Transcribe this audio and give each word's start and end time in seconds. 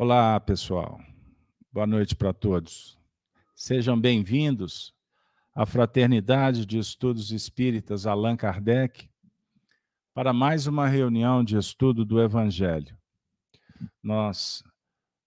Olá, 0.00 0.38
pessoal. 0.38 1.00
Boa 1.72 1.84
noite 1.84 2.14
para 2.14 2.32
todos. 2.32 2.96
Sejam 3.52 4.00
bem-vindos 4.00 4.94
à 5.52 5.66
Fraternidade 5.66 6.64
de 6.64 6.78
Estudos 6.78 7.32
Espíritas 7.32 8.06
Allan 8.06 8.36
Kardec 8.36 9.10
para 10.14 10.32
mais 10.32 10.68
uma 10.68 10.86
reunião 10.86 11.42
de 11.42 11.56
estudo 11.56 12.04
do 12.04 12.22
Evangelho. 12.22 12.96
Nós 14.00 14.62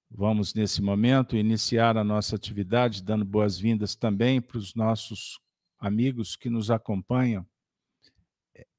vamos, 0.09 0.53
nesse 0.53 0.81
momento, 0.81 1.35
iniciar 1.35 1.97
a 1.97 2.03
nossa 2.05 2.37
atividade, 2.37 3.03
dando 3.03 3.25
boas-vindas 3.25 3.93
também 3.93 4.39
para 4.39 4.57
os 4.57 4.73
nossos 4.73 5.37
amigos 5.79 6.37
que 6.37 6.49
nos 6.49 6.71
acompanham 6.71 7.45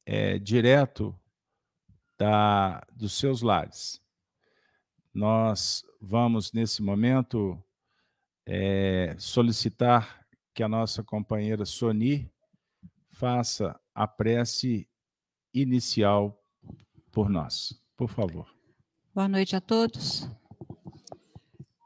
é, 0.06 0.38
direto 0.38 1.14
da, 2.18 2.82
dos 2.96 3.12
seus 3.12 3.42
lares. 3.42 4.00
Nós 5.14 5.84
vamos, 6.00 6.52
nesse 6.52 6.82
momento, 6.82 7.62
é, 8.46 9.14
solicitar 9.18 10.26
que 10.54 10.62
a 10.62 10.68
nossa 10.68 11.02
companheira 11.02 11.64
Soni 11.64 12.30
faça 13.10 13.78
a 13.94 14.06
prece 14.08 14.88
inicial 15.52 16.42
por 17.10 17.28
nós. 17.28 17.80
Por 17.96 18.08
favor. 18.08 18.52
Boa 19.14 19.28
noite 19.28 19.54
a 19.54 19.60
todos. 19.60 20.28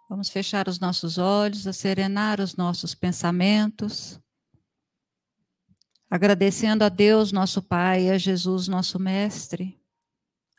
Vamos 0.08 0.28
fechar 0.28 0.68
os 0.68 0.78
nossos 0.78 1.18
olhos, 1.18 1.64
serenar 1.76 2.40
os 2.40 2.54
nossos 2.54 2.94
pensamentos, 2.94 4.20
agradecendo 6.08 6.84
a 6.84 6.88
Deus, 6.88 7.32
nosso 7.32 7.60
Pai, 7.60 8.08
a 8.08 8.16
Jesus, 8.16 8.68
nosso 8.68 9.00
Mestre, 9.00 9.78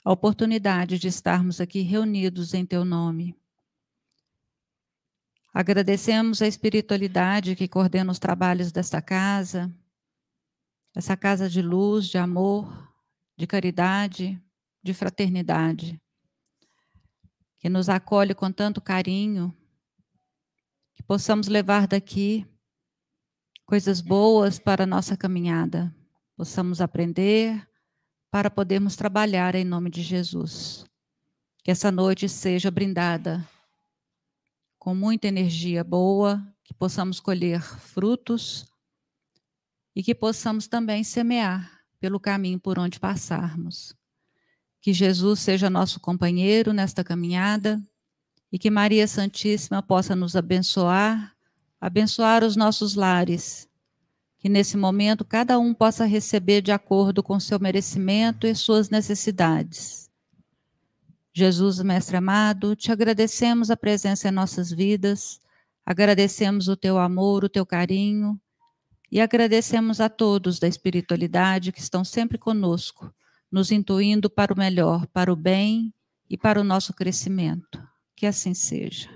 a 0.08 0.12
oportunidade 0.14 0.98
de 0.98 1.10
estarmos 1.10 1.60
aqui 1.60 1.82
reunidos 1.82 2.54
em 2.54 2.66
Teu 2.66 2.86
nome. 2.86 3.36
Agradecemos 5.54 6.42
a 6.42 6.48
espiritualidade 6.48 7.58
que 7.58 7.68
coordena 7.68 8.10
os 8.10 8.18
trabalhos 8.18 8.72
desta 8.72 9.02
casa, 9.02 9.70
essa 10.96 11.18
casa 11.18 11.50
de 11.50 11.62
luz, 11.62 12.08
de 12.08 12.18
amor, 12.18 12.90
de 13.36 13.46
caridade, 13.46 14.42
de 14.82 14.94
fraternidade, 14.94 16.02
que 17.60 17.68
nos 17.68 17.90
acolhe 17.90 18.34
com 18.34 18.50
tanto 18.50 18.80
carinho, 18.80 19.54
que 20.96 21.04
possamos 21.04 21.50
levar 21.50 21.86
daqui 21.86 22.48
coisas 23.66 24.00
boas 24.00 24.58
para 24.58 24.86
a 24.86 24.88
nossa 24.88 25.18
caminhada, 25.18 25.94
possamos 26.38 26.80
aprender 26.80 27.67
para 28.38 28.52
podermos 28.52 28.96
trabalhar 28.96 29.56
em 29.56 29.64
nome 29.64 29.90
de 29.90 30.04
Jesus. 30.04 30.86
Que 31.64 31.72
essa 31.72 31.92
noite 31.92 32.30
seja 32.30 32.70
brindada 32.70 33.44
com 34.78 34.94
muita 34.94 35.28
energia 35.28 35.84
boa, 35.84 36.48
que 36.64 36.72
possamos 36.72 37.20
colher 37.20 37.60
frutos 37.60 38.72
e 39.96 40.04
que 40.04 40.14
possamos 40.14 40.68
também 40.68 41.04
semear 41.04 41.82
pelo 42.00 42.20
caminho 42.20 42.60
por 42.60 42.78
onde 42.78 43.00
passarmos. 43.00 43.96
Que 44.80 44.94
Jesus 44.94 45.40
seja 45.40 45.68
nosso 45.68 46.00
companheiro 46.00 46.74
nesta 46.74 47.04
caminhada 47.04 47.84
e 48.52 48.60
que 48.60 48.70
Maria 48.70 49.08
Santíssima 49.08 49.82
possa 49.82 50.16
nos 50.16 50.36
abençoar, 50.36 51.36
abençoar 51.82 52.44
os 52.44 52.56
nossos 52.56 52.94
lares. 52.94 53.67
Que 54.40 54.50
nesse 54.50 54.78
momento 54.78 55.26
cada 55.26 55.58
um 55.58 55.74
possa 55.74 56.06
receber 56.06 56.62
de 56.62 56.72
acordo 56.72 57.24
com 57.24 57.40
seu 57.40 57.60
merecimento 57.60 58.46
e 58.46 58.56
suas 58.56 58.90
necessidades. 58.90 60.08
Jesus, 61.34 61.80
Mestre 61.82 62.18
amado, 62.18 62.76
te 62.76 62.92
agradecemos 62.92 63.70
a 63.70 63.78
presença 63.78 64.28
em 64.28 64.32
nossas 64.32 64.72
vidas, 64.72 65.40
agradecemos 65.86 66.68
o 66.68 66.76
teu 66.76 66.98
amor, 66.98 67.44
o 67.44 67.50
teu 67.50 67.66
carinho 67.66 68.40
e 69.12 69.22
agradecemos 69.22 70.02
a 70.02 70.10
todos 70.10 70.60
da 70.60 70.68
espiritualidade 70.68 71.72
que 71.72 71.80
estão 71.80 72.04
sempre 72.04 72.38
conosco, 72.38 73.14
nos 73.52 73.72
intuindo 73.72 74.30
para 74.30 74.54
o 74.54 74.58
melhor, 74.58 75.08
para 75.08 75.32
o 75.32 75.36
bem 75.36 75.94
e 76.30 76.38
para 76.38 76.60
o 76.60 76.64
nosso 76.64 76.94
crescimento. 76.94 77.82
Que 78.16 78.26
assim 78.26 78.54
seja. 78.54 79.08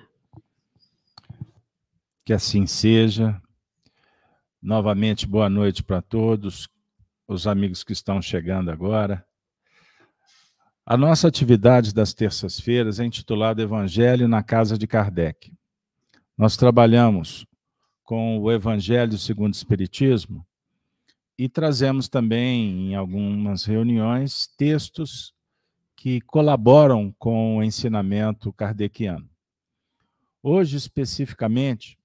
Que 2.23 2.33
assim 2.33 2.65
seja. 2.67 3.41
Novamente, 4.61 5.25
boa 5.25 5.49
noite 5.49 5.81
para 5.81 6.03
todos, 6.03 6.69
os 7.27 7.47
amigos 7.47 7.83
que 7.83 7.93
estão 7.93 8.21
chegando 8.21 8.69
agora. 8.69 9.25
A 10.85 10.95
nossa 10.95 11.27
atividade 11.27 11.91
das 11.91 12.13
terças-feiras 12.13 12.99
é 12.99 13.05
intitulada 13.05 13.63
Evangelho 13.63 14.27
na 14.27 14.43
Casa 14.43 14.77
de 14.77 14.85
Kardec. 14.85 15.51
Nós 16.37 16.55
trabalhamos 16.55 17.43
com 18.03 18.37
o 18.37 18.51
Evangelho 18.51 19.17
segundo 19.17 19.51
o 19.51 19.57
Espiritismo 19.57 20.45
e 21.35 21.49
trazemos 21.49 22.07
também, 22.07 22.91
em 22.91 22.95
algumas 22.95 23.65
reuniões, 23.65 24.45
textos 24.57 25.33
que 25.95 26.21
colaboram 26.21 27.11
com 27.17 27.57
o 27.57 27.63
ensinamento 27.63 28.53
kardeciano. 28.53 29.27
Hoje, 30.43 30.77
especificamente, 30.77 31.97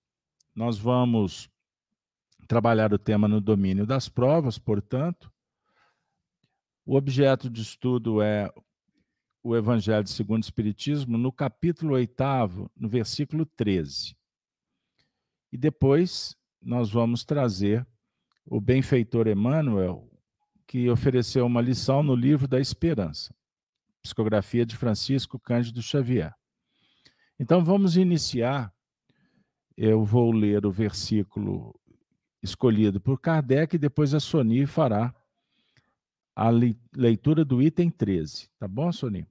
nós 0.55 0.79
vamos 0.79 1.51
trabalhar 2.47 2.93
o 2.93 2.99
tema 2.99 3.29
no 3.29 3.41
domínio 3.41 3.87
das 3.87 4.09
provas, 4.09 4.59
portanto, 4.59 5.33
o 6.85 6.97
objeto 6.97 7.51
de 7.51 7.63
estudo 7.63 8.23
é 8.23 8.53
o 9.43 9.57
Evangelho 9.57 10.07
segundo 10.09 10.43
o 10.43 10.47
Espiritismo, 10.47 11.19
no 11.19 11.33
capítulo 11.33 11.95
8, 11.95 12.71
no 12.77 12.89
versículo 12.89 13.45
13. 13.45 14.17
E 15.53 15.57
depois 15.57 16.37
nós 16.61 16.91
vamos 16.91 17.25
trazer 17.25 17.87
o 18.45 18.61
benfeitor 18.61 19.27
Emmanuel, 19.27 20.09
que 20.67 20.91
ofereceu 20.91 21.47
uma 21.47 21.61
lição 21.61 22.03
no 22.03 22.15
livro 22.15 22.49
da 22.49 22.61
Esperança, 22.61 23.35
psicografia 24.03 24.67
de 24.67 24.77
Francisco 24.77 25.39
Cândido 25.39 25.83
Xavier. 25.83 26.35
Então 27.39 27.65
vamos 27.65 27.97
iniciar. 27.97 28.73
Eu 29.77 30.05
vou 30.05 30.33
ler 30.33 30.65
o 30.65 30.73
versículo 30.73 31.79
escolhido 32.47 33.01
por 33.01 33.21
Kardec 33.21 33.77
e 33.77 33.79
depois 33.79 34.15
a 34.15 34.21
Soni 34.21 34.65
fará 34.65 35.15
a 36.35 36.49
leitura 36.95 37.45
do 37.45 37.61
item 37.61 37.91
13. 37.91 38.49
Tá 38.59 38.67
bom, 38.67 38.91
Soni? 38.93 39.27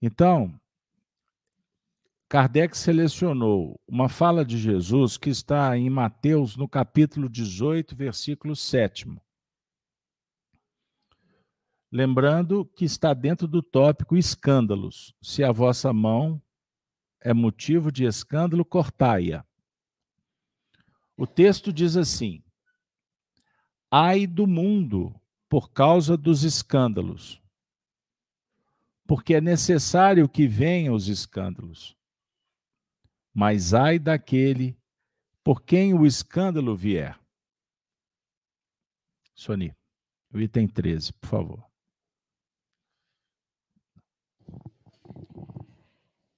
Então, 0.00 0.58
Kardec 2.28 2.76
selecionou 2.76 3.80
uma 3.88 4.08
fala 4.08 4.44
de 4.44 4.58
Jesus 4.58 5.16
que 5.16 5.30
está 5.30 5.76
em 5.78 5.88
Mateus, 5.88 6.56
no 6.56 6.68
capítulo 6.68 7.28
18, 7.28 7.96
versículo 7.96 8.54
7. 8.54 9.06
Lembrando 11.90 12.66
que 12.66 12.84
está 12.84 13.14
dentro 13.14 13.48
do 13.48 13.62
tópico 13.62 14.14
escândalos. 14.14 15.14
Se 15.22 15.42
a 15.42 15.50
vossa 15.50 15.90
mão 15.90 16.40
é 17.20 17.32
motivo 17.32 17.90
de 17.90 18.04
escândalo, 18.04 18.64
cortai-a. 18.64 19.44
O 21.18 21.26
texto 21.26 21.70
diz 21.70 21.98
assim: 21.98 22.42
Ai 23.90 24.26
do 24.26 24.46
mundo 24.46 25.14
por 25.50 25.70
causa 25.70 26.16
dos 26.16 26.44
escândalos, 26.44 27.42
porque 29.06 29.34
é 29.34 29.40
necessário 29.40 30.26
que 30.26 30.48
venham 30.48 30.94
os 30.94 31.08
escândalos 31.08 31.98
mas 33.38 33.72
ai 33.72 34.00
daquele 34.00 34.76
por 35.44 35.62
quem 35.62 35.94
o 35.94 36.04
escândalo 36.04 36.74
vier. 36.74 37.16
Soni, 39.32 39.72
o 40.34 40.40
item 40.40 40.66
13, 40.66 41.12
por 41.12 41.28
favor. 41.28 41.70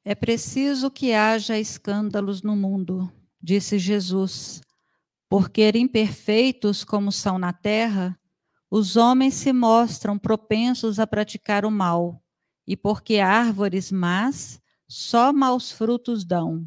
É 0.04 0.14
preciso 0.14 0.90
que 0.90 1.14
haja 1.14 1.58
escândalos 1.58 2.42
no 2.42 2.54
mundo, 2.54 3.10
disse 3.40 3.78
Jesus, 3.78 4.60
porque 5.30 5.70
imperfeitos 5.76 6.82
como 6.82 7.12
são 7.12 7.38
na 7.38 7.52
terra, 7.52 8.18
os 8.68 8.96
homens 8.96 9.34
se 9.34 9.52
mostram 9.52 10.18
propensos 10.18 10.98
a 10.98 11.06
praticar 11.06 11.64
o 11.64 11.70
mal, 11.70 12.20
e 12.66 12.76
porque 12.76 13.20
árvores 13.20 13.92
más 13.92 14.60
só 14.88 15.32
maus 15.32 15.70
frutos 15.70 16.24
dão. 16.24 16.66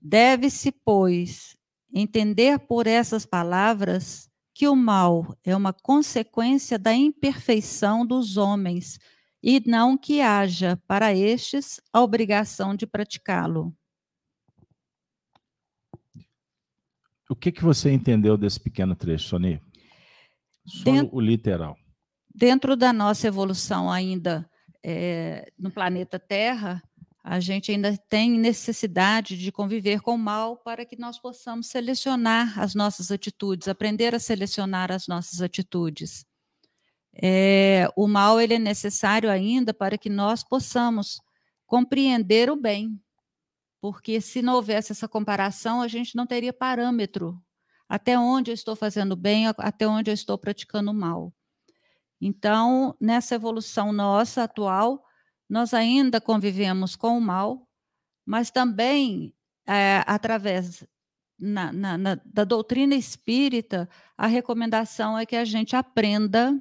Deve-se, 0.00 0.70
pois, 0.70 1.56
entender 1.92 2.60
por 2.60 2.86
essas 2.86 3.26
palavras 3.26 4.30
que 4.54 4.68
o 4.68 4.76
mal 4.76 5.36
é 5.42 5.56
uma 5.56 5.72
consequência 5.72 6.78
da 6.78 6.94
imperfeição 6.94 8.06
dos 8.06 8.36
homens 8.36 9.00
e 9.42 9.60
não 9.66 9.98
que 9.98 10.20
haja 10.20 10.80
para 10.86 11.12
estes 11.12 11.80
a 11.92 12.00
obrigação 12.00 12.76
de 12.76 12.86
praticá-lo. 12.86 13.74
O 17.30 17.34
que, 17.36 17.50
que 17.50 17.62
você 17.62 17.90
entendeu 17.90 18.36
desse 18.36 18.60
pequeno 18.60 18.94
trecho, 18.94 19.28
Sony? 19.28 19.60
Só 20.66 20.84
dentro, 20.84 21.16
o 21.16 21.20
literal. 21.20 21.76
Dentro 22.34 22.76
da 22.76 22.92
nossa 22.92 23.26
evolução 23.26 23.90
ainda 23.90 24.48
é, 24.82 25.50
no 25.58 25.70
planeta 25.70 26.18
Terra, 26.18 26.82
A 27.26 27.40
gente 27.40 27.72
ainda 27.72 27.96
tem 27.96 28.38
necessidade 28.38 29.38
de 29.38 29.50
conviver 29.50 30.02
com 30.02 30.14
o 30.14 30.18
mal 30.18 30.58
para 30.58 30.84
que 30.84 30.94
nós 30.94 31.18
possamos 31.18 31.68
selecionar 31.68 32.60
as 32.60 32.74
nossas 32.74 33.10
atitudes, 33.10 33.66
aprender 33.66 34.14
a 34.14 34.18
selecionar 34.18 34.92
as 34.92 35.08
nossas 35.08 35.40
atitudes. 35.40 36.26
É, 37.14 37.88
o 37.96 38.06
mal 38.06 38.38
ele 38.38 38.54
é 38.54 38.58
necessário 38.58 39.30
ainda 39.30 39.72
para 39.72 39.96
que 39.96 40.10
nós 40.10 40.44
possamos 40.44 41.18
compreender 41.64 42.50
o 42.50 42.56
bem, 42.56 43.00
porque 43.84 44.18
se 44.18 44.40
não 44.40 44.54
houvesse 44.54 44.92
essa 44.92 45.06
comparação, 45.06 45.82
a 45.82 45.88
gente 45.88 46.16
não 46.16 46.26
teria 46.26 46.54
parâmetro 46.54 47.38
até 47.86 48.18
onde 48.18 48.50
eu 48.50 48.54
estou 48.54 48.74
fazendo 48.74 49.14
bem, 49.14 49.46
até 49.58 49.86
onde 49.86 50.10
eu 50.10 50.14
estou 50.14 50.38
praticando 50.38 50.94
mal. 50.94 51.30
Então, 52.18 52.96
nessa 52.98 53.34
evolução 53.34 53.92
nossa 53.92 54.44
atual, 54.44 55.04
nós 55.46 55.74
ainda 55.74 56.18
convivemos 56.18 56.96
com 56.96 57.18
o 57.18 57.20
mal, 57.20 57.68
mas 58.24 58.50
também, 58.50 59.34
é, 59.66 60.02
através 60.06 60.82
na, 61.38 61.70
na, 61.70 61.98
na, 61.98 62.14
da 62.24 62.44
doutrina 62.44 62.94
espírita, 62.94 63.86
a 64.16 64.26
recomendação 64.26 65.18
é 65.18 65.26
que 65.26 65.36
a 65.36 65.44
gente 65.44 65.76
aprenda 65.76 66.58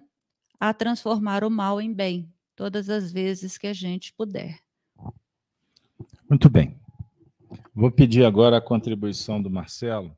a 0.59 0.73
transformar 0.73 1.45
o 1.45 1.49
mal 1.49 1.79
em 1.79 1.93
bem, 1.93 2.29
todas 2.53 2.89
as 2.89 3.13
vezes 3.13 3.57
que 3.57 3.67
a 3.67 3.73
gente 3.73 4.11
puder. 4.11 4.59
Muito 6.29 6.49
bem. 6.49 6.82
Vou 7.75 7.89
pedir 7.89 8.23
agora 8.23 8.57
a 8.57 8.61
contribuição 8.61 9.41
do 9.41 9.49
Marcelo, 9.49 10.15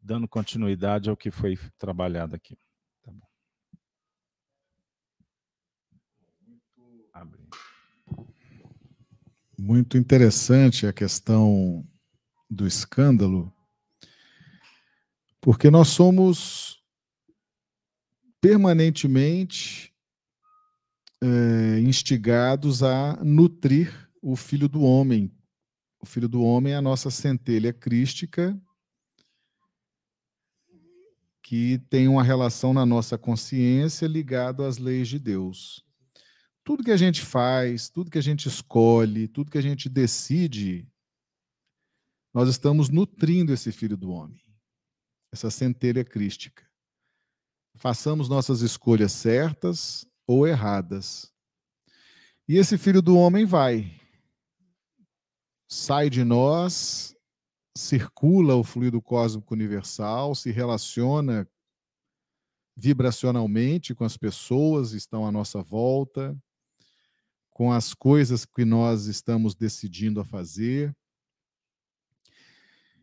dando 0.00 0.28
continuidade 0.28 1.10
ao 1.10 1.16
que 1.16 1.28
foi 1.28 1.58
trabalhado 1.76 2.36
aqui. 2.36 2.56
Tá 3.02 3.12
Muito 9.58 9.98
interessante 9.98 10.86
a 10.86 10.92
questão 10.92 11.84
do 12.48 12.64
escândalo, 12.64 13.52
porque 15.40 15.68
nós 15.68 15.88
somos 15.88 16.80
permanentemente 18.40 19.92
é, 21.20 21.80
instigados 21.80 22.84
a 22.84 23.16
nutrir 23.24 24.08
o 24.22 24.36
Filho 24.36 24.68
do 24.68 24.82
Homem. 24.82 25.33
O 26.04 26.06
Filho 26.06 26.28
do 26.28 26.42
Homem 26.42 26.74
é 26.74 26.76
a 26.76 26.82
nossa 26.82 27.10
centelha 27.10 27.72
crística, 27.72 28.60
que 31.42 31.78
tem 31.88 32.08
uma 32.08 32.22
relação 32.22 32.74
na 32.74 32.84
nossa 32.84 33.16
consciência 33.16 34.06
ligado 34.06 34.64
às 34.64 34.76
leis 34.76 35.08
de 35.08 35.18
Deus. 35.18 35.82
Tudo 36.62 36.84
que 36.84 36.90
a 36.90 36.96
gente 36.98 37.22
faz, 37.22 37.88
tudo 37.88 38.10
que 38.10 38.18
a 38.18 38.22
gente 38.22 38.48
escolhe, 38.48 39.26
tudo 39.26 39.50
que 39.50 39.56
a 39.56 39.62
gente 39.62 39.88
decide, 39.88 40.86
nós 42.34 42.50
estamos 42.50 42.90
nutrindo 42.90 43.50
esse 43.50 43.72
Filho 43.72 43.96
do 43.96 44.10
Homem, 44.10 44.44
essa 45.32 45.50
centelha 45.50 46.04
crística. 46.04 46.68
Façamos 47.76 48.28
nossas 48.28 48.60
escolhas 48.60 49.10
certas 49.10 50.06
ou 50.26 50.46
erradas. 50.46 51.32
E 52.46 52.58
esse 52.58 52.76
Filho 52.76 53.00
do 53.00 53.16
Homem 53.16 53.46
vai, 53.46 54.03
sai 55.68 56.10
de 56.10 56.24
nós, 56.24 57.14
circula 57.76 58.54
o 58.54 58.64
fluido 58.64 59.00
cósmico 59.02 59.54
universal, 59.54 60.34
se 60.34 60.50
relaciona 60.50 61.48
vibracionalmente 62.76 63.94
com 63.94 64.04
as 64.04 64.16
pessoas 64.16 64.90
que 64.90 64.96
estão 64.96 65.26
à 65.26 65.32
nossa 65.32 65.62
volta, 65.62 66.36
com 67.50 67.72
as 67.72 67.94
coisas 67.94 68.44
que 68.44 68.64
nós 68.64 69.06
estamos 69.06 69.54
decidindo 69.54 70.20
a 70.20 70.24
fazer. 70.24 70.94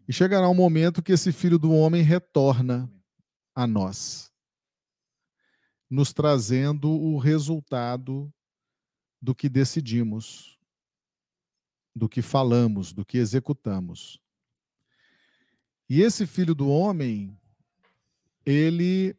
E 0.07 0.13
chegará 0.13 0.49
um 0.49 0.53
momento 0.53 1.01
que 1.01 1.13
esse 1.13 1.31
filho 1.31 1.57
do 1.57 1.71
homem 1.71 2.01
retorna 2.01 2.91
a 3.55 3.65
nós, 3.65 4.31
nos 5.89 6.11
trazendo 6.11 6.89
o 6.89 7.17
resultado 7.17 8.33
do 9.21 9.35
que 9.35 9.47
decidimos 9.47 10.50
do 11.95 12.07
que 12.07 12.21
falamos, 12.21 12.93
do 12.93 13.05
que 13.05 13.17
executamos. 13.17 14.19
E 15.89 16.01
esse 16.01 16.25
filho 16.25 16.55
do 16.55 16.69
homem, 16.69 17.38
ele 18.45 19.15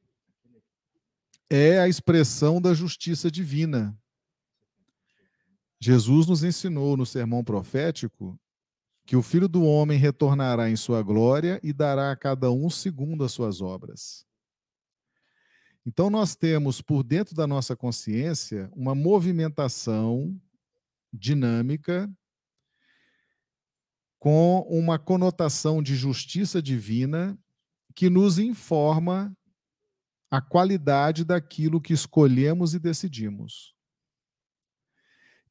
é 1.51 1.79
a 1.79 1.87
expressão 1.87 2.61
da 2.61 2.73
justiça 2.73 3.31
divina. 3.31 3.97
Jesus 5.79 6.27
nos 6.27 6.43
ensinou 6.43 6.97
no 6.97 7.05
sermão 7.05 7.45
profético 7.45 8.39
que 9.05 9.17
o 9.17 9.23
filho 9.23 9.49
do 9.49 9.65
homem 9.65 9.99
retornará 9.99 10.71
em 10.71 10.77
sua 10.77 11.03
glória 11.03 11.61
e 11.63 11.73
dará 11.73 12.13
a 12.13 12.17
cada 12.17 12.51
um 12.51 12.71
segundo 12.71 13.25
as 13.25 13.33
suas 13.33 13.61
obras. 13.61 14.25
Então, 15.85 16.09
nós 16.09 16.37
temos 16.37 16.81
por 16.81 17.03
dentro 17.03 17.35
da 17.35 17.47
nossa 17.47 17.75
consciência 17.75 18.71
uma 18.75 18.95
movimentação 18.95 20.41
dinâmica 21.13 22.09
com 24.23 24.61
uma 24.69 25.01
conotação 25.01 25.83
de 25.83 25.97
justiça 25.97 26.63
divina 26.63 27.37
que 27.93 28.09
nos 28.09 28.39
informa 28.39 29.37
a 30.31 30.41
qualidade 30.41 31.25
daquilo 31.25 31.81
que 31.81 31.93
escolhemos 31.93 32.73
e 32.73 32.79
decidimos. 32.79 33.75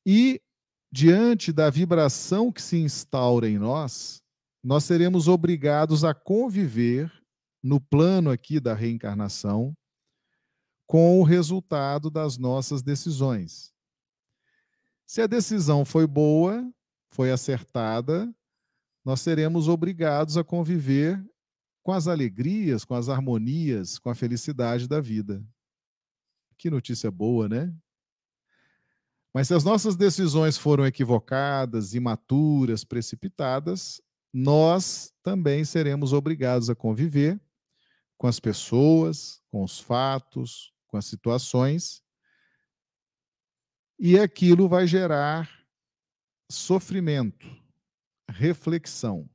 E, 0.06 0.42
diante 0.90 1.52
da 1.52 1.70
vibração 1.70 2.50
que 2.50 2.62
se 2.62 2.78
instaura 2.78 3.50
em 3.50 3.60
nós, 3.60 4.24
nós 4.64 4.86
seremos 4.86 5.28
obrigados 5.28 6.06
a 6.06 6.14
conviver 6.14 7.12
no 7.62 7.82
plano 7.82 8.32
aqui 8.32 8.58
da 8.58 8.74
reencarnação 8.74 9.76
com 10.88 11.20
o 11.20 11.24
resultado 11.24 12.10
das 12.10 12.38
nossas 12.38 12.82
decisões. 12.82 13.74
Se 15.06 15.22
a 15.22 15.28
decisão 15.28 15.84
foi 15.84 16.08
boa, 16.08 16.66
foi 17.10 17.32
acertada, 17.32 18.34
nós 19.04 19.22
seremos 19.22 19.68
obrigados 19.68 20.38
a 20.38 20.44
conviver 20.44 21.24
com 21.84 21.92
as 21.92 22.08
alegrias, 22.08 22.86
com 22.86 22.94
as 22.94 23.10
harmonias, 23.10 23.98
com 23.98 24.10
a 24.10 24.16
felicidade 24.16 24.88
da 24.88 25.02
vida. 25.02 25.44
Que 26.58 26.70
notícia 26.70 27.10
boa, 27.10 27.50
né? 27.50 27.74
Mas 29.34 29.48
se 29.48 29.54
as 29.54 29.64
nossas 29.64 29.96
decisões 29.96 30.58
foram 30.58 30.86
equivocadas, 30.86 31.94
imaturas, 31.94 32.84
precipitadas, 32.84 34.02
nós 34.34 35.14
também 35.24 35.66
seremos 35.66 36.14
obrigados 36.14 36.70
a 36.70 36.76
conviver 36.76 37.42
com 38.18 38.28
as 38.28 38.40
pessoas, 38.40 39.42
com 39.50 39.64
os 39.64 39.80
fatos, 39.80 40.72
com 40.88 40.98
as 40.98 41.06
situações, 41.06 42.04
e 43.98 44.20
aquilo 44.20 44.68
vai 44.68 44.86
gerar 44.86 45.50
sofrimento, 46.52 47.48
reflexão. 48.32 49.30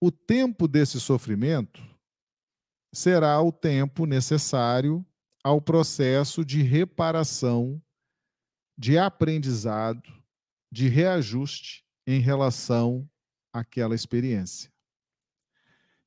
O 0.00 0.10
tempo 0.10 0.68
desse 0.68 1.00
sofrimento 1.00 1.82
será 2.92 3.40
o 3.40 3.50
tempo 3.50 4.04
necessário 4.04 5.04
ao 5.42 5.60
processo 5.60 6.44
de 6.44 6.62
reparação, 6.62 7.80
de 8.76 8.98
aprendizado, 8.98 10.12
de 10.70 10.88
reajuste 10.88 11.84
em 12.06 12.20
relação 12.20 13.08
àquela 13.52 13.94
experiência. 13.94 14.72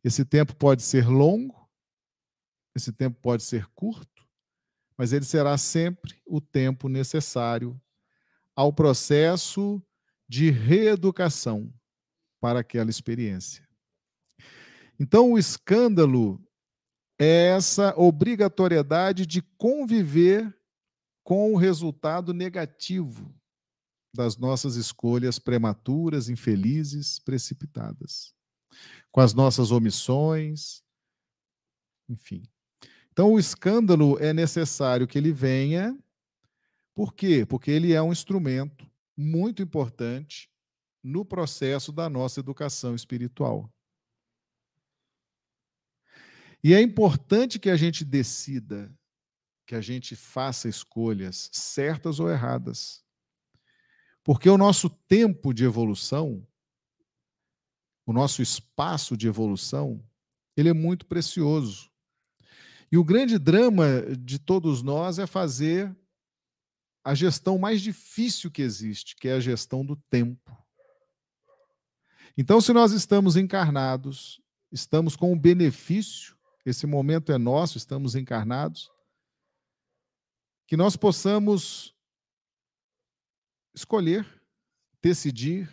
Esse 0.03 0.23
tempo 0.23 0.55
pode 0.55 0.81
ser 0.81 1.07
longo, 1.07 1.69
esse 2.75 2.91
tempo 2.91 3.19
pode 3.19 3.43
ser 3.43 3.67
curto, 3.75 4.27
mas 4.97 5.13
ele 5.13 5.25
será 5.25 5.57
sempre 5.57 6.21
o 6.25 6.39
tempo 6.39 6.87
necessário 6.87 7.79
ao 8.55 8.73
processo 8.73 9.81
de 10.29 10.51
reeducação 10.51 11.73
para 12.39 12.59
aquela 12.59 12.91
experiência. 12.91 13.67
Então, 14.99 15.31
o 15.31 15.39
escândalo 15.39 16.39
é 17.19 17.47
essa 17.47 17.93
obrigatoriedade 17.97 19.25
de 19.25 19.41
conviver 19.57 20.55
com 21.23 21.53
o 21.53 21.57
resultado 21.57 22.33
negativo 22.33 23.35
das 24.13 24.37
nossas 24.37 24.75
escolhas 24.75 25.39
prematuras, 25.39 26.29
infelizes, 26.29 27.19
precipitadas, 27.19 28.33
com 29.11 29.21
as 29.21 29.33
nossas 29.33 29.71
omissões, 29.71 30.83
enfim. 32.07 32.43
Então, 33.11 33.33
o 33.33 33.39
escândalo 33.39 34.17
é 34.19 34.31
necessário 34.31 35.07
que 35.07 35.17
ele 35.17 35.31
venha, 35.31 35.97
por 36.93 37.13
quê? 37.13 37.45
Porque 37.45 37.71
ele 37.71 37.93
é 37.93 38.01
um 38.01 38.11
instrumento 38.11 38.89
muito 39.19 39.61
importante 39.61 40.49
no 41.03 41.25
processo 41.25 41.91
da 41.91 42.09
nossa 42.09 42.39
educação 42.39 42.95
espiritual. 42.95 43.69
E 46.63 46.73
é 46.73 46.81
importante 46.81 47.59
que 47.59 47.69
a 47.69 47.75
gente 47.75 48.05
decida, 48.05 48.89
que 49.67 49.75
a 49.75 49.81
gente 49.81 50.15
faça 50.15 50.69
escolhas 50.69 51.49
certas 51.51 52.21
ou 52.21 52.29
erradas. 52.29 53.03
Porque 54.23 54.49
o 54.49 54.57
nosso 54.57 54.89
tempo 54.89 55.53
de 55.53 55.65
evolução, 55.65 56.47
o 58.05 58.13
nosso 58.13 58.41
espaço 58.41 59.17
de 59.17 59.27
evolução, 59.27 60.01
ele 60.55 60.69
é 60.69 60.73
muito 60.73 61.05
precioso. 61.05 61.91
E 62.89 62.97
o 62.97 63.03
grande 63.03 63.37
drama 63.37 64.01
de 64.17 64.39
todos 64.39 64.81
nós 64.81 65.19
é 65.19 65.27
fazer 65.27 65.93
a 67.09 67.15
gestão 67.15 67.57
mais 67.57 67.81
difícil 67.81 68.51
que 68.51 68.61
existe, 68.61 69.15
que 69.15 69.27
é 69.27 69.33
a 69.33 69.39
gestão 69.39 69.83
do 69.83 69.95
tempo. 69.95 70.55
Então, 72.37 72.61
se 72.61 72.71
nós 72.71 72.91
estamos 72.91 73.35
encarnados, 73.35 74.39
estamos 74.71 75.15
com 75.15 75.33
o 75.33 75.35
benefício, 75.35 76.37
esse 76.63 76.85
momento 76.85 77.31
é 77.31 77.37
nosso, 77.39 77.79
estamos 77.79 78.13
encarnados, 78.13 78.91
que 80.67 80.77
nós 80.77 80.95
possamos 80.95 81.95
escolher, 83.73 84.23
decidir 85.01 85.67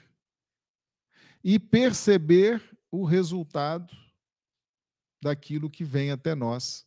e 1.44 1.58
perceber 1.58 2.62
o 2.90 3.04
resultado 3.04 3.94
daquilo 5.22 5.68
que 5.68 5.84
vem 5.84 6.10
até 6.10 6.34
nós, 6.34 6.86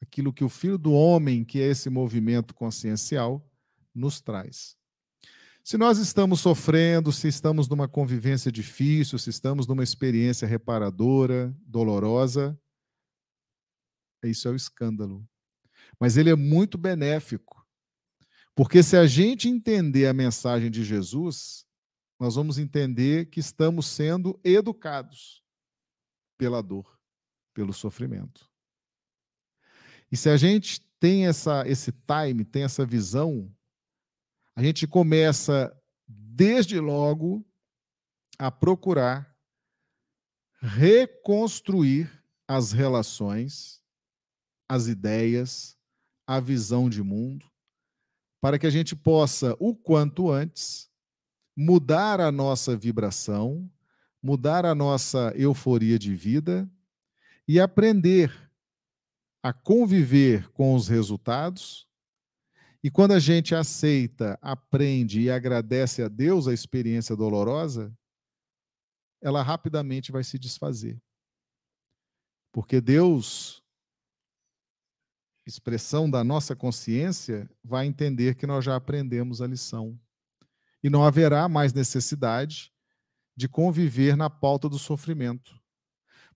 aquilo 0.00 0.32
que 0.32 0.42
o 0.42 0.48
Filho 0.48 0.76
do 0.76 0.92
Homem, 0.92 1.44
que 1.44 1.60
é 1.60 1.66
esse 1.68 1.88
movimento 1.88 2.52
consciencial, 2.56 3.48
nos 3.94 4.20
traz. 4.20 4.76
Se 5.64 5.78
nós 5.78 5.98
estamos 5.98 6.40
sofrendo, 6.40 7.12
se 7.12 7.28
estamos 7.28 7.68
numa 7.68 7.86
convivência 7.86 8.50
difícil, 8.50 9.18
se 9.18 9.30
estamos 9.30 9.66
numa 9.66 9.84
experiência 9.84 10.46
reparadora, 10.46 11.54
dolorosa, 11.60 12.58
isso 14.24 14.48
é 14.48 14.50
o 14.50 14.56
escândalo. 14.56 15.26
Mas 16.00 16.16
ele 16.16 16.30
é 16.30 16.34
muito 16.34 16.76
benéfico. 16.76 17.64
Porque 18.54 18.82
se 18.82 18.96
a 18.96 19.06
gente 19.06 19.48
entender 19.48 20.06
a 20.06 20.12
mensagem 20.12 20.70
de 20.70 20.84
Jesus, 20.84 21.64
nós 22.18 22.34
vamos 22.34 22.58
entender 22.58 23.26
que 23.26 23.40
estamos 23.40 23.86
sendo 23.86 24.38
educados 24.44 25.42
pela 26.36 26.62
dor, 26.62 26.98
pelo 27.54 27.72
sofrimento. 27.72 28.48
E 30.10 30.16
se 30.16 30.28
a 30.28 30.36
gente 30.36 30.80
tem 31.00 31.26
essa, 31.26 31.66
esse 31.66 31.92
time, 31.92 32.44
tem 32.44 32.64
essa 32.64 32.84
visão, 32.84 33.50
a 34.54 34.62
gente 34.62 34.86
começa 34.86 35.74
desde 36.06 36.78
logo 36.78 37.44
a 38.38 38.50
procurar 38.50 39.32
reconstruir 40.60 42.10
as 42.46 42.70
relações, 42.70 43.82
as 44.68 44.86
ideias, 44.86 45.76
a 46.26 46.38
visão 46.38 46.88
de 46.88 47.02
mundo, 47.02 47.50
para 48.40 48.58
que 48.58 48.66
a 48.66 48.70
gente 48.70 48.94
possa, 48.94 49.56
o 49.58 49.74
quanto 49.74 50.30
antes, 50.30 50.88
mudar 51.56 52.20
a 52.20 52.30
nossa 52.30 52.76
vibração, 52.76 53.70
mudar 54.22 54.64
a 54.64 54.74
nossa 54.74 55.32
euforia 55.36 55.98
de 55.98 56.14
vida 56.14 56.70
e 57.46 57.58
aprender 57.58 58.32
a 59.42 59.52
conviver 59.52 60.48
com 60.50 60.74
os 60.74 60.86
resultados 60.86 61.88
e 62.82 62.90
quando 62.90 63.12
a 63.12 63.20
gente 63.20 63.54
aceita, 63.54 64.36
aprende 64.42 65.20
e 65.20 65.30
agradece 65.30 66.02
a 66.02 66.08
Deus 66.08 66.48
a 66.48 66.52
experiência 66.52 67.14
dolorosa, 67.14 67.96
ela 69.20 69.40
rapidamente 69.40 70.10
vai 70.10 70.24
se 70.24 70.36
desfazer. 70.36 71.00
Porque 72.50 72.80
Deus, 72.80 73.62
expressão 75.46 76.10
da 76.10 76.24
nossa 76.24 76.56
consciência, 76.56 77.48
vai 77.62 77.86
entender 77.86 78.34
que 78.34 78.48
nós 78.48 78.64
já 78.64 78.74
aprendemos 78.74 79.40
a 79.40 79.46
lição. 79.46 79.98
E 80.82 80.90
não 80.90 81.04
haverá 81.04 81.48
mais 81.48 81.72
necessidade 81.72 82.72
de 83.36 83.48
conviver 83.48 84.16
na 84.16 84.28
pauta 84.28 84.68
do 84.68 84.78
sofrimento. 84.78 85.56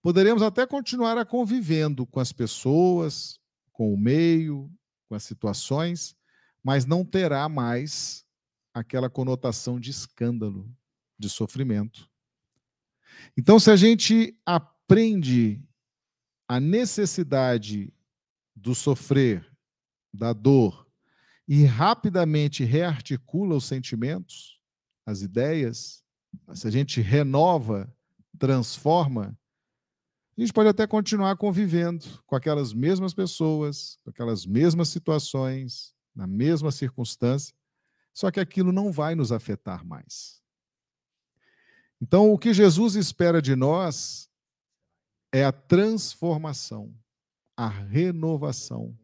Poderemos 0.00 0.42
até 0.42 0.64
continuar 0.64 1.18
a 1.18 1.26
convivendo 1.26 2.06
com 2.06 2.20
as 2.20 2.32
pessoas, 2.32 3.40
com 3.72 3.92
o 3.92 3.98
meio, 3.98 4.72
com 5.08 5.16
as 5.16 5.24
situações, 5.24 6.16
mas 6.66 6.84
não 6.84 7.04
terá 7.04 7.48
mais 7.48 8.26
aquela 8.74 9.08
conotação 9.08 9.78
de 9.78 9.88
escândalo, 9.92 10.68
de 11.16 11.28
sofrimento. 11.28 12.10
Então, 13.38 13.60
se 13.60 13.70
a 13.70 13.76
gente 13.76 14.36
aprende 14.44 15.64
a 16.48 16.58
necessidade 16.58 17.94
do 18.52 18.74
sofrer, 18.74 19.48
da 20.12 20.32
dor, 20.32 20.90
e 21.46 21.64
rapidamente 21.64 22.64
rearticula 22.64 23.54
os 23.54 23.64
sentimentos, 23.64 24.60
as 25.06 25.22
ideias, 25.22 26.02
se 26.52 26.66
a 26.66 26.70
gente 26.72 27.00
renova, 27.00 27.88
transforma, 28.40 29.38
a 30.36 30.40
gente 30.40 30.52
pode 30.52 30.68
até 30.68 30.84
continuar 30.84 31.36
convivendo 31.36 32.04
com 32.26 32.34
aquelas 32.34 32.72
mesmas 32.74 33.14
pessoas, 33.14 34.00
com 34.02 34.10
aquelas 34.10 34.44
mesmas 34.44 34.88
situações, 34.88 35.94
na 36.16 36.26
mesma 36.26 36.72
circunstância, 36.72 37.54
só 38.12 38.30
que 38.30 38.40
aquilo 38.40 38.72
não 38.72 38.90
vai 38.90 39.14
nos 39.14 39.30
afetar 39.30 39.84
mais. 39.84 40.42
Então, 42.00 42.32
o 42.32 42.38
que 42.38 42.54
Jesus 42.54 42.94
espera 42.94 43.42
de 43.42 43.54
nós 43.54 44.30
é 45.30 45.44
a 45.44 45.52
transformação, 45.52 46.94
a 47.56 47.68
renovação. 47.68 48.98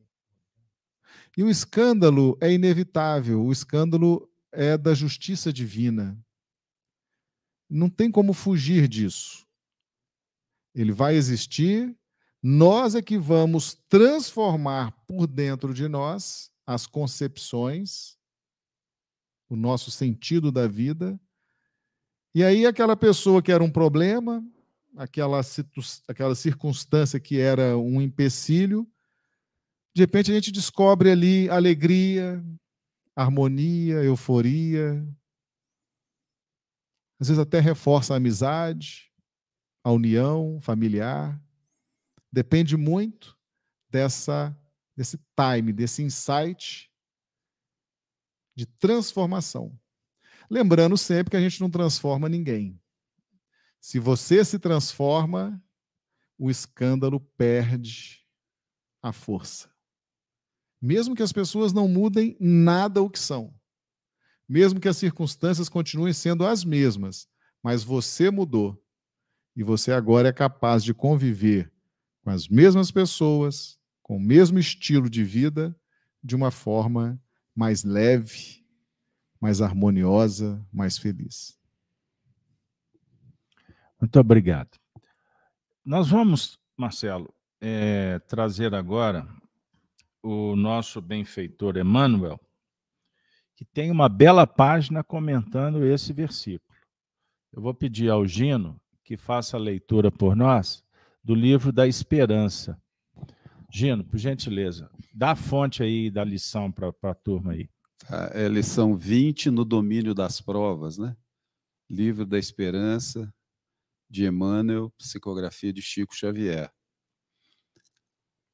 E 1.36 1.42
o 1.42 1.50
escândalo 1.50 2.38
é 2.40 2.52
inevitável, 2.52 3.44
o 3.44 3.52
escândalo 3.52 4.30
é 4.50 4.76
da 4.76 4.94
justiça 4.94 5.52
divina. 5.52 6.18
Não 7.68 7.88
tem 7.88 8.10
como 8.10 8.32
fugir 8.32 8.86
disso. 8.86 9.46
Ele 10.74 10.92
vai 10.92 11.16
existir, 11.16 11.94
nós 12.42 12.94
é 12.94 13.02
que 13.02 13.18
vamos 13.18 13.74
transformar 13.88 14.92
por 15.06 15.26
dentro 15.26 15.72
de 15.72 15.88
nós 15.88 16.51
as 16.66 16.86
concepções, 16.86 18.16
o 19.48 19.56
nosso 19.56 19.90
sentido 19.90 20.50
da 20.50 20.66
vida. 20.66 21.20
E 22.34 22.42
aí, 22.42 22.66
aquela 22.66 22.96
pessoa 22.96 23.42
que 23.42 23.52
era 23.52 23.62
um 23.62 23.70
problema, 23.70 24.44
aquela, 24.96 25.40
aquela 26.08 26.34
circunstância 26.34 27.20
que 27.20 27.38
era 27.38 27.76
um 27.76 28.00
empecilho, 28.00 28.88
de 29.94 30.02
repente 30.02 30.30
a 30.30 30.34
gente 30.34 30.50
descobre 30.50 31.10
ali 31.10 31.50
alegria, 31.50 32.42
harmonia, 33.14 34.02
euforia. 34.02 35.06
Às 37.20 37.28
vezes 37.28 37.38
até 37.38 37.60
reforça 37.60 38.14
a 38.14 38.16
amizade, 38.16 39.12
a 39.84 39.92
união 39.92 40.58
familiar. 40.60 41.40
Depende 42.32 42.76
muito 42.76 43.36
dessa 43.90 44.56
desse 44.96 45.18
time, 45.36 45.72
desse 45.72 46.02
insight 46.02 46.90
de 48.54 48.66
transformação. 48.66 49.78
Lembrando 50.50 50.96
sempre 50.98 51.30
que 51.30 51.36
a 51.36 51.40
gente 51.40 51.60
não 51.60 51.70
transforma 51.70 52.28
ninguém. 52.28 52.78
Se 53.80 53.98
você 53.98 54.44
se 54.44 54.58
transforma, 54.58 55.62
o 56.38 56.50
escândalo 56.50 57.20
perde 57.36 58.26
a 59.02 59.12
força. 59.12 59.70
Mesmo 60.80 61.14
que 61.14 61.22
as 61.22 61.32
pessoas 61.32 61.72
não 61.72 61.88
mudem 61.88 62.36
nada 62.40 63.00
o 63.00 63.08
que 63.08 63.18
são, 63.18 63.54
mesmo 64.48 64.80
que 64.80 64.88
as 64.88 64.96
circunstâncias 64.96 65.68
continuem 65.68 66.12
sendo 66.12 66.44
as 66.44 66.64
mesmas, 66.64 67.28
mas 67.62 67.82
você 67.82 68.30
mudou 68.30 68.80
e 69.54 69.62
você 69.62 69.92
agora 69.92 70.28
é 70.28 70.32
capaz 70.32 70.82
de 70.82 70.92
conviver 70.92 71.72
com 72.22 72.30
as 72.30 72.48
mesmas 72.48 72.90
pessoas, 72.90 73.78
com 74.12 74.18
o 74.18 74.20
mesmo 74.20 74.58
estilo 74.58 75.08
de 75.08 75.24
vida, 75.24 75.74
de 76.22 76.36
uma 76.36 76.50
forma 76.50 77.18
mais 77.56 77.82
leve, 77.82 78.62
mais 79.40 79.62
harmoniosa, 79.62 80.62
mais 80.70 80.98
feliz. 80.98 81.58
Muito 83.98 84.20
obrigado. 84.20 84.78
Nós 85.82 86.10
vamos, 86.10 86.58
Marcelo, 86.76 87.32
é, 87.58 88.18
trazer 88.28 88.74
agora 88.74 89.26
o 90.22 90.54
nosso 90.56 91.00
benfeitor 91.00 91.78
Emmanuel, 91.78 92.38
que 93.56 93.64
tem 93.64 93.90
uma 93.90 94.10
bela 94.10 94.46
página 94.46 95.02
comentando 95.02 95.86
esse 95.86 96.12
versículo. 96.12 96.76
Eu 97.50 97.62
vou 97.62 97.72
pedir 97.72 98.10
ao 98.10 98.26
Gino 98.26 98.78
que 99.02 99.16
faça 99.16 99.56
a 99.56 99.60
leitura 99.60 100.12
por 100.12 100.36
nós 100.36 100.84
do 101.24 101.34
livro 101.34 101.72
da 101.72 101.86
Esperança, 101.86 102.78
Gino, 103.74 104.04
por 104.04 104.18
gentileza, 104.18 104.90
dá 105.14 105.30
a 105.30 105.36
fonte 105.36 105.82
aí 105.82 106.10
da 106.10 106.22
lição 106.22 106.70
para 106.70 106.92
a 107.04 107.14
turma 107.14 107.52
aí. 107.52 107.70
Tá, 108.06 108.30
é 108.34 108.46
lição 108.46 108.94
20 108.94 109.50
no 109.50 109.64
domínio 109.64 110.14
das 110.14 110.42
provas, 110.42 110.98
né? 110.98 111.16
Livro 111.88 112.26
da 112.26 112.38
Esperança, 112.38 113.32
de 114.10 114.26
Emmanuel, 114.26 114.90
psicografia 114.98 115.72
de 115.72 115.80
Chico 115.80 116.14
Xavier. 116.14 116.70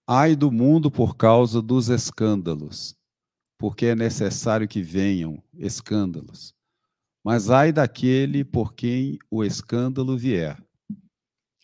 Ai 0.06 0.36
do 0.36 0.52
mundo 0.52 0.88
por 0.88 1.16
causa 1.16 1.60
dos 1.60 1.88
escândalos, 1.88 2.96
porque 3.58 3.86
é 3.86 3.96
necessário 3.96 4.68
que 4.68 4.80
venham 4.80 5.42
escândalos, 5.52 6.54
Mas 7.24 7.50
ai 7.50 7.72
daquele 7.72 8.44
por 8.44 8.72
quem 8.72 9.18
o 9.28 9.42
escândalo 9.42 10.16
vier. 10.16 10.64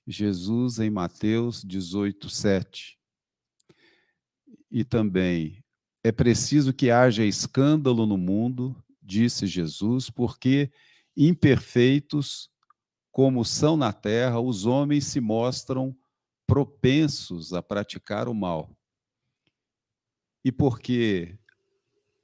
Jesus 0.04 0.80
em 0.80 0.90
Mateus 0.90 1.62
18, 1.62 2.28
7. 2.28 2.98
E 4.74 4.82
também, 4.82 5.62
é 6.02 6.10
preciso 6.10 6.72
que 6.72 6.90
haja 6.90 7.24
escândalo 7.24 8.04
no 8.06 8.18
mundo, 8.18 8.74
disse 9.00 9.46
Jesus, 9.46 10.10
porque 10.10 10.68
imperfeitos 11.16 12.50
como 13.12 13.44
são 13.44 13.76
na 13.76 13.92
terra, 13.92 14.40
os 14.40 14.66
homens 14.66 15.04
se 15.06 15.20
mostram 15.20 15.96
propensos 16.44 17.52
a 17.52 17.62
praticar 17.62 18.28
o 18.28 18.34
mal. 18.34 18.76
E 20.44 20.50
porque 20.50 21.38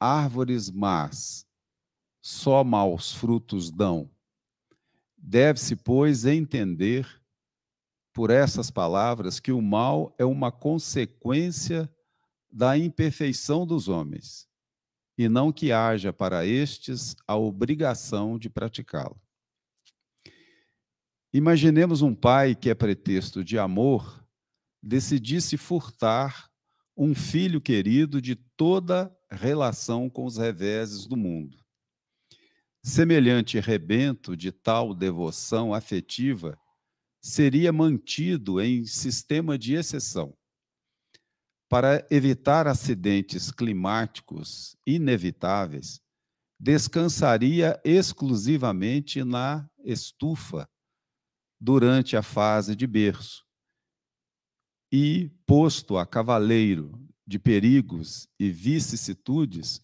árvores 0.01 0.73
más 0.73 1.47
só 2.21 2.65
maus 2.65 3.13
frutos 3.13 3.71
dão, 3.71 4.11
deve-se, 5.17 5.77
pois, 5.77 6.25
entender 6.25 7.07
por 8.13 8.29
essas 8.29 8.73
palavras 8.73 9.39
que 9.39 9.53
o 9.53 9.63
mal 9.63 10.13
é 10.19 10.25
uma 10.25 10.51
consequência 10.51 11.89
da 12.51 12.77
imperfeição 12.77 13.67
dos 13.67 13.89
homens, 13.89 14.49
e 15.17 15.29
não 15.29 15.53
que 15.53 15.71
haja 15.71 16.13
para 16.13 16.45
estes 16.47 17.15
a 17.27 17.37
obrigação 17.37 18.39
de 18.39 18.49
praticá-lo. 18.49 19.21
Imaginemos 21.33 22.03
um 22.03 22.15
pai 22.15 22.55
que, 22.55 22.71
a 22.71 22.75
pretexto 22.75 23.45
de 23.45 23.59
amor, 23.59 24.25
decidisse 24.83 25.57
furtar 25.57 26.51
um 26.97 27.15
filho 27.15 27.61
querido 27.61 28.21
de 28.21 28.35
toda 28.35 29.15
relação 29.31 30.11
com 30.11 30.25
os 30.25 30.37
reveses 30.37 31.07
do 31.07 31.17
mundo. 31.17 31.57
Semelhante 32.83 33.61
rebento 33.61 34.37
de 34.37 34.51
tal 34.51 34.95
devoção 34.95 35.73
afetiva 35.73 36.59
seria 37.23 37.73
mantido 37.73 38.61
em 38.61 38.85
sistema 38.87 39.59
de 39.59 39.75
exceção. 39.75 40.37
Para 41.71 42.05
evitar 42.11 42.67
acidentes 42.67 43.53
climáticos 43.53 44.77
inevitáveis, 44.85 46.01
descansaria 46.59 47.81
exclusivamente 47.85 49.23
na 49.23 49.71
estufa 49.85 50.69
durante 51.61 52.17
a 52.17 52.23
fase 52.23 52.75
de 52.75 52.89
berço. 52.89 53.45
E, 54.93 55.31
posto 55.47 55.97
a 55.97 56.05
cavaleiro 56.05 57.09
de 57.25 57.39
perigos 57.39 58.27
e 58.37 58.51
vicissitudes, 58.51 59.81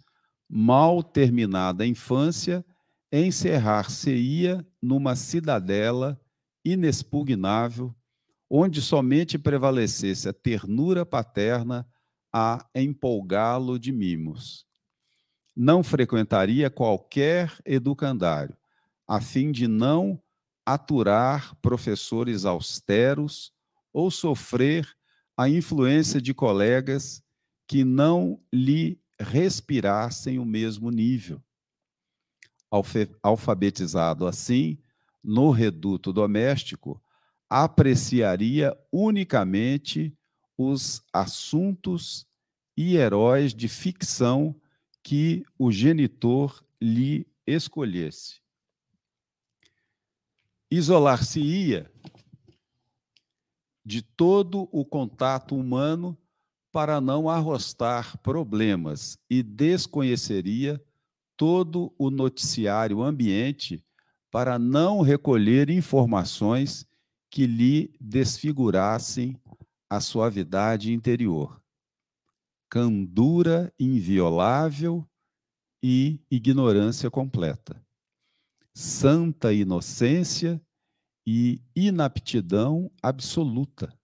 mal 0.50 1.04
terminada 1.04 1.84
a 1.84 1.86
infância, 1.86 2.66
encerrar-se-ia 3.12 4.66
numa 4.82 5.14
cidadela 5.14 6.20
inexpugnável, 6.64 7.94
onde 8.48 8.80
somente 8.80 9.38
prevalecesse 9.38 10.28
a 10.28 10.32
ternura 10.32 11.04
paterna 11.04 11.86
a 12.32 12.64
empolgá-lo 12.74 13.78
de 13.78 13.92
mimos. 13.92 14.66
Não 15.54 15.82
frequentaria 15.82 16.68
qualquer 16.68 17.52
educandário, 17.64 18.56
a 19.08 19.20
fim 19.20 19.50
de 19.50 19.66
não 19.66 20.20
aturar 20.64 21.54
professores 21.62 22.44
austeros 22.44 23.52
ou 23.92 24.10
sofrer 24.10 24.86
a 25.36 25.48
influência 25.48 26.20
de 26.20 26.34
colegas 26.34 27.22
que 27.66 27.84
não 27.84 28.40
lhe 28.52 29.00
respirassem 29.18 30.38
o 30.38 30.44
mesmo 30.44 30.90
nível. 30.90 31.42
Alfabetizado 33.22 34.26
assim, 34.26 34.78
no 35.22 35.50
reduto 35.50 36.12
doméstico, 36.12 37.02
apreciaria 37.48 38.76
unicamente 38.92 40.16
os 40.58 41.02
assuntos 41.12 42.26
e 42.76 42.96
heróis 42.96 43.54
de 43.54 43.68
ficção 43.68 44.54
que 45.02 45.44
o 45.58 45.70
genitor 45.70 46.64
lhe 46.80 47.26
escolhesse. 47.46 48.40
Isolar-se-ia 50.70 51.90
de 53.84 54.02
todo 54.02 54.68
o 54.72 54.84
contato 54.84 55.54
humano 55.54 56.18
para 56.72 57.00
não 57.00 57.28
arrostar 57.28 58.18
problemas 58.18 59.16
e 59.30 59.42
desconheceria 59.42 60.82
todo 61.36 61.94
o 61.96 62.10
noticiário 62.10 63.02
ambiente 63.02 63.82
para 64.30 64.58
não 64.58 65.00
recolher 65.00 65.70
informações 65.70 66.86
que 67.36 67.46
lhe 67.46 67.94
desfigurassem 68.00 69.38
a 69.90 70.00
suavidade 70.00 70.90
interior. 70.90 71.62
Candura 72.66 73.70
inviolável 73.78 75.06
e 75.82 76.18
ignorância 76.30 77.10
completa 77.10 77.84
santa 78.72 79.52
inocência 79.52 80.58
e 81.26 81.60
inaptidão 81.76 82.90
absoluta. 83.02 83.94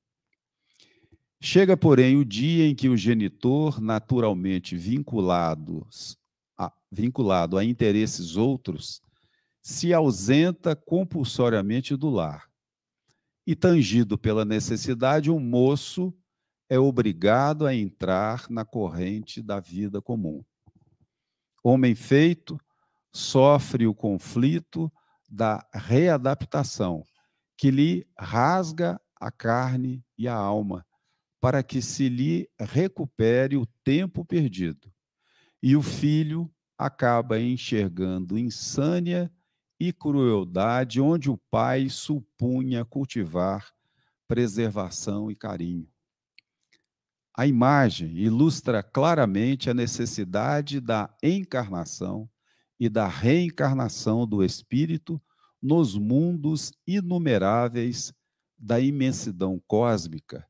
Chega, 1.41 1.75
porém, 1.75 2.19
o 2.19 2.27
dia 2.27 2.67
em 2.67 2.75
que 2.75 2.91
o 2.91 2.99
genitor, 2.99 3.81
naturalmente 3.81 4.77
vinculados 4.77 6.19
a, 6.59 6.71
vinculado 6.91 7.57
a 7.57 7.65
interesses 7.65 8.37
outros, 8.37 9.01
se 9.63 9.95
ausenta 9.95 10.77
compulsoriamente 10.77 11.97
do 11.97 12.11
lar. 12.11 12.52
E, 13.47 13.57
tangido 13.57 14.17
pela 14.17 14.45
necessidade, 14.45 15.31
o 15.31 15.37
um 15.37 15.41
moço 15.41 16.15
é 16.69 16.79
obrigado 16.79 17.67
a 17.67 17.75
entrar 17.75 18.47
na 18.49 18.65
corrente 18.65 19.43
da 19.43 19.59
vida 19.59 20.01
comum. 20.01 20.45
Homem 21.63 21.95
feito, 21.95 22.59
sofre 23.13 23.87
o 23.87 23.95
conflito 23.95 24.91
da 25.29 25.67
readaptação, 25.73 27.05
que 27.57 27.71
lhe 27.71 28.07
rasga 28.19 29.01
a 29.21 29.31
carne 29.31 30.05
e 30.17 30.27
a 30.27 30.35
alma, 30.35 30.85
para 31.41 31.63
que 31.63 31.83
se 31.83 32.09
lhe 32.09 32.49
recupere 32.59 33.57
o 33.57 33.67
tempo 33.85 34.25
perdido. 34.25 34.93
E 35.63 35.77
o 35.77 35.83
filho 35.83 36.51
acaba 36.77 37.41
enxergando 37.41 38.39
insânia 38.39 39.33
e 39.83 39.93
crueldade 39.93 41.01
onde 41.01 41.29
o 41.29 41.37
pai 41.51 41.89
supunha 41.89 42.85
cultivar 42.85 43.73
preservação 44.29 45.29
e 45.29 45.35
carinho. 45.35 45.89
A 47.37 47.49
imagem 47.49 48.17
ilustra 48.17 48.81
claramente 48.81 49.69
a 49.69 49.75
necessidade 49.75 50.79
da 50.79 51.13
encarnação 51.21 52.31
e 52.79 52.89
da 52.89 53.09
reencarnação 53.09 54.25
do 54.25 54.45
espírito 54.45 55.21
nos 55.61 55.99
mundos 55.99 56.73
inumeráveis 56.87 58.15
da 58.57 58.79
imensidão 58.79 59.61
cósmica, 59.67 60.47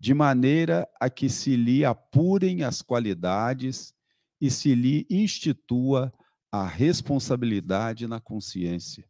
de 0.00 0.12
maneira 0.12 0.88
a 1.00 1.08
que 1.08 1.28
se 1.28 1.54
lhe 1.54 1.84
apurem 1.84 2.64
as 2.64 2.82
qualidades 2.82 3.94
e 4.40 4.50
se 4.50 4.74
lhe 4.74 5.06
institua 5.08 6.12
a 6.52 6.66
responsabilidade 6.66 8.06
na 8.06 8.20
consciência. 8.20 9.04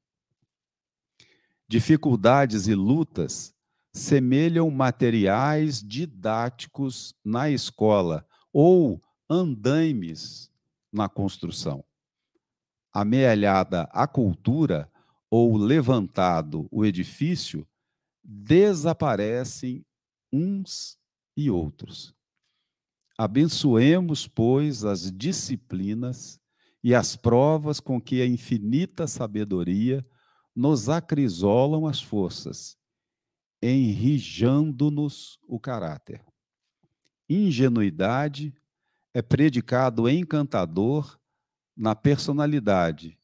Dificuldades 1.69 2.69
e 2.69 2.75
lutas 2.75 3.53
semelham 3.93 4.71
materiais 4.71 5.83
didáticos 5.83 7.15
na 7.25 7.51
escola 7.51 8.27
ou 8.53 9.03
andaimes 9.29 10.51
na 10.93 11.09
construção 11.09 11.85
amealhada 12.93 13.89
a 13.91 14.07
cultura 14.07 14.91
ou 15.31 15.57
levantado 15.57 16.69
o 16.71 16.85
edifício, 16.85 17.67
desaparecem 18.23 19.85
uns 20.31 20.99
e 21.37 21.51
outros. 21.51 22.15
Abençoemos, 23.17 24.27
pois, 24.27 24.85
as 24.85 25.11
disciplinas 25.11 26.39
e 26.83 26.95
as 26.95 27.15
provas 27.15 27.79
com 27.79 28.01
que 28.01 28.21
a 28.21 28.27
infinita 28.27 29.07
sabedoria 29.07 30.05
nos 30.55 30.89
acrisolam 30.89 31.87
as 31.87 32.03
forças, 32.03 32.77
enrijando-nos 33.63 35.39
o 35.47 35.61
caráter. 35.61 36.25
Ingenuidade 37.29 38.55
é 39.15 39.23
predicado 39.23 40.09
encantador 40.09 41.19
na 41.77 41.95
personalidade. 41.95 43.19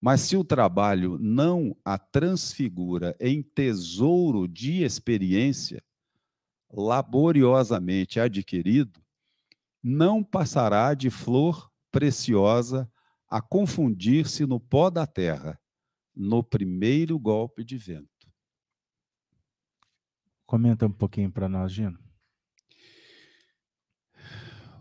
Mas 0.00 0.20
se 0.20 0.36
o 0.36 0.44
trabalho 0.44 1.16
não 1.18 1.74
a 1.82 1.96
transfigura 1.96 3.16
em 3.18 3.42
tesouro 3.42 4.46
de 4.46 4.82
experiência, 4.82 5.82
laboriosamente 6.70 8.20
adquirido, 8.20 9.00
não 9.82 10.22
passará 10.22 10.92
de 10.92 11.08
flor 11.08 11.70
preciosa 11.90 12.90
a 13.34 13.42
confundir-se 13.42 14.46
no 14.46 14.60
pó 14.60 14.88
da 14.88 15.08
terra, 15.08 15.60
no 16.14 16.40
primeiro 16.40 17.18
golpe 17.18 17.64
de 17.64 17.76
vento. 17.76 18.08
Comenta 20.46 20.86
um 20.86 20.92
pouquinho 20.92 21.32
para 21.32 21.48
nós, 21.48 21.72
Gino. 21.72 21.98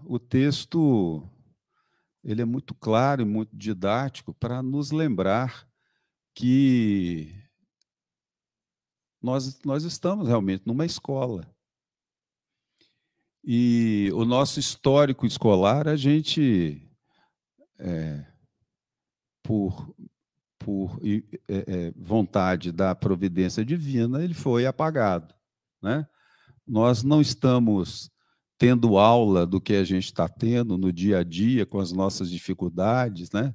O 0.05 0.19
texto 0.19 1.27
ele 2.23 2.43
é 2.43 2.45
muito 2.45 2.75
claro 2.75 3.23
e 3.23 3.25
muito 3.25 3.57
didático 3.57 4.35
para 4.35 4.61
nos 4.61 4.91
lembrar 4.91 5.67
que 6.35 7.33
nós, 9.19 9.63
nós 9.63 9.83
estamos 9.83 10.27
realmente 10.27 10.61
numa 10.67 10.85
escola. 10.85 11.51
E 13.43 14.11
o 14.13 14.23
nosso 14.25 14.59
histórico 14.59 15.25
escolar, 15.25 15.87
a 15.87 15.95
gente, 15.95 16.87
é, 17.79 18.31
por, 19.43 19.93
por 20.57 20.99
é, 21.03 21.21
é, 21.49 21.93
vontade 21.95 22.71
da 22.71 22.95
providência 22.95 23.63
divina, 23.63 24.23
ele 24.23 24.33
foi 24.33 24.65
apagado. 24.65 25.35
Né? 25.81 26.07
Nós 26.65 27.03
não 27.03 27.21
estamos 27.21 28.09
tendo 28.57 28.97
aula 28.97 29.45
do 29.45 29.59
que 29.59 29.73
a 29.73 29.83
gente 29.83 30.05
está 30.05 30.29
tendo 30.29 30.77
no 30.77 30.91
dia 30.91 31.19
a 31.19 31.23
dia, 31.23 31.65
com 31.65 31.79
as 31.79 31.91
nossas 31.91 32.29
dificuldades, 32.29 33.29
né? 33.31 33.53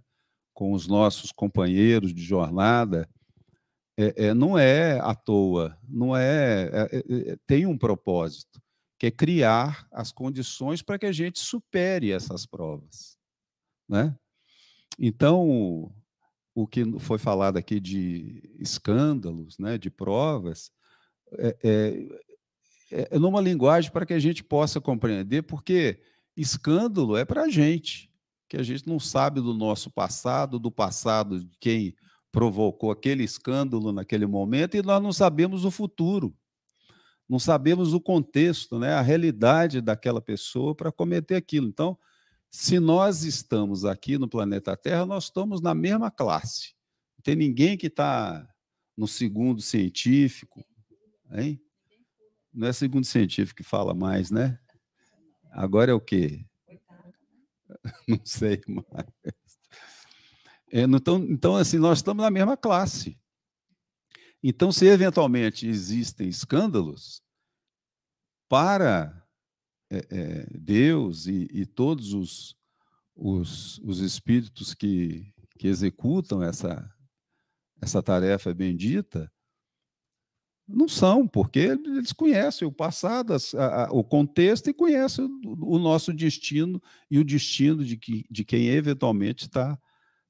com 0.52 0.72
os 0.72 0.86
nossos 0.86 1.32
companheiros 1.32 2.12
de 2.12 2.22
jornada, 2.22 3.08
é, 3.96 4.26
é, 4.26 4.34
não 4.34 4.56
é 4.58 5.00
à 5.00 5.14
toa, 5.14 5.76
não 5.88 6.16
é, 6.16 6.70
é, 6.92 7.36
tem 7.46 7.66
um 7.66 7.76
propósito, 7.76 8.60
que 8.98 9.06
é 9.06 9.10
criar 9.10 9.88
as 9.90 10.12
condições 10.12 10.82
para 10.82 10.98
que 10.98 11.06
a 11.06 11.12
gente 11.12 11.38
supere 11.38 12.12
essas 12.12 12.44
provas, 12.44 13.16
né? 13.88 14.16
Então, 14.98 15.92
o 16.54 16.66
que 16.66 16.84
foi 16.98 17.18
falado 17.18 17.56
aqui 17.56 17.78
de 17.78 18.42
escândalos, 18.58 19.58
né, 19.58 19.78
de 19.78 19.90
provas, 19.90 20.72
é, 21.38 21.56
é, 22.90 23.08
é 23.12 23.18
numa 23.18 23.40
linguagem 23.40 23.92
para 23.92 24.04
que 24.04 24.14
a 24.14 24.18
gente 24.18 24.42
possa 24.42 24.80
compreender, 24.80 25.42
porque 25.42 26.00
escândalo 26.36 27.16
é 27.16 27.24
para 27.24 27.42
a 27.42 27.48
gente, 27.48 28.10
que 28.48 28.56
a 28.56 28.62
gente 28.62 28.88
não 28.88 28.98
sabe 28.98 29.40
do 29.40 29.54
nosso 29.54 29.90
passado, 29.90 30.58
do 30.58 30.70
passado 30.70 31.44
de 31.44 31.56
quem 31.60 31.94
provocou 32.32 32.90
aquele 32.90 33.22
escândalo 33.22 33.92
naquele 33.92 34.26
momento, 34.26 34.76
e 34.76 34.82
nós 34.82 35.02
não 35.02 35.12
sabemos 35.12 35.64
o 35.64 35.70
futuro, 35.70 36.34
não 37.28 37.38
sabemos 37.38 37.92
o 37.92 38.00
contexto, 38.00 38.78
né, 38.78 38.94
a 38.94 39.02
realidade 39.02 39.80
daquela 39.80 40.20
pessoa 40.20 40.74
para 40.74 40.90
cometer 40.90 41.36
aquilo. 41.36 41.68
Então, 41.68 41.96
se 42.50 42.78
nós 42.80 43.24
estamos 43.24 43.84
aqui 43.84 44.18
no 44.18 44.28
planeta 44.28 44.76
Terra, 44.76 45.04
nós 45.04 45.24
estamos 45.24 45.60
na 45.60 45.74
mesma 45.74 46.10
classe. 46.10 46.74
Não 47.16 47.22
tem 47.22 47.36
ninguém 47.36 47.76
que 47.76 47.88
está 47.88 48.48
no 48.96 49.06
segundo 49.06 49.60
científico, 49.60 50.64
hein? 51.32 51.60
Não 52.52 52.66
é 52.66 52.72
segundo 52.72 53.04
científico 53.04 53.58
que 53.58 53.68
fala 53.68 53.94
mais, 53.94 54.30
né? 54.30 54.58
Agora 55.52 55.90
é 55.90 55.94
o 55.94 56.00
quê? 56.00 56.44
Não 58.08 58.20
sei 58.24 58.60
mais. 58.66 59.06
É, 60.70 60.82
então, 60.82 61.18
então, 61.24 61.56
assim, 61.56 61.78
nós 61.78 61.98
estamos 61.98 62.22
na 62.22 62.30
mesma 62.30 62.56
classe. 62.56 63.18
Então, 64.42 64.70
se 64.70 64.86
eventualmente 64.86 65.66
existem 65.66 66.28
escândalos, 66.28 67.22
para 68.48 69.27
é, 69.90 70.06
é, 70.10 70.46
Deus 70.50 71.26
e, 71.26 71.48
e, 71.52 71.66
todos 71.66 72.12
os, 72.12 72.56
os, 73.16 73.78
os 73.78 74.00
espíritos 74.00 74.74
que, 74.74 75.32
que 75.58 75.66
executam 75.66 76.42
essa, 76.42 76.88
essa 77.80 78.02
tarefa 78.02 78.52
bendita, 78.52 79.30
não 80.68 80.86
são, 80.86 81.26
porque 81.26 81.60
eles 81.60 82.12
conhecem 82.12 82.68
o 82.68 82.72
passado, 82.72 83.32
a, 83.32 83.84
a, 83.84 83.90
o 83.90 84.04
contexto 84.04 84.68
e 84.68 84.74
conhecem 84.74 85.24
o, 85.24 85.76
o, 85.76 85.78
nosso 85.78 86.12
destino 86.12 86.82
e 87.10 87.18
o 87.18 87.24
destino 87.24 87.82
de, 87.82 87.96
que, 87.96 88.26
de 88.30 88.44
quem 88.44 88.68
eventualmente 88.68 89.46
está 89.46 89.78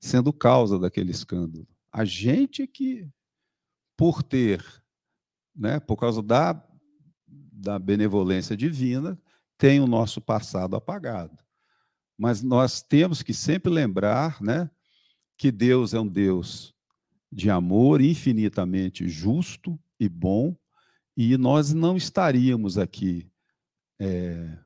sendo 0.00 0.32
causa 0.32 0.78
daquele 0.78 1.10
escândalo. 1.10 1.66
A 1.92 2.04
gente 2.04 2.62
é 2.62 2.66
que, 2.68 3.08
por 3.96 4.22
ter, 4.22 4.64
né, 5.56 5.80
por 5.80 5.96
causa 5.96 6.22
da, 6.22 6.64
da 7.26 7.76
benevolência 7.76 8.56
divina, 8.56 9.20
tem 9.58 9.80
o 9.80 9.86
nosso 9.86 10.20
passado 10.20 10.76
apagado. 10.76 11.36
Mas 12.16 12.42
nós 12.42 12.80
temos 12.80 13.22
que 13.22 13.34
sempre 13.34 13.70
lembrar 13.70 14.40
né, 14.40 14.70
que 15.36 15.50
Deus 15.50 15.92
é 15.92 16.00
um 16.00 16.06
Deus 16.06 16.74
de 17.30 17.50
amor 17.50 18.00
infinitamente 18.00 19.08
justo, 19.08 19.78
e 20.00 20.08
bom, 20.08 20.56
e 21.16 21.36
nós 21.36 21.74
não 21.74 21.96
estaríamos 21.96 22.78
aqui 22.78 23.28
é, 23.98 24.56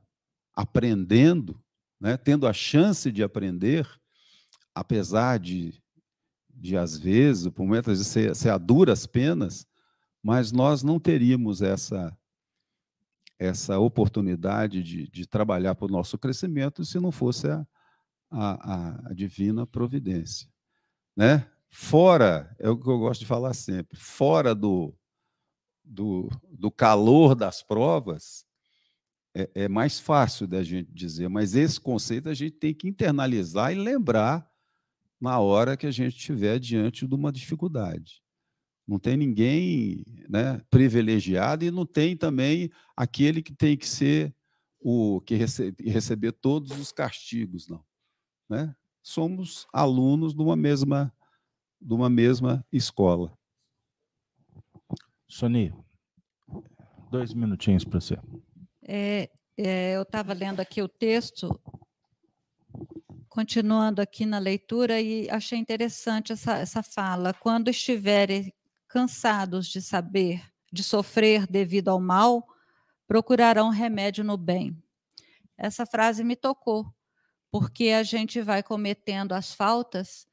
aprendendo, 0.55 1.59
né, 1.99 2.17
tendo 2.17 2.47
a 2.47 2.53
chance 2.53 3.11
de 3.11 3.23
aprender, 3.23 3.89
apesar 4.75 5.39
de, 5.39 5.83
de 6.51 6.77
às 6.77 6.99
vezes, 6.99 7.49
por 7.49 7.65
momentos, 7.65 8.07
ser, 8.07 8.37
ser 8.37 8.51
a 8.51 8.59
duras 8.59 9.07
penas, 9.07 9.67
mas 10.23 10.53
nós 10.53 10.83
não 10.83 11.01
teríamos 11.01 11.63
essa 11.63 12.17
essa 13.43 13.79
oportunidade 13.79 14.83
de, 14.83 15.09
de 15.09 15.27
trabalhar 15.27 15.75
para 15.75 15.87
o 15.87 15.91
nosso 15.91 16.17
crescimento 16.17 16.85
se 16.85 17.01
não 17.01 17.11
fosse 17.11 17.49
a, 17.49 17.67
a, 18.31 19.11
a 19.11 19.15
divina 19.15 19.67
providência. 19.67 20.49
Né? 21.17 21.47
Fora, 21.69 22.55
é 22.59 22.71
o 22.71 22.77
que 22.77 22.89
eu 22.89 22.99
gosto 22.99 23.21
de 23.21 23.27
falar 23.27 23.53
sempre, 23.53 23.99
fora 23.99 24.55
do, 24.55 24.95
do, 25.83 26.29
do 26.51 26.71
calor 26.71 27.35
das 27.35 27.63
provas, 27.63 28.45
é, 29.35 29.51
é, 29.55 29.69
mais 29.69 29.99
fácil 29.99 30.47
da 30.47 30.63
gente 30.63 30.93
dizer, 30.93 31.29
mas 31.29 31.57
esse 31.57 31.81
conceito 31.81 32.29
a 32.29 32.35
gente 32.35 32.59
tem 32.59 32.73
que 32.73 32.87
internalizar 32.87 33.73
e 33.73 33.75
lembrar 33.75 34.49
na 35.21 35.41
hora 35.41 35.77
que 35.77 35.87
a 35.87 35.91
gente 35.91 36.17
estiver 36.17 36.59
diante 36.59 37.09
de 37.09 37.15
uma 37.15 37.33
dificuldade. 37.33 38.22
Não 38.87 38.99
tem 38.99 39.17
ninguém 39.17 40.05
né, 40.29 40.61
privilegiado 40.69 41.65
e 41.65 41.71
não 41.71 41.87
tem 41.87 42.17
também 42.17 42.71
aquele 42.97 43.43
que 43.43 43.55
tem 43.55 43.77
que 43.77 43.89
ser 43.89 44.35
o 44.81 45.21
que 45.21 45.37
rece 45.37 45.75
receber 45.81 46.33
todos 46.33 46.73
os 46.79 46.91
castigos, 46.91 47.69
não. 47.69 47.85
Né? 48.49 48.75
Somos 49.03 49.67
alunos 49.73 50.35
de 50.35 50.43
uma 50.43 50.57
mesma, 50.57 51.15
de 51.81 51.95
uma 51.95 52.11
mesma 52.11 52.67
escola. 52.73 53.37
Sony, 55.29 55.73
dois 57.11 57.33
minutinhos 57.33 57.85
para 57.85 58.01
você. 58.01 58.19
É, 58.83 59.31
é, 59.57 59.97
eu 59.97 60.03
estava 60.03 60.33
lendo 60.33 60.61
aqui 60.61 60.83
o 60.83 60.89
texto, 60.89 61.49
continuando 63.29 64.03
aqui 64.03 64.27
na 64.27 64.39
leitura, 64.39 65.01
e 65.01 65.31
achei 65.31 65.59
interessante 65.59 66.33
essa, 66.33 66.59
essa 66.59 66.83
fala. 66.83 67.33
Quando 67.33 67.71
estiverem 67.71 68.53
cansados 68.93 69.69
de 69.69 69.81
saber, 69.81 70.45
de 70.71 70.85
sofrer 70.85 71.47
devido 71.47 71.89
ao 71.89 71.99
mal, 71.99 72.47
procurarão 73.09 73.71
remédio 73.71 74.23
no 74.23 74.37
bem. 74.37 74.77
Essa 75.57 75.87
frase 75.87 76.23
me 76.23 76.37
tocou, 76.37 76.85
porque 77.51 77.89
a 77.89 78.03
gente 78.03 78.43
vai 78.43 78.63
cometendo 78.63 79.33
as 79.33 79.55
faltas 79.55 80.27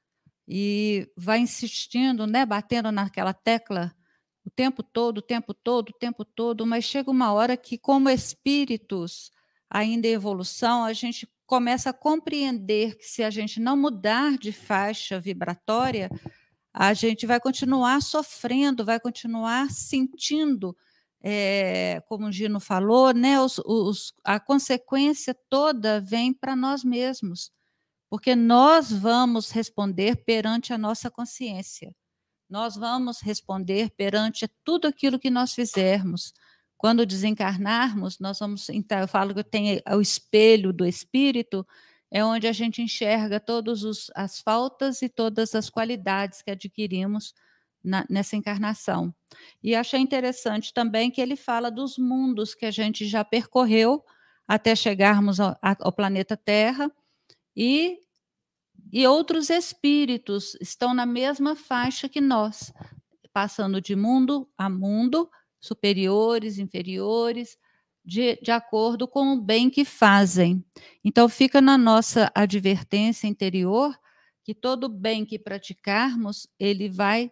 e 0.45 1.09
vai 1.15 1.39
insistindo, 1.39 2.27
né, 2.27 2.45
batendo 2.45 2.91
naquela 2.91 3.33
tecla 3.33 3.95
o 4.43 4.49
tempo 4.49 4.83
todo, 4.83 5.19
o 5.19 5.21
tempo 5.21 5.53
todo, 5.53 5.89
o 5.89 5.97
tempo 5.97 6.25
todo, 6.25 6.65
mas 6.65 6.83
chega 6.83 7.09
uma 7.09 7.31
hora 7.31 7.55
que, 7.55 7.77
como 7.77 8.09
espíritos 8.09 9.31
ainda 9.69 10.05
em 10.05 10.11
evolução, 10.11 10.83
a 10.83 10.91
gente 10.91 11.29
começa 11.45 11.91
a 11.91 11.93
compreender 11.93 12.97
que 12.97 13.05
se 13.05 13.23
a 13.23 13.29
gente 13.29 13.57
não 13.59 13.77
mudar 13.77 14.37
de 14.37 14.51
faixa 14.51 15.17
vibratória, 15.17 16.09
a 16.79 16.93
gente 16.93 17.25
vai 17.25 17.39
continuar 17.39 18.01
sofrendo, 18.01 18.85
vai 18.85 18.99
continuar 18.99 19.69
sentindo, 19.69 20.75
é, 21.21 22.01
como 22.07 22.27
o 22.27 22.31
Gino 22.31 22.59
falou, 22.59 23.13
né, 23.13 23.41
os, 23.41 23.59
os, 23.65 24.13
a 24.23 24.39
consequência 24.39 25.35
toda 25.49 25.99
vem 25.99 26.33
para 26.33 26.55
nós 26.55 26.83
mesmos, 26.83 27.51
porque 28.09 28.35
nós 28.35 28.91
vamos 28.91 29.51
responder 29.51 30.23
perante 30.25 30.71
a 30.71 30.77
nossa 30.77 31.11
consciência 31.11 31.93
nós 32.49 32.75
vamos 32.75 33.21
responder 33.21 33.91
perante 33.91 34.49
tudo 34.63 34.87
aquilo 34.87 35.19
que 35.19 35.29
nós 35.29 35.53
fizermos. 35.53 36.33
Quando 36.77 37.05
desencarnarmos, 37.05 38.19
nós 38.19 38.39
vamos. 38.39 38.69
Então, 38.69 38.99
eu 38.99 39.07
falo 39.07 39.35
que 39.35 39.43
tem 39.43 39.81
o 39.91 40.01
espelho 40.01 40.73
do 40.73 40.85
espírito, 40.85 41.67
é 42.11 42.23
onde 42.23 42.47
a 42.47 42.51
gente 42.51 42.81
enxerga 42.81 43.39
todas 43.39 44.09
as 44.15 44.41
faltas 44.41 45.01
e 45.01 45.09
todas 45.09 45.55
as 45.55 45.69
qualidades 45.69 46.41
que 46.41 46.51
adquirimos 46.51 47.33
na, 47.83 48.05
nessa 48.09 48.35
encarnação. 48.35 49.13
E 49.63 49.75
achei 49.75 49.99
interessante 49.99 50.73
também 50.73 51.11
que 51.11 51.21
ele 51.21 51.35
fala 51.35 51.69
dos 51.71 51.97
mundos 51.97 52.55
que 52.55 52.65
a 52.65 52.71
gente 52.71 53.05
já 53.07 53.23
percorreu 53.23 54.03
até 54.47 54.75
chegarmos 54.75 55.39
ao, 55.39 55.55
ao 55.61 55.91
planeta 55.93 56.35
Terra 56.35 56.91
e 57.55 57.99
E 58.91 59.05
outros 59.07 59.49
espíritos 59.49 60.55
estão 60.61 60.93
na 60.93 61.05
mesma 61.05 61.55
faixa 61.55 62.09
que 62.09 62.21
nós, 62.21 62.73
passando 63.33 63.81
de 63.81 63.95
mundo 63.95 64.49
a 64.57 64.69
mundo, 64.69 65.29
superiores, 65.59 66.57
inferiores, 66.57 67.57
de, 68.09 68.39
de 68.41 68.49
acordo 68.49 69.07
com 69.07 69.33
o 69.33 69.39
bem 69.39 69.69
que 69.69 69.85
fazem. 69.85 70.65
Então, 71.05 71.29
fica 71.29 71.61
na 71.61 71.77
nossa 71.77 72.31
advertência 72.33 73.27
interior 73.27 73.95
que 74.43 74.55
todo 74.55 74.89
bem 74.89 75.23
que 75.23 75.37
praticarmos, 75.37 76.47
ele 76.59 76.89
vai 76.89 77.31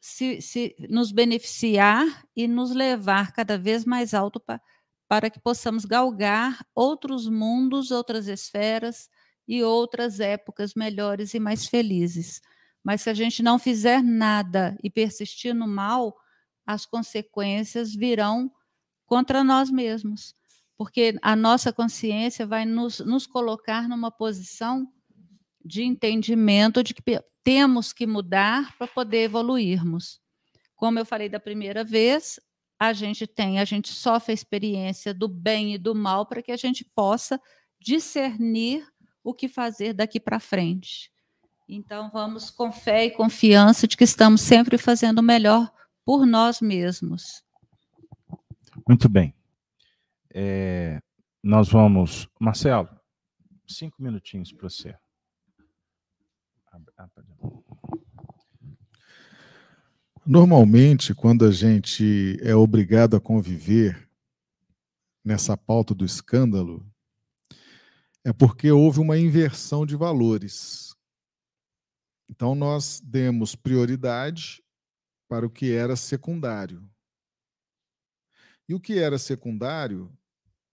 se, 0.00 0.40
se 0.40 0.74
nos 0.88 1.12
beneficiar 1.12 2.06
e 2.34 2.48
nos 2.48 2.70
levar 2.70 3.32
cada 3.32 3.58
vez 3.58 3.84
mais 3.84 4.14
alto 4.14 4.40
pa, 4.40 4.58
para 5.06 5.28
que 5.28 5.38
possamos 5.38 5.84
galgar 5.84 6.64
outros 6.74 7.28
mundos, 7.28 7.90
outras 7.90 8.28
esferas 8.28 9.10
e 9.46 9.62
outras 9.62 10.20
épocas 10.20 10.72
melhores 10.74 11.34
e 11.34 11.40
mais 11.40 11.66
felizes. 11.66 12.40
Mas 12.82 13.02
se 13.02 13.10
a 13.10 13.14
gente 13.14 13.42
não 13.42 13.58
fizer 13.58 14.02
nada 14.02 14.74
e 14.82 14.88
persistir 14.88 15.54
no 15.54 15.68
mal, 15.68 16.16
as 16.66 16.86
consequências 16.86 17.94
virão 17.94 18.50
contra 19.08 19.42
nós 19.42 19.70
mesmos, 19.70 20.34
porque 20.76 21.18
a 21.22 21.34
nossa 21.34 21.72
consciência 21.72 22.46
vai 22.46 22.64
nos, 22.64 23.00
nos 23.00 23.26
colocar 23.26 23.88
numa 23.88 24.10
posição 24.10 24.86
de 25.64 25.82
entendimento 25.82 26.84
de 26.84 26.94
que 26.94 27.02
temos 27.42 27.92
que 27.92 28.06
mudar 28.06 28.76
para 28.76 28.86
poder 28.86 29.24
evoluirmos. 29.24 30.20
Como 30.76 30.98
eu 30.98 31.06
falei 31.06 31.28
da 31.28 31.40
primeira 31.40 31.82
vez, 31.82 32.38
a 32.78 32.92
gente 32.92 33.26
tem, 33.26 33.58
a 33.58 33.64
gente 33.64 33.92
sofre 33.92 34.32
a 34.32 34.34
experiência 34.34 35.12
do 35.12 35.26
bem 35.26 35.74
e 35.74 35.78
do 35.78 35.94
mal 35.94 36.26
para 36.26 36.42
que 36.42 36.52
a 36.52 36.56
gente 36.56 36.84
possa 36.84 37.40
discernir 37.80 38.86
o 39.24 39.32
que 39.32 39.48
fazer 39.48 39.94
daqui 39.94 40.20
para 40.20 40.38
frente. 40.38 41.10
Então, 41.66 42.10
vamos 42.12 42.50
com 42.50 42.70
fé 42.70 43.06
e 43.06 43.10
confiança 43.10 43.86
de 43.86 43.96
que 43.96 44.04
estamos 44.04 44.42
sempre 44.42 44.78
fazendo 44.78 45.18
o 45.18 45.22
melhor 45.22 45.70
por 46.04 46.24
nós 46.24 46.60
mesmos. 46.60 47.42
Muito 48.88 49.06
bem. 49.06 49.34
É, 50.32 50.98
nós 51.42 51.68
vamos. 51.68 52.26
Marcelo, 52.40 52.88
cinco 53.66 54.02
minutinhos 54.02 54.50
para 54.50 54.70
você. 54.70 54.96
Normalmente, 60.24 61.14
quando 61.14 61.44
a 61.44 61.50
gente 61.50 62.38
é 62.40 62.54
obrigado 62.54 63.14
a 63.14 63.20
conviver 63.20 64.08
nessa 65.22 65.54
pauta 65.54 65.94
do 65.94 66.06
escândalo, 66.06 66.90
é 68.24 68.32
porque 68.32 68.70
houve 68.70 69.00
uma 69.00 69.18
inversão 69.18 69.84
de 69.84 69.96
valores. 69.96 70.96
Então, 72.26 72.54
nós 72.54 73.02
demos 73.04 73.54
prioridade 73.54 74.64
para 75.28 75.46
o 75.46 75.50
que 75.50 75.72
era 75.72 75.94
secundário. 75.94 76.88
E 78.68 78.74
o 78.74 78.80
que 78.80 78.98
era 78.98 79.18
secundário, 79.18 80.12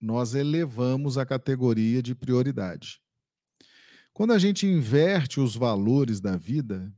nós 0.00 0.34
elevamos 0.34 1.16
a 1.16 1.24
categoria 1.24 2.02
de 2.02 2.14
prioridade. 2.14 3.00
Quando 4.12 4.32
a 4.32 4.38
gente 4.38 4.66
inverte 4.66 5.40
os 5.40 5.56
valores 5.56 6.20
da 6.20 6.36
vida, 6.36 6.92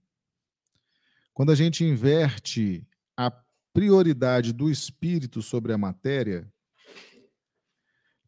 quando 1.32 1.52
a 1.52 1.54
gente 1.54 1.84
inverte 1.84 2.86
a 3.16 3.30
prioridade 3.72 4.52
do 4.52 4.68
espírito 4.68 5.40
sobre 5.40 5.72
a 5.72 5.78
matéria, 5.78 6.52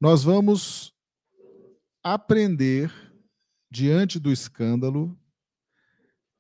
nós 0.01 0.23
vamos 0.23 0.95
aprender, 2.03 2.93
diante 3.71 4.19
do 4.19 4.33
escândalo, 4.33 5.19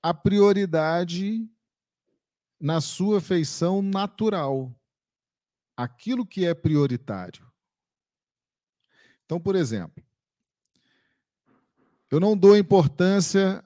a 0.02 0.14
prioridade 0.14 1.46
na 2.58 2.80
sua 2.80 3.20
feição 3.20 3.82
natural, 3.82 4.74
aquilo 5.82 6.26
que 6.26 6.44
é 6.44 6.54
prioritário. 6.54 7.46
Então, 9.24 9.40
por 9.40 9.54
exemplo, 9.54 10.02
eu 12.10 12.18
não 12.18 12.36
dou 12.36 12.56
importância 12.56 13.64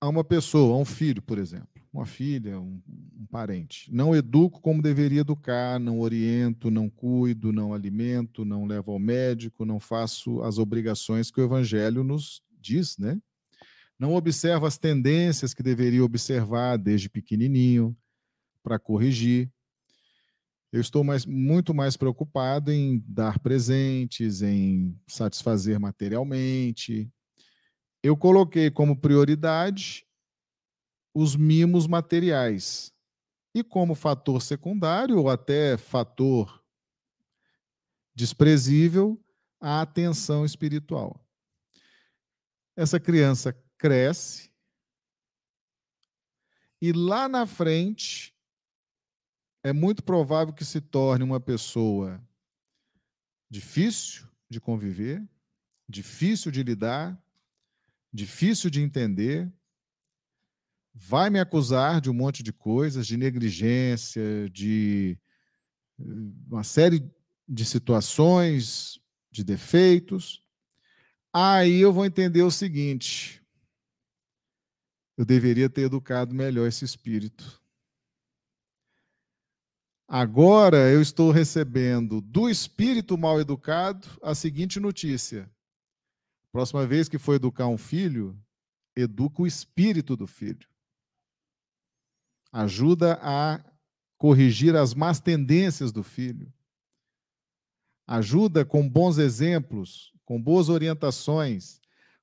a 0.00 0.08
uma 0.08 0.22
pessoa, 0.22 0.76
a 0.76 0.78
um 0.78 0.84
filho, 0.84 1.20
por 1.20 1.38
exemplo, 1.38 1.82
uma 1.92 2.06
filha, 2.06 2.60
um, 2.60 2.80
um, 3.18 3.26
parente. 3.26 3.92
Não 3.92 4.14
educo 4.14 4.60
como 4.60 4.80
deveria 4.80 5.20
educar, 5.20 5.80
não 5.80 6.00
oriento, 6.00 6.70
não 6.70 6.88
cuido, 6.88 7.52
não 7.52 7.74
alimento, 7.74 8.44
não 8.44 8.66
levo 8.66 8.92
ao 8.92 8.98
médico, 8.98 9.64
não 9.64 9.80
faço 9.80 10.40
as 10.42 10.58
obrigações 10.58 11.30
que 11.30 11.40
o 11.40 11.44
Evangelho 11.44 12.04
nos 12.04 12.42
diz, 12.60 12.96
né? 12.98 13.20
Não 13.98 14.14
observo 14.14 14.66
as 14.66 14.78
tendências 14.78 15.54
que 15.54 15.62
deveria 15.62 16.04
observar 16.04 16.76
desde 16.76 17.08
pequenininho 17.08 17.96
para 18.62 18.78
corrigir. 18.78 19.50
Eu 20.72 20.80
estou 20.80 21.04
mais, 21.04 21.24
muito 21.24 21.72
mais 21.72 21.96
preocupado 21.96 22.72
em 22.72 23.02
dar 23.06 23.38
presentes, 23.38 24.42
em 24.42 25.00
satisfazer 25.06 25.78
materialmente. 25.78 27.10
Eu 28.02 28.16
coloquei 28.16 28.70
como 28.70 29.00
prioridade 29.00 30.06
os 31.14 31.34
mimos 31.34 31.86
materiais. 31.86 32.92
E 33.54 33.64
como 33.64 33.94
fator 33.94 34.42
secundário, 34.42 35.18
ou 35.18 35.30
até 35.30 35.78
fator 35.78 36.62
desprezível, 38.14 39.18
a 39.58 39.80
atenção 39.80 40.44
espiritual. 40.44 41.18
Essa 42.76 43.00
criança 43.00 43.56
cresce 43.78 44.50
e 46.82 46.92
lá 46.92 47.28
na 47.28 47.46
frente 47.46 48.35
é 49.66 49.72
muito 49.72 50.00
provável 50.00 50.54
que 50.54 50.64
se 50.64 50.80
torne 50.80 51.24
uma 51.24 51.40
pessoa 51.40 52.24
difícil 53.50 54.28
de 54.48 54.60
conviver, 54.60 55.28
difícil 55.88 56.52
de 56.52 56.62
lidar, 56.62 57.20
difícil 58.12 58.70
de 58.70 58.80
entender, 58.80 59.52
vai 60.94 61.30
me 61.30 61.40
acusar 61.40 62.00
de 62.00 62.08
um 62.08 62.14
monte 62.14 62.44
de 62.44 62.52
coisas, 62.52 63.08
de 63.08 63.16
negligência, 63.16 64.48
de 64.50 65.18
eh, 65.98 66.04
uma 66.48 66.62
série 66.62 67.04
de 67.48 67.64
situações, 67.64 69.00
de 69.32 69.42
defeitos. 69.42 70.44
Aí 71.32 71.80
eu 71.80 71.92
vou 71.92 72.06
entender 72.06 72.42
o 72.42 72.52
seguinte: 72.52 73.42
eu 75.16 75.24
deveria 75.24 75.68
ter 75.68 75.82
educado 75.82 76.32
melhor 76.36 76.68
esse 76.68 76.84
espírito. 76.84 77.65
Agora 80.08 80.88
eu 80.90 81.02
estou 81.02 81.32
recebendo 81.32 82.20
do 82.20 82.48
espírito 82.48 83.18
mal 83.18 83.40
educado 83.40 84.06
a 84.22 84.36
seguinte 84.36 84.78
notícia: 84.78 85.50
próxima 86.52 86.86
vez 86.86 87.08
que 87.08 87.18
for 87.18 87.34
educar 87.34 87.66
um 87.66 87.76
filho, 87.76 88.38
educa 88.94 89.42
o 89.42 89.46
espírito 89.46 90.16
do 90.16 90.26
filho. 90.26 90.68
Ajuda 92.52 93.18
a 93.20 93.62
corrigir 94.16 94.76
as 94.76 94.94
más 94.94 95.18
tendências 95.18 95.90
do 95.90 96.04
filho. 96.04 96.52
Ajuda 98.06 98.64
com 98.64 98.88
bons 98.88 99.18
exemplos, 99.18 100.12
com 100.24 100.40
boas 100.40 100.68
orientações, 100.68 101.80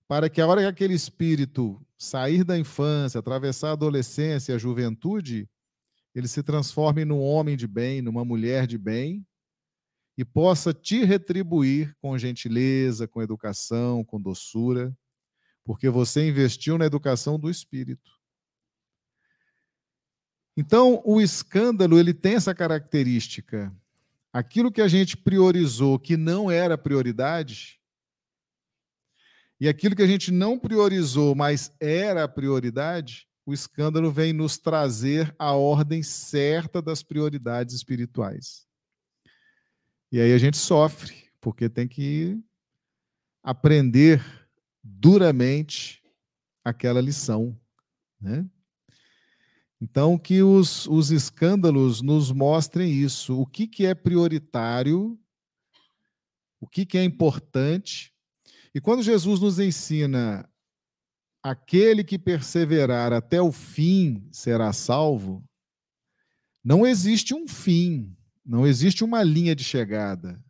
para 0.07 0.29
que 0.29 0.39
a 0.39 0.47
hora 0.47 0.61
que 0.61 0.67
aquele 0.67 0.93
espírito 0.93 1.85
sair 1.97 2.45
da 2.45 2.57
infância, 2.57 3.19
atravessar 3.19 3.69
a 3.69 3.73
adolescência 3.73 4.53
e 4.53 4.55
a 4.55 4.57
juventude, 4.57 5.49
ele 6.13 6.27
se 6.27 6.43
transforme 6.43 7.03
num 7.03 7.19
homem 7.19 7.57
de 7.57 7.67
bem, 7.67 8.01
numa 8.01 8.23
mulher 8.23 8.67
de 8.67 8.77
bem, 8.77 9.25
e 10.17 10.23
possa 10.23 10.73
te 10.73 11.03
retribuir 11.03 11.95
com 11.99 12.17
gentileza, 12.17 13.07
com 13.07 13.21
educação, 13.21 14.03
com 14.03 14.21
doçura, 14.21 14.95
porque 15.63 15.89
você 15.89 16.27
investiu 16.27 16.77
na 16.77 16.85
educação 16.85 17.39
do 17.39 17.49
espírito. 17.49 18.11
Então, 20.55 21.01
o 21.03 21.19
escândalo, 21.19 21.97
ele 21.97 22.13
tem 22.13 22.35
essa 22.35 22.53
característica. 22.53 23.75
Aquilo 24.31 24.71
que 24.71 24.81
a 24.81 24.87
gente 24.87 25.17
priorizou 25.17 25.97
que 25.97 26.15
não 26.15 26.51
era 26.51 26.77
prioridade, 26.77 27.79
e 29.59 29.67
aquilo 29.67 29.95
que 29.95 30.01
a 30.01 30.07
gente 30.07 30.29
não 30.29 30.59
priorizou, 30.59 31.33
mas 31.33 31.71
era 31.79 32.27
prioridade, 32.27 33.27
o 33.45 33.53
escândalo 33.53 34.11
vem 34.11 34.31
nos 34.31 34.57
trazer 34.57 35.35
a 35.37 35.53
ordem 35.53 36.01
certa 36.01 36.81
das 36.81 37.03
prioridades 37.03 37.75
espirituais. 37.75 38.65
E 40.11 40.19
aí 40.19 40.31
a 40.31 40.37
gente 40.37 40.57
sofre, 40.57 41.29
porque 41.41 41.67
tem 41.67 41.87
que 41.87 42.39
aprender 43.41 44.23
duramente 44.81 46.01
aquela 46.63 47.01
lição. 47.01 47.59
Né? 48.21 48.45
Então, 49.81 50.17
que 50.17 50.41
os, 50.41 50.87
os 50.87 51.11
escândalos 51.11 52.01
nos 52.01 52.31
mostrem 52.31 52.89
isso. 52.89 53.37
O 53.37 53.45
que, 53.45 53.67
que 53.67 53.85
é 53.85 53.93
prioritário, 53.93 55.19
o 56.61 56.67
que, 56.67 56.85
que 56.85 56.97
é 56.97 57.03
importante. 57.03 58.13
E 58.73 58.79
quando 58.79 59.03
Jesus 59.03 59.41
nos 59.41 59.59
ensina 59.59 60.49
aquele 61.43 62.05
que 62.05 62.17
perseverar 62.17 63.11
até 63.11 63.41
o 63.41 63.51
fim 63.51 64.25
será 64.31 64.71
salvo, 64.71 65.43
não 66.63 66.87
existe 66.87 67.33
um 67.33 67.45
fim, 67.45 68.15
não 68.45 68.65
existe 68.65 69.03
uma 69.03 69.21
linha 69.21 69.53
de 69.53 69.63
chegada. 69.63 70.41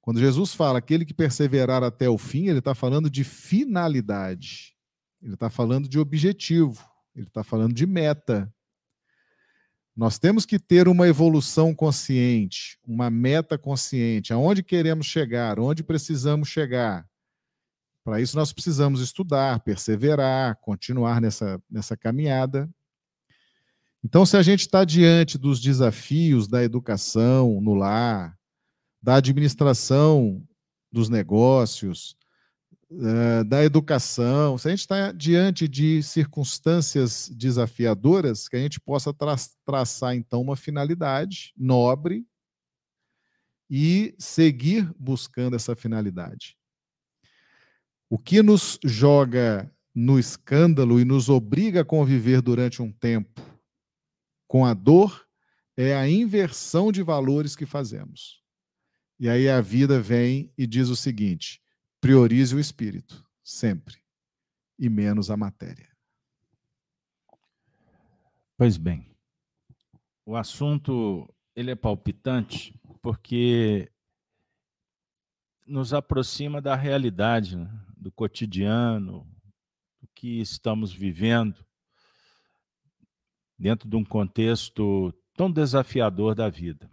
Quando 0.00 0.18
Jesus 0.18 0.52
fala 0.52 0.80
aquele 0.80 1.04
que 1.04 1.14
perseverar 1.14 1.84
até 1.84 2.08
o 2.08 2.18
fim, 2.18 2.48
ele 2.48 2.58
está 2.58 2.74
falando 2.74 3.08
de 3.08 3.22
finalidade, 3.22 4.74
ele 5.22 5.34
está 5.34 5.48
falando 5.48 5.88
de 5.88 5.98
objetivo, 5.98 6.84
ele 7.14 7.28
está 7.28 7.44
falando 7.44 7.72
de 7.72 7.86
meta. 7.86 8.52
Nós 9.96 10.18
temos 10.18 10.44
que 10.44 10.58
ter 10.58 10.88
uma 10.88 11.06
evolução 11.06 11.72
consciente, 11.72 12.76
uma 12.84 13.08
meta 13.08 13.56
consciente, 13.56 14.32
aonde 14.32 14.62
queremos 14.62 15.06
chegar, 15.06 15.60
onde 15.60 15.84
precisamos 15.84 16.48
chegar. 16.48 17.08
Para 18.04 18.20
isso, 18.20 18.36
nós 18.36 18.52
precisamos 18.52 19.00
estudar, 19.00 19.60
perseverar, 19.60 20.56
continuar 20.60 21.22
nessa, 21.22 21.58
nessa 21.70 21.96
caminhada. 21.96 22.68
Então, 24.04 24.26
se 24.26 24.36
a 24.36 24.42
gente 24.42 24.60
está 24.60 24.84
diante 24.84 25.38
dos 25.38 25.58
desafios 25.58 26.46
da 26.46 26.62
educação 26.62 27.58
no 27.62 27.72
lar, 27.72 28.36
da 29.02 29.14
administração 29.14 30.46
dos 30.92 31.08
negócios, 31.08 32.14
eh, 32.92 33.44
da 33.44 33.64
educação, 33.64 34.58
se 34.58 34.68
a 34.68 34.70
gente 34.70 34.80
está 34.80 35.10
diante 35.10 35.66
de 35.66 36.02
circunstâncias 36.02 37.30
desafiadoras, 37.30 38.46
que 38.46 38.56
a 38.56 38.60
gente 38.60 38.78
possa 38.78 39.14
tra 39.14 39.34
traçar, 39.64 40.14
então, 40.14 40.42
uma 40.42 40.56
finalidade 40.56 41.54
nobre 41.56 42.26
e 43.70 44.14
seguir 44.18 44.92
buscando 44.98 45.56
essa 45.56 45.74
finalidade. 45.74 46.58
O 48.14 48.18
que 48.18 48.44
nos 48.44 48.78
joga 48.84 49.68
no 49.92 50.20
escândalo 50.20 51.00
e 51.00 51.04
nos 51.04 51.28
obriga 51.28 51.80
a 51.80 51.84
conviver 51.84 52.40
durante 52.40 52.80
um 52.80 52.92
tempo 52.92 53.42
com 54.46 54.64
a 54.64 54.72
dor 54.72 55.26
é 55.76 55.96
a 55.96 56.08
inversão 56.08 56.92
de 56.92 57.02
valores 57.02 57.56
que 57.56 57.66
fazemos. 57.66 58.40
E 59.18 59.28
aí 59.28 59.48
a 59.48 59.60
vida 59.60 60.00
vem 60.00 60.52
e 60.56 60.64
diz 60.64 60.90
o 60.90 60.94
seguinte: 60.94 61.60
priorize 62.00 62.54
o 62.54 62.60
espírito, 62.60 63.26
sempre, 63.42 63.96
e 64.78 64.88
menos 64.88 65.28
a 65.28 65.36
matéria. 65.36 65.88
Pois 68.56 68.76
bem, 68.76 69.10
o 70.24 70.36
assunto 70.36 71.28
ele 71.56 71.72
é 71.72 71.74
palpitante 71.74 72.80
porque 73.02 73.90
nos 75.66 75.92
aproxima 75.92 76.62
da 76.62 76.76
realidade, 76.76 77.56
né? 77.56 77.83
Do 78.04 78.12
cotidiano, 78.12 79.26
do 79.98 80.06
que 80.14 80.38
estamos 80.38 80.92
vivendo 80.92 81.66
dentro 83.58 83.88
de 83.88 83.96
um 83.96 84.04
contexto 84.04 85.10
tão 85.34 85.50
desafiador 85.50 86.34
da 86.34 86.50
vida. 86.50 86.90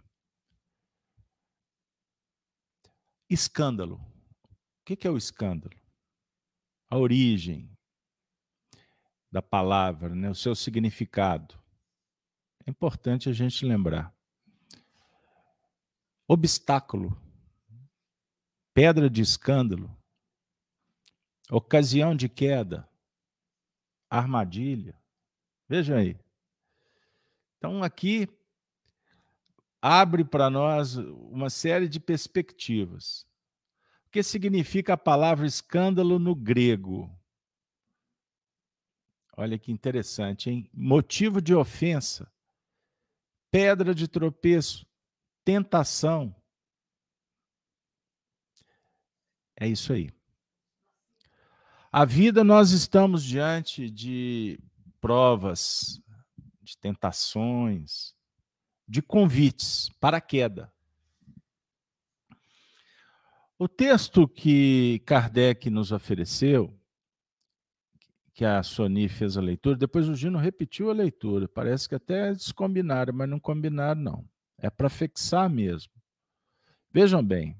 Escândalo. 3.28 3.96
O 3.96 4.84
que 4.84 5.06
é 5.06 5.10
o 5.10 5.18
escândalo? 5.18 5.78
A 6.90 6.96
origem 6.96 7.70
da 9.30 9.42
palavra, 9.42 10.14
né? 10.14 10.30
o 10.30 10.34
seu 10.34 10.54
significado. 10.54 11.62
É 12.66 12.70
importante 12.70 13.28
a 13.28 13.32
gente 13.32 13.66
lembrar. 13.66 14.14
Obstáculo, 16.26 17.14
pedra 18.72 19.10
de 19.10 19.20
escândalo, 19.20 19.94
ocasião 21.56 22.16
de 22.16 22.28
queda, 22.28 22.88
armadilha. 24.08 24.98
Veja 25.68 25.96
aí. 25.96 26.18
Então, 27.58 27.82
aqui 27.82 28.28
abre 29.80 30.24
para 30.24 30.48
nós 30.48 30.96
uma 30.96 31.50
série 31.50 31.88
de 31.88 32.00
perspectivas. 32.00 33.26
O 34.06 34.10
que 34.10 34.22
significa 34.22 34.94
a 34.94 34.98
palavra 34.98 35.46
escândalo 35.46 36.18
no 36.18 36.34
grego? 36.34 37.10
Olha 39.36 39.58
que 39.58 39.72
interessante, 39.72 40.50
hein? 40.50 40.70
Motivo 40.72 41.40
de 41.40 41.54
ofensa, 41.54 42.30
pedra 43.50 43.94
de 43.94 44.08
tropeço, 44.08 44.86
tentação. 45.44 46.34
É 49.56 49.66
isso 49.66 49.92
aí. 49.92 50.10
A 51.94 52.06
vida, 52.06 52.42
nós 52.42 52.70
estamos 52.70 53.22
diante 53.22 53.90
de 53.90 54.58
provas, 54.98 56.00
de 56.62 56.74
tentações, 56.78 58.14
de 58.88 59.02
convites 59.02 59.90
para 60.00 60.16
a 60.16 60.20
queda. 60.22 60.72
O 63.58 63.68
texto 63.68 64.26
que 64.26 65.02
Kardec 65.04 65.68
nos 65.68 65.92
ofereceu, 65.92 66.74
que 68.32 68.46
a 68.46 68.62
Sony 68.62 69.06
fez 69.06 69.36
a 69.36 69.42
leitura, 69.42 69.76
depois 69.76 70.08
o 70.08 70.14
Gino 70.14 70.38
repetiu 70.38 70.88
a 70.88 70.94
leitura. 70.94 71.46
Parece 71.46 71.90
que 71.90 71.94
até 71.94 72.32
descombinaram, 72.32 73.12
mas 73.12 73.28
não 73.28 73.38
combinaram, 73.38 74.00
não. 74.00 74.28
É 74.56 74.70
para 74.70 74.88
fixar 74.88 75.50
mesmo. 75.50 75.92
Vejam 76.90 77.22
bem. 77.22 77.54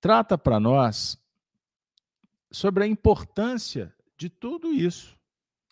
Trata 0.00 0.36
para 0.36 0.58
nós 0.58 1.21
sobre 2.52 2.84
a 2.84 2.86
importância 2.86 3.94
de 4.16 4.28
tudo 4.28 4.72
isso: 4.72 5.18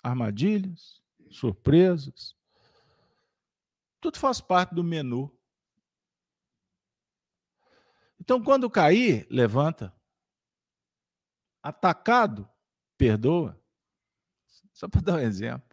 armadilhas, 0.03 1.01
surpresas, 1.31 2.35
tudo 4.01 4.19
faz 4.19 4.41
parte 4.41 4.75
do 4.75 4.83
menu. 4.83 5.31
Então, 8.19 8.43
quando 8.43 8.69
cair, 8.69 9.27
levanta. 9.31 9.95
Atacado, 11.63 12.49
perdoa. 12.97 13.61
Só 14.73 14.89
para 14.89 15.01
dar 15.01 15.15
um 15.17 15.21
exemplo. 15.21 15.69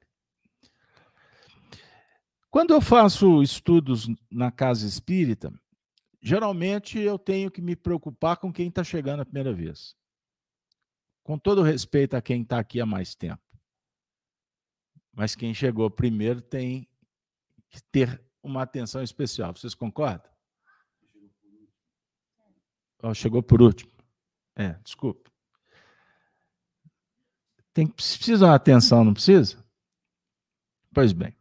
Quando 2.49 2.73
eu 2.73 2.81
faço 2.81 3.41
estudos 3.41 4.07
na 4.31 4.51
casa 4.51 4.85
espírita, 4.85 5.53
geralmente 6.21 6.99
eu 6.99 7.19
tenho 7.19 7.51
que 7.51 7.61
me 7.61 7.75
preocupar 7.75 8.37
com 8.37 8.51
quem 8.51 8.67
está 8.67 8.83
chegando 8.83 9.21
a 9.21 9.25
primeira 9.25 9.53
vez. 9.53 9.96
Com 11.27 11.37
todo 11.37 11.61
respeito 11.61 12.15
a 12.15 12.21
quem 12.21 12.41
está 12.41 12.57
aqui 12.57 12.79
há 12.79 12.85
mais 12.85 13.13
tempo. 13.13 13.43
Mas 15.11 15.35
quem 15.35 15.53
chegou 15.53 15.91
primeiro 15.91 16.39
tem 16.39 16.87
ter 17.91 18.23
uma 18.41 18.61
atenção 18.61 19.03
especial. 19.03 19.53
Vocês 19.53 19.75
concordam? 19.75 20.31
Oh, 23.03 23.13
chegou 23.13 23.43
por 23.43 23.61
último. 23.61 23.91
É, 24.55 24.69
desculpe. 24.81 25.29
Tem, 27.73 27.85
precisa 27.85 28.45
uma 28.45 28.55
atenção, 28.55 29.03
não 29.03 29.13
precisa? 29.13 29.61
Pois 30.93 31.11
bem. 31.11 31.35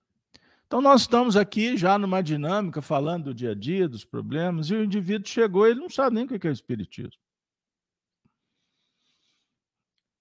Então, 0.66 0.80
nós 0.80 1.02
estamos 1.02 1.36
aqui 1.36 1.76
já 1.76 1.96
numa 1.96 2.24
dinâmica, 2.24 2.82
falando 2.82 3.26
do 3.26 3.34
dia 3.34 3.52
a 3.52 3.54
dia, 3.54 3.88
dos 3.88 4.04
problemas, 4.04 4.68
e 4.68 4.74
o 4.74 4.82
indivíduo 4.82 5.28
chegou, 5.28 5.64
ele 5.64 5.78
não 5.78 5.88
sabe 5.88 6.16
nem 6.16 6.24
o 6.24 6.26
que 6.26 6.44
é 6.44 6.50
o 6.50 6.52
Espiritismo. 6.52 7.24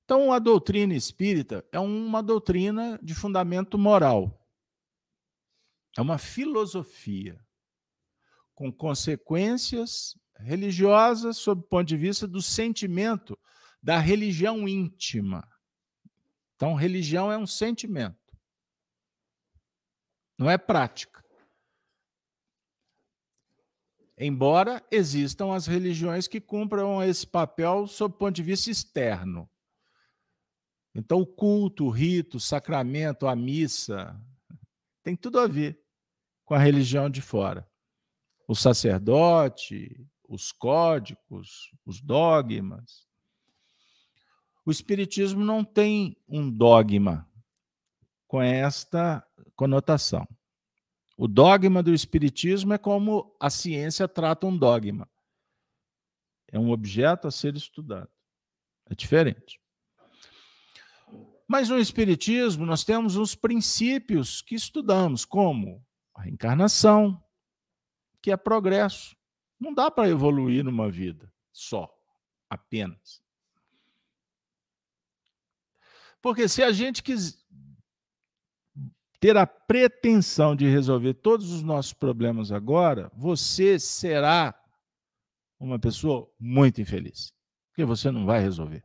Então, 0.06 0.32
a 0.32 0.38
doutrina 0.38 0.94
espírita 0.94 1.68
é 1.72 1.80
uma 1.80 2.22
doutrina 2.22 3.00
de 3.02 3.16
fundamento 3.16 3.76
moral. 3.76 4.48
É 5.98 6.02
uma 6.02 6.20
filosofia 6.20 7.44
com 8.54 8.72
consequências 8.72 10.16
religiosas 10.38 11.38
sob 11.38 11.62
o 11.62 11.64
ponto 11.64 11.88
de 11.88 11.98
vista 11.98 12.28
do 12.28 12.40
sentimento 12.40 13.38
da 13.82 13.98
religião 13.98 14.68
íntima. 14.68 15.48
Então, 16.56 16.76
religião 16.76 17.32
é 17.32 17.38
um 17.38 17.48
sentimento, 17.48 18.38
não 20.38 20.50
é 20.50 20.58
prática. 20.58 21.26
Embora 24.18 24.86
existam 24.92 25.54
as 25.54 25.66
religiões 25.66 26.28
que 26.28 26.40
cumpram 26.40 27.04
esse 27.04 27.26
papel 27.26 27.88
sob 27.88 28.14
o 28.14 28.18
ponto 28.18 28.36
de 28.36 28.44
vista 28.44 28.70
externo. 28.70 29.50
Então, 30.96 31.20
o 31.20 31.26
culto, 31.26 31.86
o 31.86 31.90
rito, 31.90 32.38
o 32.38 32.40
sacramento, 32.40 33.28
a 33.28 33.36
missa, 33.36 34.18
tem 35.04 35.14
tudo 35.14 35.40
a 35.40 35.46
ver 35.46 35.78
com 36.46 36.54
a 36.54 36.58
religião 36.58 37.10
de 37.10 37.22
fora. 37.22 37.70
O 38.48 38.56
sacerdote, 38.56 40.08
os 40.28 40.54
códigos, 40.54 41.72
os 41.86 42.00
dogmas. 42.00 43.06
O 44.66 44.72
Espiritismo 44.72 45.44
não 45.44 45.66
tem 45.66 46.18
um 46.28 46.50
dogma 46.50 47.30
com 48.26 48.42
esta 48.42 49.26
conotação. 49.56 50.26
O 51.18 51.28
dogma 51.28 51.84
do 51.84 51.94
Espiritismo 51.94 52.74
é 52.74 52.78
como 52.78 53.36
a 53.40 53.50
ciência 53.50 54.08
trata 54.08 54.48
um 54.48 54.58
dogma. 54.58 55.10
É 56.48 56.58
um 56.58 56.72
objeto 56.72 57.28
a 57.28 57.32
ser 57.32 57.56
estudado. 57.56 58.10
É 58.90 58.96
diferente. 58.96 59.60
Mas 61.48 61.70
no 61.70 61.78
Espiritismo 61.78 62.66
nós 62.66 62.84
temos 62.84 63.16
os 63.16 63.36
princípios 63.36 64.42
que 64.42 64.56
estudamos, 64.56 65.26
como 65.26 65.86
a 66.14 66.24
reencarnação, 66.24 67.22
que 68.22 68.32
é 68.32 68.38
progresso. 68.38 69.16
Não 69.60 69.74
dá 69.74 69.92
para 69.92 70.10
evoluir 70.10 70.64
numa 70.64 70.90
vida 70.90 71.32
só, 71.52 71.90
apenas. 72.50 73.22
Porque 76.22 76.48
se 76.50 76.64
a 76.64 76.72
gente 76.72 77.04
quiser 77.04 77.38
ter 79.20 79.38
a 79.38 79.48
pretensão 79.48 80.56
de 80.56 80.68
resolver 80.68 81.14
todos 81.16 81.52
os 81.52 81.64
nossos 81.64 81.94
problemas 81.94 82.52
agora, 82.52 83.12
você 83.16 83.80
será 83.80 84.54
uma 85.60 85.80
pessoa 85.80 86.32
muito 86.40 86.82
infeliz. 86.82 87.34
Porque 87.70 87.86
você 87.86 88.12
não 88.12 88.26
vai 88.26 88.40
resolver. 88.40 88.84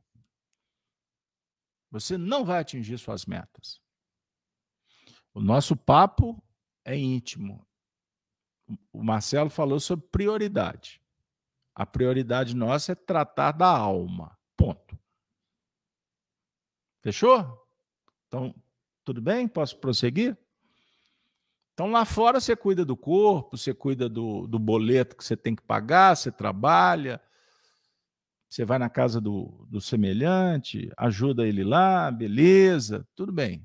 Você 1.91 2.17
não 2.17 2.45
vai 2.45 2.61
atingir 2.61 2.99
suas 2.99 3.27
metas. 3.27 3.81
O 5.35 5.41
nosso 5.41 5.77
papo 5.77 6.43
é 6.85 6.97
íntimo. 6.97 7.67
O 8.93 9.03
Marcelo 9.03 9.51
falou 9.51 9.81
sobre 9.81 10.07
prioridade. 10.09 11.01
A 11.75 11.85
prioridade 11.85 12.55
nossa 12.55 12.93
é 12.93 12.95
tratar 12.95 13.53
da 13.53 13.69
alma. 13.69 14.39
Ponto. 14.57 14.99
Fechou? 17.01 17.67
Então, 18.29 18.55
tudo 19.05 19.21
bem? 19.21 19.49
Posso 19.49 19.77
prosseguir? 19.79 20.37
Então, 21.73 21.91
lá 21.91 22.05
fora 22.05 22.39
você 22.41 22.55
cuida 22.55 22.85
do 22.85 22.97
corpo, 22.97 23.57
você 23.57 23.73
cuida 23.73 24.09
do, 24.09 24.47
do 24.47 24.59
boleto 24.59 25.17
que 25.17 25.25
você 25.25 25.37
tem 25.37 25.57
que 25.57 25.63
pagar, 25.63 26.15
você 26.15 26.31
trabalha, 26.31 27.21
você 28.51 28.65
vai 28.65 28.81
na 28.81 28.91
casa 28.91 29.21
do, 29.21 29.65
do 29.69 29.81
semelhante, 29.81 30.91
ajuda 30.97 31.47
ele 31.47 31.63
lá, 31.63 32.11
beleza, 32.11 33.09
tudo 33.15 33.33
bem. 33.33 33.65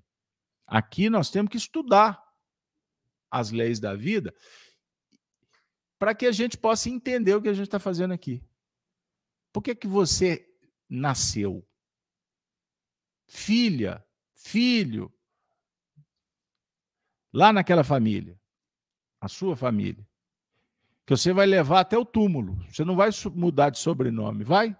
Aqui 0.67 1.09
nós 1.09 1.31
temos 1.31 1.49
que 1.49 1.57
estudar 1.57 2.23
as 3.31 3.49
leis 3.49 3.79
da 3.79 3.95
vida 3.95 4.33
para 5.97 6.13
que 6.13 6.27
a 6.27 6.31
gente 6.31 6.55
possa 6.55 6.87
entender 6.87 7.33
o 7.33 7.41
que 7.41 7.49
a 7.49 7.53
gente 7.53 7.65
está 7.65 7.79
fazendo 7.79 8.13
aqui. 8.13 8.43
Por 9.51 9.63
que, 9.63 9.73
que 9.73 9.87
você 9.87 10.47
nasceu? 10.87 11.67
Filha, 13.25 14.05
filho, 14.35 15.11
lá 17.33 17.51
naquela 17.51 17.83
família, 17.83 18.39
a 19.19 19.27
sua 19.27 19.57
família 19.57 20.07
que 21.05 21.15
você 21.15 21.31
vai 21.31 21.45
levar 21.45 21.81
até 21.81 21.97
o 21.97 22.05
túmulo. 22.05 22.55
Você 22.71 22.83
não 22.83 22.95
vai 22.95 23.09
mudar 23.33 23.69
de 23.69 23.77
sobrenome, 23.77 24.43
vai? 24.43 24.75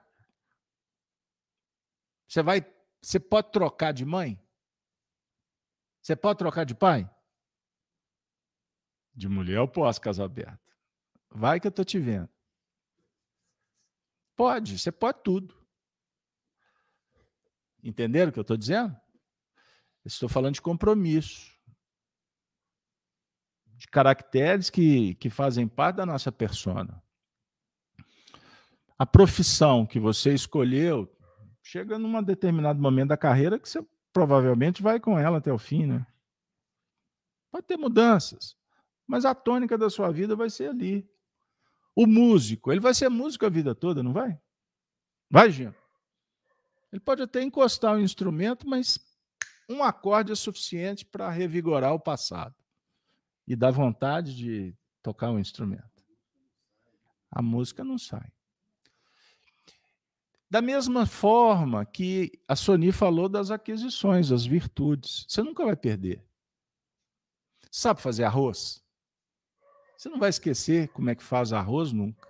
Você 2.28 2.42
vai, 2.42 2.66
você 3.02 3.20
pode 3.20 3.52
trocar 3.52 3.92
de 3.92 4.04
mãe? 4.04 4.42
Você 6.02 6.16
pode 6.16 6.40
trocar 6.40 6.66
de 6.66 6.74
pai? 6.74 7.10
De 9.14 9.30
mulher 9.30 9.58
eu 9.58 9.68
posso, 9.68 10.02
casa 10.02 10.26
aberta. 10.26 10.60
Vai 11.30 11.60
que 11.60 11.68
eu 11.68 11.72
tô 11.72 11.84
te 11.84 12.00
vendo. 12.00 12.30
Pode, 14.36 14.80
você 14.80 14.92
pode 14.92 15.22
tudo. 15.24 15.56
Entenderam 17.84 18.30
o 18.30 18.34
que 18.34 18.40
eu 18.40 18.42
estou 18.42 18.58
dizendo? 18.58 19.00
estou 20.04 20.30
falando 20.30 20.54
de 20.54 20.62
compromisso 20.62 21.55
de 23.78 23.88
caracteres 23.88 24.70
que, 24.70 25.16
que 25.16 25.30
fazem 25.30 25.68
parte 25.68 25.98
da 25.98 26.06
nossa 26.06 26.32
persona. 26.32 27.02
A 28.98 29.06
profissão 29.06 29.86
que 29.86 30.00
você 30.00 30.34
escolheu 30.34 31.12
chega 31.62 32.00
num 32.00 32.24
determinado 32.24 32.82
momento 32.82 33.10
da 33.10 33.18
carreira 33.18 33.60
que 33.60 33.68
você 33.68 33.86
provavelmente 34.14 34.82
vai 34.82 35.00
com 35.00 35.20
ela 35.20 35.40
até 35.40 35.52
o 35.52 35.58
fim, 35.58 35.86
né? 35.86 36.08
Pode 37.52 37.68
ter 37.68 37.78
mudanças, 37.78 38.56
mas 39.06 39.26
a 39.26 39.36
tônica 39.36 39.78
da 39.78 39.90
sua 39.90 40.12
vida 40.12 40.36
vai 40.36 40.50
ser 40.50 40.70
ali. 40.70 41.10
O 41.94 42.06
músico, 42.06 42.72
ele 42.72 42.80
vai 42.80 42.94
ser 42.94 43.10
músico 43.10 43.46
a 43.46 43.50
vida 43.50 43.76
toda, 43.76 44.02
não 44.02 44.14
vai? 44.14 44.40
Vai, 45.30 45.52
Jean? 45.52 45.74
Ele 46.92 47.00
pode 47.00 47.22
até 47.22 47.42
encostar 47.42 47.96
o 47.96 48.00
instrumento, 48.00 48.68
mas 48.68 49.00
um 49.70 49.84
acorde 49.84 50.32
é 50.32 50.36
suficiente 50.36 51.06
para 51.06 51.30
revigorar 51.30 51.94
o 51.94 52.00
passado 52.00 52.56
e 53.48 53.56
dá 53.56 53.70
vontade 53.72 54.36
de 54.36 54.76
tocar 55.02 55.32
um 55.32 55.39
instrumento. 55.39 56.04
A 57.30 57.41
música 57.41 57.84
não 57.84 57.98
sai. 57.98 58.32
Da 60.50 60.62
mesma 60.62 61.06
forma 61.06 61.86
que 61.86 62.32
a 62.48 62.56
Sony 62.56 62.91
falou 62.91 63.28
das 63.28 63.52
aquisições, 63.52 64.30
das 64.30 64.46
virtudes, 64.46 65.26
você 65.28 65.43
nunca 65.43 65.66
vai 65.66 65.76
perder. 65.76 66.24
Sabe 67.70 68.02
fazer 68.02 68.24
arroz? 68.24 68.82
Você 69.98 70.08
não 70.08 70.20
vai 70.20 70.30
esquecer 70.30 70.88
como 70.89 71.10
é 71.10 71.16
que 71.16 71.24
faz 71.24 71.52
arroz 71.52 71.91
nunca. 71.91 72.28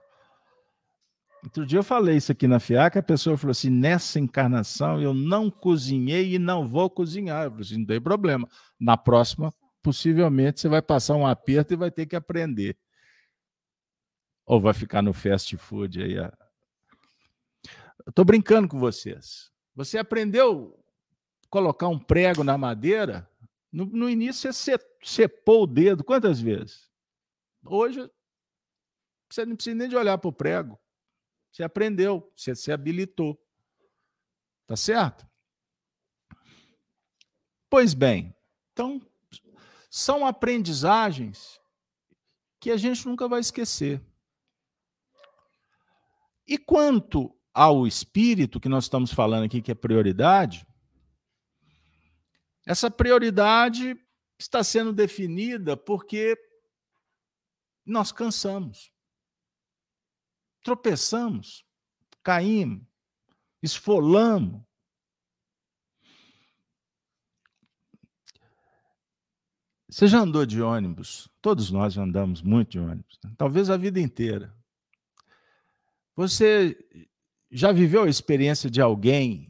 Outro 1.44 1.66
dia 1.66 1.78
eu 1.78 1.84
falei 1.84 2.18
isso 2.18 2.32
aqui 2.32 2.48
na 2.48 2.60
FIAC, 2.60 2.98
a 2.98 3.04
pessoa 3.04 3.38
falou 3.38 3.52
assim: 3.52 3.70
nessa 3.70 4.20
encarnação 4.20 5.00
eu 5.00 5.14
não 5.14 5.52
cozinhei 5.52 6.34
e 6.34 6.40
não 6.40 6.68
vou 6.68 6.90
cozinhar. 6.90 7.44
Eu 7.44 7.52
falei 7.52 7.66
assim: 7.66 7.78
não 7.78 7.86
tem 7.86 8.02
problema. 8.02 8.50
Na 8.80 8.98
próxima 8.98 9.54
possivelmente 9.86 10.60
você 10.60 10.68
vai 10.68 10.82
passar 10.82 11.16
um 11.16 11.28
aperto 11.28 11.72
e 11.72 11.78
vai 11.78 11.92
ter 11.92 12.08
que 12.08 12.16
aprender. 12.16 12.76
Ou 14.44 14.60
vai 14.60 14.74
ficar 14.74 15.04
no 15.04 15.14
fast 15.14 15.56
food 15.58 16.02
aí. 16.02 16.16
Eu 16.16 16.32
estou 18.10 18.26
brincando 18.26 18.68
com 18.68 18.80
vocês. 18.80 19.52
Você 19.76 20.00
aprendeu 20.00 20.84
colocar 21.52 21.88
um 21.88 22.00
prego 22.00 22.44
na 22.44 22.58
madeira? 22.58 23.30
No, 23.72 23.86
no 23.86 24.10
início 24.10 24.52
você 24.52 24.76
cepou 25.04 25.64
o 25.64 25.68
dedo 25.68 26.04
quantas 26.04 26.42
vezes? 26.42 26.90
Hoje 27.64 28.10
você 29.32 29.46
não 29.46 29.56
precisa 29.56 29.76
nem 29.76 29.88
de 29.88 29.96
olhar 29.96 30.18
para 30.18 30.30
o 30.30 30.34
prego. 30.34 30.80
Você 31.52 31.62
aprendeu, 31.62 32.32
você 32.36 32.56
se 32.56 32.72
habilitou. 32.72 33.40
Tá 34.66 34.76
certo? 34.76 35.28
Pois 37.70 37.94
bem, 37.94 38.36
então 38.74 39.00
são 39.96 40.28
aprendizagens 40.28 41.58
que 42.60 42.70
a 42.70 42.76
gente 42.76 43.08
nunca 43.08 43.30
vai 43.30 43.40
esquecer. 43.40 44.06
E 46.46 46.58
quanto 46.58 47.34
ao 47.54 47.88
espírito, 47.88 48.60
que 48.60 48.68
nós 48.68 48.84
estamos 48.84 49.14
falando 49.14 49.46
aqui, 49.46 49.62
que 49.62 49.72
é 49.72 49.74
prioridade, 49.76 50.68
essa 52.66 52.92
prioridade 52.92 53.98
está 54.38 54.66
sendo 54.66 54.92
definida 54.92 55.78
porque 55.78 56.38
nós 57.86 58.12
cansamos, 58.12 58.92
tropeçamos, 60.62 61.66
caímos, 62.22 62.86
esfolamos, 63.64 64.62
Você 69.96 70.10
já 70.10 70.20
andou 70.20 70.46
de 70.46 70.62
ônibus? 70.62 71.30
Todos 71.42 71.72
nós 71.72 71.94
já 71.94 72.04
andamos 72.04 72.42
muito 72.42 72.72
de 72.72 72.80
ônibus, 72.80 73.18
né? 73.24 73.32
talvez 73.38 73.70
a 73.70 73.78
vida 73.78 73.98
inteira. 73.98 74.54
Você 76.18 76.78
já 77.50 77.72
viveu 77.72 78.04
a 78.04 78.10
experiência 78.10 78.70
de 78.70 78.82
alguém 78.82 79.50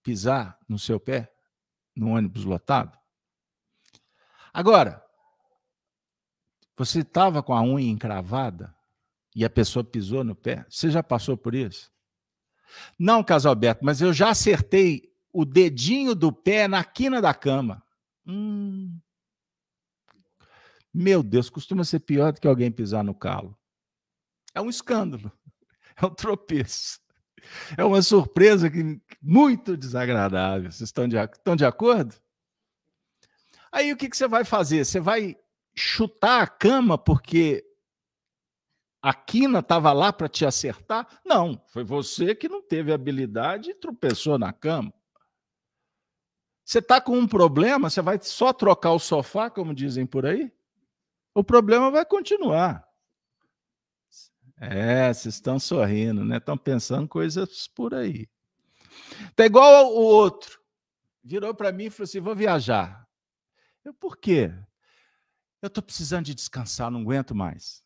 pisar 0.00 0.56
no 0.68 0.78
seu 0.78 1.00
pé 1.00 1.28
no 1.96 2.10
ônibus 2.10 2.44
lotado? 2.44 2.96
Agora, 4.52 5.04
você 6.76 7.00
estava 7.00 7.42
com 7.42 7.52
a 7.52 7.60
unha 7.60 7.90
encravada 7.90 8.72
e 9.34 9.44
a 9.44 9.50
pessoa 9.50 9.82
pisou 9.82 10.22
no 10.22 10.36
pé? 10.36 10.64
Você 10.70 10.88
já 10.88 11.02
passou 11.02 11.36
por 11.36 11.52
isso? 11.52 11.90
Não, 12.96 13.24
Casalberto, 13.24 13.84
mas 13.84 14.00
eu 14.00 14.12
já 14.12 14.30
acertei 14.30 15.12
o 15.32 15.44
dedinho 15.44 16.14
do 16.14 16.32
pé 16.32 16.68
na 16.68 16.84
quina 16.84 17.20
da 17.20 17.34
cama. 17.34 17.82
Hum, 18.24 18.99
meu 20.92 21.22
Deus, 21.22 21.48
costuma 21.48 21.84
ser 21.84 22.00
pior 22.00 22.32
do 22.32 22.40
que 22.40 22.48
alguém 22.48 22.70
pisar 22.70 23.04
no 23.04 23.14
calo. 23.14 23.56
É 24.54 24.60
um 24.60 24.68
escândalo, 24.68 25.30
é 26.00 26.04
um 26.04 26.14
tropeço. 26.14 27.00
É 27.76 27.84
uma 27.84 28.02
surpresa 28.02 28.70
que, 28.70 29.00
muito 29.22 29.76
desagradável. 29.76 30.70
Vocês 30.70 30.88
estão 30.88 31.08
de, 31.08 31.16
estão 31.16 31.56
de 31.56 31.64
acordo? 31.64 32.14
Aí 33.72 33.92
o 33.92 33.96
que, 33.96 34.08
que 34.08 34.16
você 34.16 34.26
vai 34.26 34.44
fazer? 34.44 34.84
Você 34.84 35.00
vai 35.00 35.36
chutar 35.74 36.42
a 36.42 36.46
cama 36.46 36.98
porque 36.98 37.64
a 39.02 39.14
quina 39.14 39.60
estava 39.60 39.92
lá 39.92 40.12
para 40.12 40.28
te 40.28 40.44
acertar? 40.44 41.06
Não, 41.24 41.62
foi 41.68 41.84
você 41.84 42.34
que 42.34 42.48
não 42.48 42.60
teve 42.60 42.92
habilidade 42.92 43.70
e 43.70 43.74
tropeçou 43.74 44.38
na 44.38 44.52
cama. 44.52 44.92
Você 46.64 46.78
está 46.78 47.00
com 47.00 47.18
um 47.18 47.26
problema, 47.26 47.88
você 47.90 48.02
vai 48.02 48.18
só 48.20 48.52
trocar 48.52 48.92
o 48.92 48.98
sofá, 48.98 49.50
como 49.50 49.74
dizem 49.74 50.06
por 50.06 50.26
aí? 50.26 50.52
O 51.34 51.44
problema 51.44 51.90
vai 51.90 52.04
continuar. 52.04 52.86
É, 54.60 55.12
vocês 55.12 55.36
estão 55.36 55.58
sorrindo, 55.58 56.24
né? 56.24 56.36
Estão 56.36 56.56
pensando 56.56 57.08
coisas 57.08 57.66
por 57.68 57.94
aí. 57.94 58.28
Tá 59.34 59.46
igual 59.46 59.86
o 59.86 59.98
outro. 59.98 60.60
virou 61.24 61.54
para 61.54 61.72
mim 61.72 61.84
e 61.84 61.90
falou 61.90 62.04
assim: 62.04 62.20
vou 62.20 62.34
viajar. 62.34 63.06
Eu, 63.84 63.94
por 63.94 64.18
quê? 64.18 64.52
Eu 65.62 65.68
estou 65.68 65.82
precisando 65.82 66.26
de 66.26 66.34
descansar, 66.34 66.90
não 66.90 67.00
aguento 67.00 67.34
mais. 67.34 67.82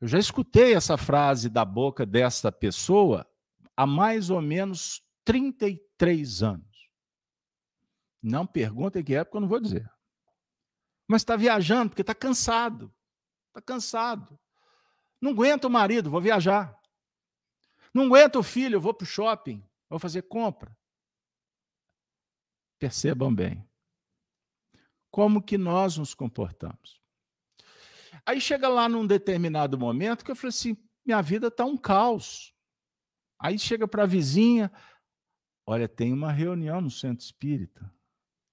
Eu 0.00 0.08
já 0.08 0.18
escutei 0.18 0.74
essa 0.74 0.96
frase 0.96 1.48
da 1.48 1.64
boca 1.64 2.04
desta 2.04 2.50
pessoa 2.50 3.26
há 3.76 3.86
mais 3.86 4.30
ou 4.30 4.42
menos 4.42 5.02
33 5.24 6.42
anos. 6.42 6.90
Não 8.22 8.46
perguntem 8.46 9.04
que 9.04 9.14
época, 9.14 9.36
eu 9.36 9.40
não 9.42 9.48
vou 9.48 9.60
dizer. 9.60 9.88
Mas 11.06 11.22
está 11.22 11.36
viajando 11.36 11.90
porque 11.90 12.02
está 12.02 12.14
cansado. 12.14 12.92
Está 13.48 13.60
cansado. 13.60 14.38
Não 15.20 15.30
aguento 15.30 15.64
o 15.64 15.70
marido, 15.70 16.10
vou 16.10 16.20
viajar. 16.20 16.78
Não 17.92 18.06
aguento 18.06 18.40
o 18.40 18.42
filho, 18.42 18.80
vou 18.80 18.92
para 18.92 19.04
o 19.04 19.08
shopping, 19.08 19.64
vou 19.88 19.98
fazer 19.98 20.22
compra. 20.22 20.76
Percebam 22.78 23.32
bem. 23.32 23.66
Como 25.10 25.40
que 25.40 25.56
nós 25.56 25.96
nos 25.96 26.12
comportamos? 26.12 27.00
Aí 28.26 28.40
chega 28.40 28.68
lá 28.68 28.88
num 28.88 29.06
determinado 29.06 29.78
momento 29.78 30.24
que 30.24 30.30
eu 30.30 30.36
falei 30.36 30.48
assim: 30.48 30.76
minha 31.06 31.22
vida 31.22 31.46
está 31.46 31.64
um 31.64 31.76
caos. 31.76 32.52
Aí 33.38 33.58
chega 33.58 33.86
para 33.86 34.02
a 34.04 34.06
vizinha, 34.06 34.72
olha, 35.66 35.88
tem 35.88 36.12
uma 36.12 36.32
reunião 36.32 36.80
no 36.80 36.90
centro 36.90 37.24
espírita. 37.24 37.92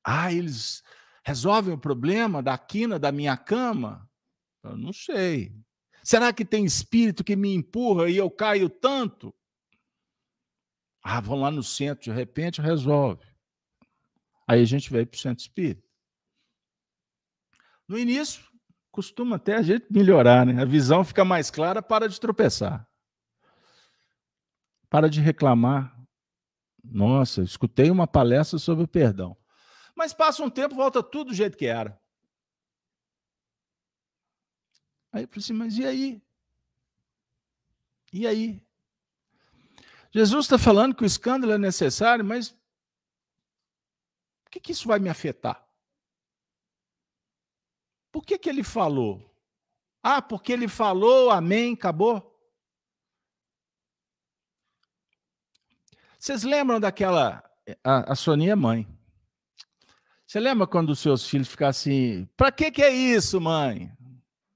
Ah, 0.04 0.32
eles 0.32 0.84
resolvem 1.24 1.74
o 1.74 1.80
problema 1.80 2.41
da 2.41 2.57
quina 2.57 2.97
da 2.97 3.11
minha 3.11 3.38
cama? 3.38 4.09
Eu 4.63 4.78
não 4.78 4.93
sei. 4.93 5.55
Será 6.03 6.34
que 6.34 6.43
tem 6.43 6.65
espírito 6.65 7.24
que 7.24 7.36
me 7.36 7.53
empurra 7.53 8.09
e 8.09 8.17
eu 8.17 8.30
caio 8.30 8.69
tanto? 8.69 9.34
Ah, 11.03 11.19
vão 11.19 11.39
lá 11.39 11.51
no 11.51 11.63
centro, 11.63 12.03
de 12.03 12.11
repente 12.11 12.61
resolve. 12.61 13.26
Aí 14.47 14.61
a 14.61 14.65
gente 14.65 14.91
veio 14.91 15.07
para 15.07 15.17
o 15.17 15.19
centro 15.19 15.41
espírita. 15.41 15.88
No 17.88 17.97
início, 17.97 18.43
costuma 18.91 19.36
até 19.36 19.55
a 19.55 19.61
gente 19.61 19.88
melhorar, 19.89 20.45
né? 20.45 20.61
A 20.61 20.65
visão 20.65 21.03
fica 21.03 21.26
mais 21.26 21.49
clara, 21.49 21.82
para 21.82 22.07
de 22.07 22.19
tropeçar. 22.19 22.88
Para 24.89 25.09
de 25.09 25.22
reclamar. 25.22 25.97
Nossa, 26.84 27.41
escutei 27.43 27.89
uma 27.89 28.07
palestra 28.07 28.59
sobre 28.59 28.84
o 28.84 28.88
perdão. 28.88 29.38
Mas 29.96 30.14
passa 30.14 30.44
um 30.44 30.50
tempo, 30.50 30.76
volta 30.76 31.04
tudo 31.04 31.30
do 31.30 31.34
jeito 31.34 31.58
que 31.58 31.66
era. 31.66 32.00
Aí 35.12 35.24
eu 35.24 35.28
falei 35.28 35.44
assim, 35.44 35.54
mas 35.54 35.78
e 35.78 35.86
aí? 35.86 36.22
E 38.14 38.26
aí? 38.26 38.62
Jesus 40.12 40.46
está 40.46 40.58
falando 40.58 40.96
que 40.96 41.04
o 41.04 41.06
escândalo 41.06 41.54
é 41.54 41.58
necessário, 41.58 42.24
mas 42.24 42.50
o 44.46 44.50
que, 44.50 44.60
que 44.60 44.72
isso 44.72 44.88
vai 44.88 45.00
me 45.00 45.10
afetar? 45.10 45.66
Por 48.12 48.26
que, 48.26 48.38
que 48.38 48.50
ele 48.50 48.64
falou? 48.64 49.30
Ah, 50.04 50.22
porque 50.22 50.52
ele 50.52 50.68
falou, 50.68 51.30
amém, 51.30 51.74
acabou? 51.74 52.28
Vocês 56.20 56.44
lembram 56.44 56.80
daquela. 56.80 57.44
A, 57.84 58.12
a 58.12 58.16
Soninha 58.16 58.52
é 58.52 58.56
mãe. 58.56 58.88
Você 60.32 60.40
lembra 60.40 60.66
quando 60.66 60.92
os 60.92 61.00
seus 61.00 61.28
filhos 61.28 61.50
ficam 61.50 61.68
assim: 61.68 62.26
para 62.38 62.54
que, 62.54 62.72
que 62.72 62.82
é 62.82 62.90
isso, 62.90 63.42
mãe? 63.42 63.92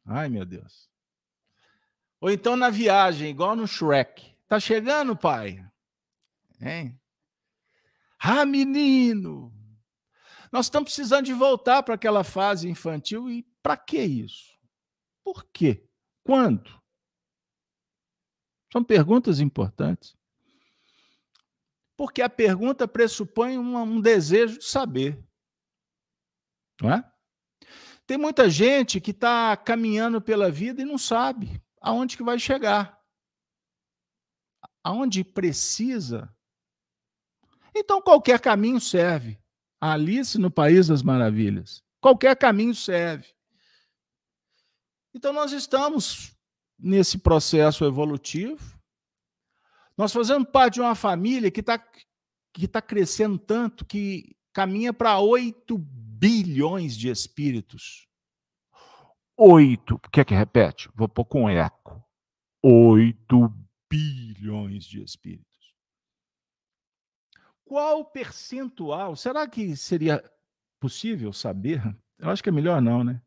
Ai, 0.05 0.29
meu 0.29 0.45
Deus. 0.45 0.89
Ou 2.21 2.31
então 2.31 2.55
na 2.55 2.69
viagem, 2.69 3.29
igual 3.29 3.57
no 3.57 3.67
Shrek. 3.67 4.37
Tá 4.47 4.57
chegando, 4.57 5.17
pai? 5.17 5.61
Hein? 6.61 6.97
Ah, 8.17 8.45
menino! 8.45 9.53
Nós 10.49 10.67
estamos 10.67 10.93
precisando 10.93 11.25
de 11.25 11.33
voltar 11.33 11.83
para 11.83 11.95
aquela 11.95 12.23
fase 12.23 12.69
infantil 12.69 13.29
e 13.29 13.45
para 13.61 13.75
que 13.75 13.99
isso? 13.99 14.57
Por 15.25 15.43
quê? 15.51 15.85
Quando? 16.23 16.71
São 18.71 18.81
perguntas 18.81 19.41
importantes. 19.41 20.15
Porque 21.97 22.21
a 22.21 22.29
pergunta 22.29 22.87
pressupõe 22.87 23.57
uma, 23.57 23.81
um 23.81 23.99
desejo 23.99 24.57
de 24.57 24.63
saber. 24.63 25.24
Não 26.81 26.91
é? 26.91 27.11
Tem 28.05 28.17
muita 28.17 28.49
gente 28.49 29.01
que 29.01 29.11
está 29.11 29.55
caminhando 29.57 30.21
pela 30.21 30.51
vida 30.51 30.81
e 30.81 30.85
não 30.85 30.97
sabe 30.97 31.61
aonde 31.81 32.17
que 32.17 32.23
vai 32.23 32.37
chegar. 32.37 32.99
Aonde 34.83 35.23
precisa. 35.23 36.33
Então 37.73 38.01
qualquer 38.01 38.39
caminho 38.39 38.79
serve. 38.79 39.39
Alice 39.79 40.37
no 40.37 40.49
País 40.49 40.87
das 40.87 41.03
Maravilhas. 41.03 41.83
Qualquer 41.99 42.35
caminho 42.35 42.73
serve. 42.73 43.35
Então, 45.15 45.31
nós 45.31 45.51
estamos 45.53 46.35
nesse 46.77 47.17
processo 47.17 47.85
evolutivo. 47.85 48.77
Nós 49.97 50.11
fazemos 50.11 50.49
parte 50.51 50.75
de 50.75 50.81
uma 50.81 50.93
família 50.93 51.49
que 51.49 51.61
está 51.61 51.81
que 52.53 52.67
tá 52.67 52.81
crescendo 52.81 53.37
tanto 53.37 53.85
que 53.85 54.35
caminha 54.53 54.93
para 54.93 55.19
8 55.19 55.77
bilhões 56.17 56.95
de 56.95 57.09
espíritos. 57.09 58.07
Oito. 59.37 59.99
Quer 60.11 60.25
que 60.25 60.33
repete? 60.33 60.89
Vou 60.95 61.09
pôr 61.09 61.25
com 61.25 61.49
eco. 61.49 62.03
8 62.63 63.53
bilhões 63.89 64.85
de 64.85 65.03
espíritos. 65.03 65.45
Qual 67.65 68.05
percentual? 68.05 69.15
Será 69.15 69.47
que 69.47 69.75
seria 69.75 70.23
possível 70.79 71.33
saber? 71.33 71.81
Eu 72.17 72.29
acho 72.29 72.41
que 72.41 72.49
é 72.49 72.51
melhor 72.51 72.81
não, 72.81 73.03
né? 73.03 73.21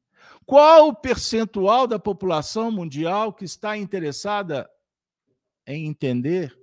Qual 0.46 0.88
o 0.88 0.94
percentual 0.94 1.86
da 1.86 1.98
população 1.98 2.70
mundial 2.70 3.32
que 3.32 3.44
está 3.44 3.76
interessada 3.76 4.68
em 5.66 5.86
entender 5.86 6.56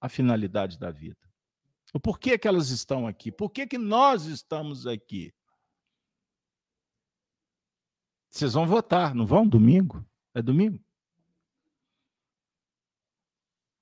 a 0.00 0.08
finalidade 0.08 0.78
da 0.78 0.90
vida? 0.90 1.27
O 1.92 2.00
porquê 2.00 2.38
que 2.38 2.46
elas 2.46 2.70
estão 2.70 3.06
aqui? 3.06 3.32
Por 3.32 3.50
que, 3.50 3.66
que 3.66 3.78
nós 3.78 4.24
estamos 4.26 4.86
aqui? 4.86 5.32
Vocês 8.30 8.52
vão 8.52 8.66
votar, 8.66 9.14
não 9.14 9.26
vão? 9.26 9.46
Domingo? 9.46 10.04
É 10.34 10.42
domingo? 10.42 10.78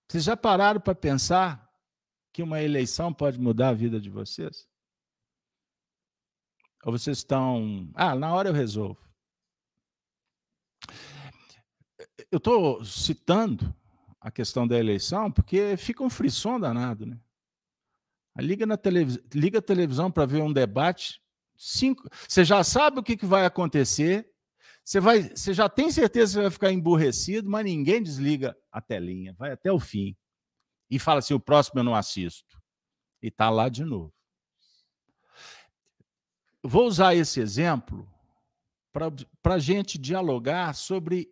Vocês 0.08 0.24
já 0.24 0.36
pararam 0.36 0.80
para 0.80 0.94
pensar 0.94 1.68
que 2.32 2.42
uma 2.42 2.62
eleição 2.62 3.12
pode 3.12 3.40
mudar 3.40 3.70
a 3.70 3.74
vida 3.74 4.00
de 4.00 4.08
vocês? 4.08 4.68
Ou 6.84 6.92
vocês 6.92 7.18
estão. 7.18 7.90
Ah, 7.94 8.14
na 8.14 8.32
hora 8.32 8.48
eu 8.48 8.54
resolvo. 8.54 9.04
Eu 12.30 12.38
estou 12.38 12.84
citando 12.84 13.74
a 14.20 14.30
questão 14.30 14.66
da 14.66 14.78
eleição 14.78 15.30
porque 15.30 15.76
fica 15.76 16.04
um 16.04 16.10
frisson 16.10 16.60
danado, 16.60 17.04
né? 17.04 17.20
Liga, 18.42 18.66
na 18.66 18.76
televis... 18.76 19.18
Liga 19.34 19.58
a 19.58 19.62
televisão 19.62 20.10
para 20.10 20.26
ver 20.26 20.42
um 20.42 20.52
debate. 20.52 21.20
Cinco... 21.56 22.08
Você 22.28 22.44
já 22.44 22.62
sabe 22.62 23.00
o 23.00 23.02
que, 23.02 23.16
que 23.16 23.26
vai 23.26 23.44
acontecer, 23.44 24.30
você, 24.84 25.00
vai... 25.00 25.22
você 25.22 25.54
já 25.54 25.68
tem 25.68 25.90
certeza 25.90 26.26
que 26.26 26.34
você 26.34 26.42
vai 26.42 26.50
ficar 26.50 26.72
emburrecido, 26.72 27.48
mas 27.48 27.64
ninguém 27.64 28.02
desliga 28.02 28.56
a 28.70 28.80
telinha, 28.80 29.34
vai 29.38 29.52
até 29.52 29.72
o 29.72 29.80
fim 29.80 30.16
e 30.90 30.98
fala 30.98 31.18
assim: 31.18 31.34
o 31.34 31.40
próximo 31.40 31.80
eu 31.80 31.84
não 31.84 31.94
assisto. 31.94 32.60
E 33.22 33.28
está 33.28 33.50
lá 33.50 33.68
de 33.68 33.84
novo. 33.84 34.12
Vou 36.62 36.86
usar 36.86 37.14
esse 37.14 37.40
exemplo 37.40 38.08
para 38.92 39.54
a 39.54 39.58
gente 39.58 39.98
dialogar 39.98 40.74
sobre 40.74 41.30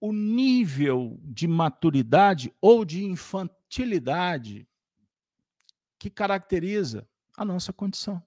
o 0.00 0.12
nível 0.12 1.18
de 1.22 1.46
maturidade 1.46 2.52
ou 2.60 2.84
de 2.84 3.04
infantilidade 3.04 4.68
que 6.02 6.10
caracteriza 6.10 7.08
a 7.36 7.44
nossa 7.44 7.72
condição. 7.72 8.20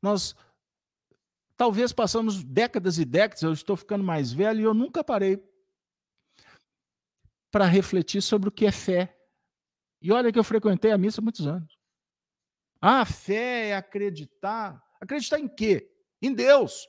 Nós 0.00 0.36
Talvez 1.56 1.92
passamos 1.92 2.42
décadas 2.42 2.98
e 2.98 3.04
décadas, 3.04 3.42
eu 3.42 3.52
estou 3.52 3.76
ficando 3.76 4.02
mais 4.02 4.32
velho 4.32 4.60
e 4.60 4.64
eu 4.64 4.74
nunca 4.74 5.04
parei 5.04 5.40
para 7.52 7.66
refletir 7.66 8.20
sobre 8.20 8.48
o 8.48 8.52
que 8.52 8.66
é 8.66 8.72
fé. 8.72 9.16
E 10.00 10.10
olha 10.10 10.32
que 10.32 10.38
eu 10.38 10.42
frequentei 10.42 10.90
a 10.90 10.98
missa 10.98 11.20
há 11.20 11.22
muitos 11.22 11.46
anos. 11.46 11.78
Ah, 12.80 13.04
fé 13.04 13.68
é 13.68 13.76
acreditar. 13.76 14.82
Acreditar 15.00 15.38
em 15.38 15.46
quê? 15.46 15.88
Em 16.20 16.34
Deus. 16.34 16.88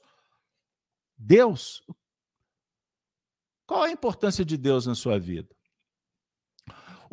Deus. 1.16 1.86
Qual 3.68 3.84
a 3.84 3.91
importância 3.91 4.43
de 4.43 4.58
Deus 4.58 4.88
na 4.88 4.95
sua 4.95 5.20
vida? 5.20 5.53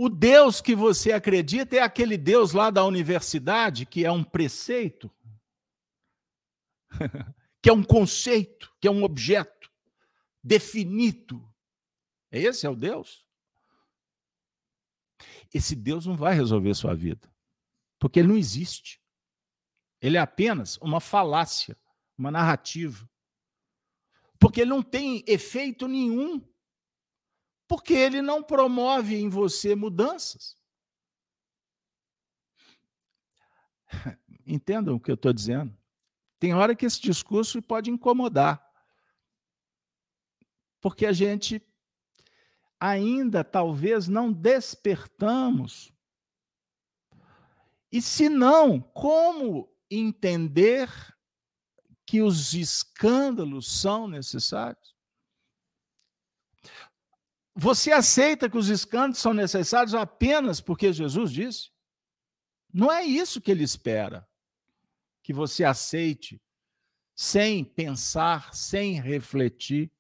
O 0.03 0.09
Deus 0.09 0.63
que 0.63 0.75
você 0.75 1.13
acredita 1.13 1.77
é 1.77 1.81
aquele 1.81 2.17
Deus 2.17 2.53
lá 2.53 2.71
da 2.71 2.85
universidade, 2.85 3.85
que 3.85 4.07
é 4.07 4.11
um 4.11 4.25
preceito? 4.25 5.11
que 7.61 7.69
é 7.69 7.73
um 7.73 7.83
conceito, 7.83 8.73
que 8.81 8.89
é 8.89 8.91
um 8.91 9.03
objeto 9.03 9.71
definido. 10.43 11.47
Esse 12.33 12.65
é 12.65 12.71
o 12.71 12.75
Deus? 12.75 13.27
esse 15.53 15.75
Deus 15.75 16.07
não 16.07 16.17
vai 16.17 16.35
resolver 16.35 16.73
sua 16.75 16.95
vida, 16.95 17.31
porque 17.99 18.21
ele 18.21 18.29
não 18.29 18.37
existe. 18.37 19.01
Ele 20.01 20.17
é 20.17 20.21
apenas 20.21 20.79
uma 20.79 21.01
falácia, 21.01 21.77
uma 22.17 22.31
narrativa. 22.31 23.09
Porque 24.39 24.63
ele 24.63 24.71
não 24.71 24.83
tem 24.83 25.23
efeito 25.27 25.87
nenhum. 25.87 26.41
Porque 27.71 27.95
ele 27.95 28.21
não 28.21 28.43
promove 28.43 29.15
em 29.15 29.29
você 29.29 29.77
mudanças. 29.77 30.57
Entendam 34.45 34.97
o 34.97 35.01
que 35.01 35.09
eu 35.09 35.15
estou 35.15 35.33
dizendo? 35.33 35.73
Tem 36.41 36.53
hora 36.53 36.75
que 36.75 36.85
esse 36.85 37.01
discurso 37.01 37.63
pode 37.63 37.89
incomodar. 37.89 38.61
Porque 40.81 41.07
a 41.07 41.13
gente 41.13 41.65
ainda 42.81 43.45
talvez 43.45 44.09
não 44.09 44.33
despertamos. 44.33 45.93
E 47.93 48.03
se 48.03 48.29
não, 48.29 48.81
como 48.81 49.73
entender 49.89 50.91
que 52.05 52.21
os 52.21 52.53
escândalos 52.53 53.81
são 53.81 54.09
necessários? 54.09 54.99
Você 57.63 57.93
aceita 57.93 58.49
que 58.49 58.57
os 58.57 58.71
escândalos 58.71 59.19
são 59.19 59.35
necessários 59.35 59.95
apenas 59.95 60.63
porque 60.63 60.95
Jesus 60.95 61.31
disse? 61.31 61.71
Não 62.73 62.91
é 62.91 63.05
isso 63.05 63.39
que 63.39 63.51
ele 63.51 63.63
espera. 63.63 64.27
Que 65.23 65.31
você 65.35 65.63
aceite 65.63 66.41
sem 67.15 67.63
pensar, 67.63 68.55
sem 68.55 68.99
refletir. 68.99 69.93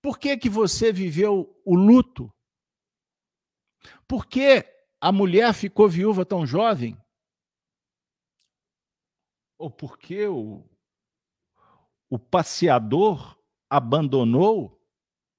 Por 0.00 0.16
que, 0.16 0.36
que 0.36 0.48
você 0.48 0.92
viveu 0.92 1.60
o 1.64 1.74
luto? 1.74 2.32
Por 4.06 4.26
que 4.26 4.64
a 5.00 5.10
mulher 5.10 5.52
ficou 5.54 5.88
viúva 5.88 6.24
tão 6.24 6.46
jovem? 6.46 6.96
Ou 9.58 9.68
por 9.68 9.98
que 9.98 10.24
o, 10.24 10.64
o 12.08 12.16
passeador 12.16 13.36
abandonou 13.68 14.80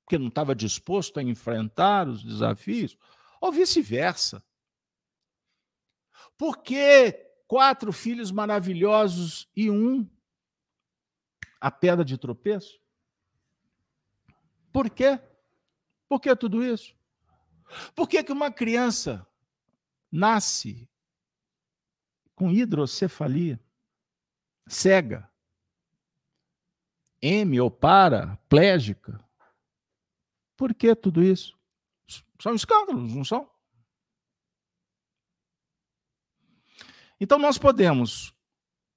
porque 0.04 0.18
não 0.18 0.28
estava 0.28 0.54
disposto 0.54 1.20
a 1.20 1.24
enfrentar 1.24 2.08
os 2.08 2.24
desafios? 2.24 2.98
Ou 3.40 3.52
vice-versa? 3.52 4.44
Por 6.38 6.58
que 6.58 7.12
quatro 7.48 7.92
filhos 7.94 8.32
maravilhosos 8.32 9.50
e 9.56 9.70
um 9.70 10.10
a 11.60 11.72
pedra 11.72 12.04
de 12.04 12.18
tropeço? 12.18 12.80
Por 14.72 14.90
quê? 14.90 15.20
Por 16.10 16.20
que 16.20 16.36
tudo 16.36 16.64
isso? 16.64 16.96
Por 17.96 18.08
que, 18.08 18.24
que 18.24 18.32
uma 18.32 18.52
criança 18.52 19.26
nasce 20.12 20.88
com 22.36 22.52
hidrocefalia, 22.52 23.60
cega, 24.68 25.30
M 27.22 27.60
ou 27.62 27.72
para, 27.72 28.38
plégica? 28.50 29.23
Por 30.64 30.74
que 30.74 30.96
tudo 30.96 31.22
isso? 31.22 31.60
São 32.42 32.56
escândalos, 32.56 33.14
não 33.14 33.26
são? 33.26 33.52
Então, 37.20 37.38
nós 37.38 37.58
podemos 37.58 38.34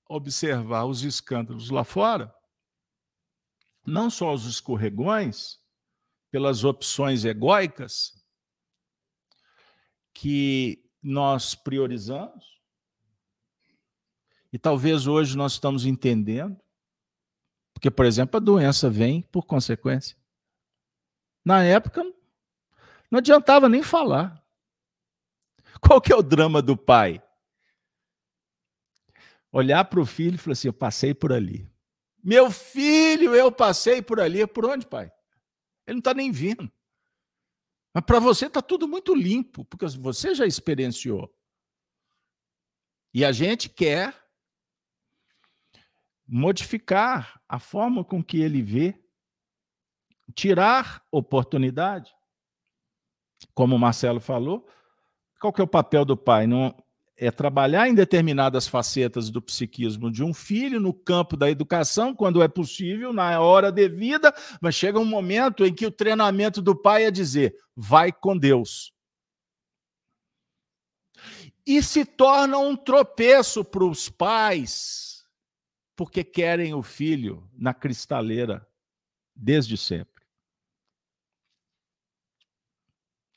observar 0.08 0.84
os 0.84 1.02
escândalos 1.02 1.68
lá 1.68 1.82
fora, 1.82 2.32
não 3.84 4.08
só 4.08 4.32
os 4.32 4.44
escorregões, 4.44 5.58
pelas 6.30 6.62
opções 6.62 7.24
egóicas 7.24 8.24
que 10.14 10.88
nós 11.02 11.56
priorizamos, 11.56 12.60
e 14.52 14.58
talvez 14.60 15.08
hoje 15.08 15.36
nós 15.36 15.54
estamos 15.54 15.84
entendendo, 15.84 16.62
porque, 17.74 17.90
por 17.90 18.06
exemplo, 18.06 18.36
a 18.36 18.40
doença 18.40 18.88
vem 18.88 19.20
por 19.20 19.44
consequência. 19.46 20.16
Na 21.46 21.64
época, 21.64 22.02
não 23.10 23.20
adiantava 23.20 23.70
nem 23.70 23.82
falar. 23.82 24.44
Qual 25.80 25.98
que 25.98 26.12
é 26.12 26.16
o 26.16 26.22
drama 26.22 26.60
do 26.60 26.76
pai? 26.76 27.22
olhar 29.56 29.84
para 29.86 30.00
o 30.00 30.06
filho 30.06 30.34
e 30.34 30.38
falar 30.38 30.52
assim: 30.52 30.68
Eu 30.68 30.72
passei 30.72 31.14
por 31.14 31.32
ali. 31.32 31.68
Meu 32.22 32.50
filho, 32.50 33.34
eu 33.34 33.50
passei 33.50 34.02
por 34.02 34.20
ali. 34.20 34.46
Por 34.46 34.66
onde, 34.66 34.86
pai? 34.86 35.10
Ele 35.86 35.94
não 35.94 35.98
está 35.98 36.12
nem 36.12 36.30
vindo. 36.30 36.70
Mas 37.94 38.04
para 38.04 38.18
você 38.18 38.46
está 38.46 38.60
tudo 38.60 38.86
muito 38.86 39.14
limpo, 39.14 39.64
porque 39.64 39.86
você 39.86 40.34
já 40.34 40.44
experienciou. 40.44 41.32
E 43.14 43.24
a 43.24 43.32
gente 43.32 43.68
quer 43.68 44.14
modificar 46.26 47.40
a 47.48 47.58
forma 47.58 48.04
com 48.04 48.22
que 48.22 48.40
ele 48.40 48.60
vê, 48.60 49.00
tirar 50.34 51.02
oportunidade. 51.10 52.12
Como 53.54 53.76
o 53.76 53.78
Marcelo 53.78 54.20
falou, 54.20 54.66
qual 55.40 55.52
que 55.52 55.60
é 55.60 55.64
o 55.64 55.68
papel 55.68 56.04
do 56.04 56.16
pai? 56.16 56.46
Não, 56.46 56.74
é 57.16 57.30
trabalhar 57.30 57.88
em 57.88 57.94
determinadas 57.94 58.68
facetas 58.68 59.30
do 59.30 59.40
psiquismo 59.40 60.10
de 60.10 60.22
um 60.22 60.34
filho 60.34 60.78
no 60.78 60.92
campo 60.92 61.36
da 61.36 61.50
educação, 61.50 62.14
quando 62.14 62.42
é 62.42 62.48
possível, 62.48 63.12
na 63.12 63.40
hora 63.40 63.72
devida, 63.72 64.34
mas 64.60 64.74
chega 64.74 64.98
um 64.98 65.04
momento 65.04 65.64
em 65.64 65.74
que 65.74 65.86
o 65.86 65.90
treinamento 65.90 66.60
do 66.60 66.76
pai 66.76 67.04
é 67.04 67.10
dizer: 67.10 67.56
vai 67.74 68.12
com 68.12 68.36
Deus. 68.36 68.92
E 71.66 71.82
se 71.82 72.04
torna 72.04 72.58
um 72.58 72.76
tropeço 72.76 73.64
para 73.64 73.84
os 73.84 74.08
pais, 74.08 75.24
porque 75.96 76.22
querem 76.22 76.74
o 76.74 76.82
filho 76.82 77.48
na 77.52 77.72
cristaleira 77.74 78.66
desde 79.34 79.76
sempre. 79.76 80.15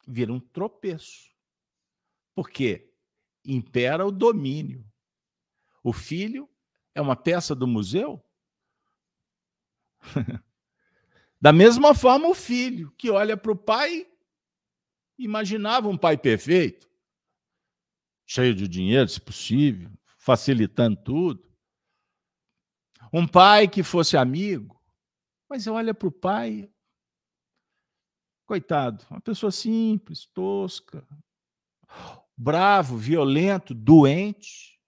Vira 0.10 0.34
um 0.34 0.40
tropeço. 0.40 1.30
Por 2.34 2.50
quê? 2.50 2.90
impera 3.46 4.06
o 4.06 4.12
domínio. 4.12 4.86
O 5.84 5.94
filho 5.94 6.50
é 6.94 7.02
uma 7.02 7.16
peça 7.16 7.56
do 7.56 7.68
museu? 7.68 8.24
da 11.40 11.52
mesma 11.52 11.94
forma, 11.96 12.28
o 12.28 12.36
filho 12.36 12.92
que 12.98 13.10
olha 13.10 13.36
para 13.36 13.52
o 13.52 13.56
pai, 13.56 14.08
imaginava 15.18 15.88
um 15.88 15.98
pai 15.98 16.18
perfeito, 16.18 16.90
cheio 18.26 18.54
de 18.54 18.68
dinheiro, 18.68 19.08
se 19.08 19.20
possível, 19.20 19.92
facilitando 20.18 21.02
tudo. 21.02 21.50
Um 23.12 23.28
pai 23.28 23.68
que 23.68 23.82
fosse 23.82 24.16
amigo, 24.16 24.80
mas 25.50 25.66
olha 25.66 25.94
para 25.94 26.08
o 26.08 26.12
pai, 26.12 26.70
coitado, 28.50 29.06
uma 29.12 29.22
pessoa 29.22 29.52
simples, 29.52 30.26
tosca, 30.26 31.08
bravo, 32.36 32.98
violento, 32.98 33.76
doente, 33.76 34.82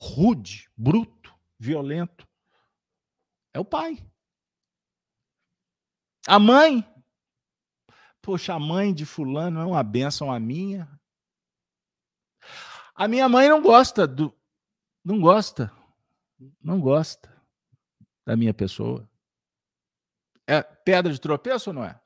rude, 0.00 0.70
bruto, 0.74 1.38
violento. 1.58 2.26
É 3.52 3.60
o 3.60 3.66
pai. 3.66 4.02
A 6.26 6.38
mãe. 6.38 6.82
Poxa, 8.22 8.54
a 8.54 8.58
mãe 8.58 8.94
de 8.94 9.04
fulano 9.04 9.60
é 9.60 9.64
uma 9.66 9.82
benção 9.82 10.32
a 10.32 10.40
minha. 10.40 10.88
A 12.94 13.06
minha 13.06 13.28
mãe 13.28 13.46
não 13.46 13.60
gosta 13.60 14.06
do 14.06 14.34
não 15.04 15.20
gosta. 15.20 15.70
Não 16.62 16.80
gosta 16.80 17.30
da 18.24 18.34
minha 18.34 18.54
pessoa. 18.54 19.06
É 20.46 20.62
pedra 20.62 21.12
de 21.12 21.20
tropeço 21.20 21.70
ou 21.70 21.74
não 21.74 21.84
é? 21.84 22.00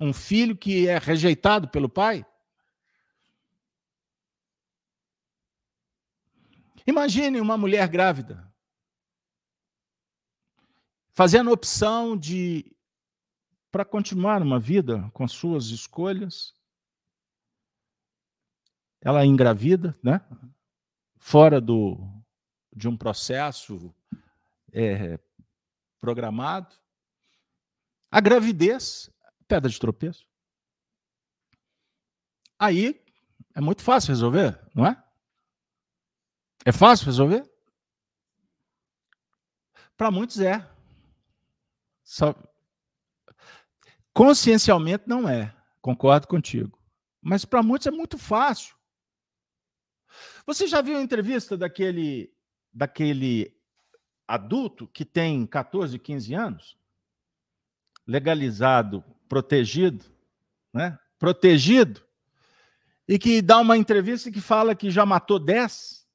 Um 0.00 0.12
filho 0.12 0.56
que 0.56 0.86
é 0.86 0.98
rejeitado 0.98 1.68
pelo 1.68 1.88
pai? 1.88 2.24
Imagine 6.86 7.40
uma 7.40 7.56
mulher 7.56 7.88
grávida 7.88 8.48
fazendo 11.18 11.50
opção 11.50 12.16
de 12.16 12.64
para 13.72 13.84
continuar 13.84 14.40
uma 14.40 14.60
vida 14.60 15.10
com 15.12 15.26
suas 15.26 15.66
escolhas. 15.66 16.54
Ela 19.00 19.26
engravida, 19.26 19.98
né? 20.00 20.20
Fora 21.16 21.60
do 21.60 21.98
de 22.72 22.88
um 22.88 22.96
processo 22.96 23.92
é, 24.72 25.18
programado. 26.00 26.72
A 28.10 28.20
gravidez 28.20 29.10
pedra 29.46 29.70
de 29.70 29.78
tropeço. 29.78 30.26
Aí 32.58 33.04
é 33.54 33.60
muito 33.60 33.82
fácil 33.82 34.08
resolver, 34.10 34.60
não 34.74 34.86
é? 34.86 35.02
É 36.64 36.72
fácil 36.72 37.06
resolver? 37.06 37.48
Para 39.96 40.10
muitos 40.10 40.40
é. 40.40 40.68
Só... 42.04 42.34
Consciencialmente 44.12 45.04
não 45.06 45.28
é, 45.28 45.54
concordo 45.80 46.26
contigo. 46.26 46.78
Mas 47.20 47.44
para 47.44 47.62
muitos 47.62 47.86
é 47.86 47.90
muito 47.90 48.18
fácil. 48.18 48.76
Você 50.46 50.66
já 50.66 50.80
viu 50.80 50.96
a 50.96 51.02
entrevista 51.02 51.56
daquele, 51.56 52.32
daquele 52.72 53.56
adulto 54.26 54.88
que 54.88 55.04
tem 55.04 55.46
14, 55.46 55.98
15 55.98 56.34
anos? 56.34 56.78
Legalizado, 58.08 59.04
protegido, 59.28 60.02
né? 60.72 60.98
Protegido. 61.18 62.02
E 63.06 63.18
que 63.18 63.42
dá 63.42 63.58
uma 63.58 63.76
entrevista 63.76 64.32
que 64.32 64.40
fala 64.40 64.74
que 64.74 64.90
já 64.90 65.04
matou 65.04 65.38
10. 65.38 66.08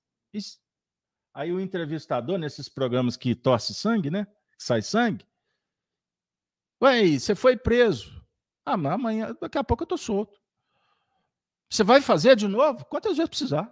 Aí 1.32 1.52
o 1.52 1.60
entrevistador, 1.60 2.39
nesses 2.39 2.68
programas 2.68 3.16
que 3.16 3.36
torce 3.36 3.76
sangue, 3.76 4.10
né? 4.10 4.26
Sai 4.58 4.82
sangue. 4.82 5.24
Ué, 6.82 7.20
você 7.20 7.36
foi 7.36 7.56
preso. 7.56 8.26
Ah, 8.66 8.76
mas 8.76 8.94
amanhã, 8.94 9.36
daqui 9.39 9.60
a 9.60 9.64
pouco 9.64 9.84
eu 9.84 9.88
tô 9.88 9.98
solto. 9.98 10.41
Você 11.70 11.84
vai 11.84 12.02
fazer 12.02 12.36
de 12.36 12.48
novo? 12.48 12.86
Quantas 12.86 13.18
vezes 13.18 13.30
precisar? 13.30 13.72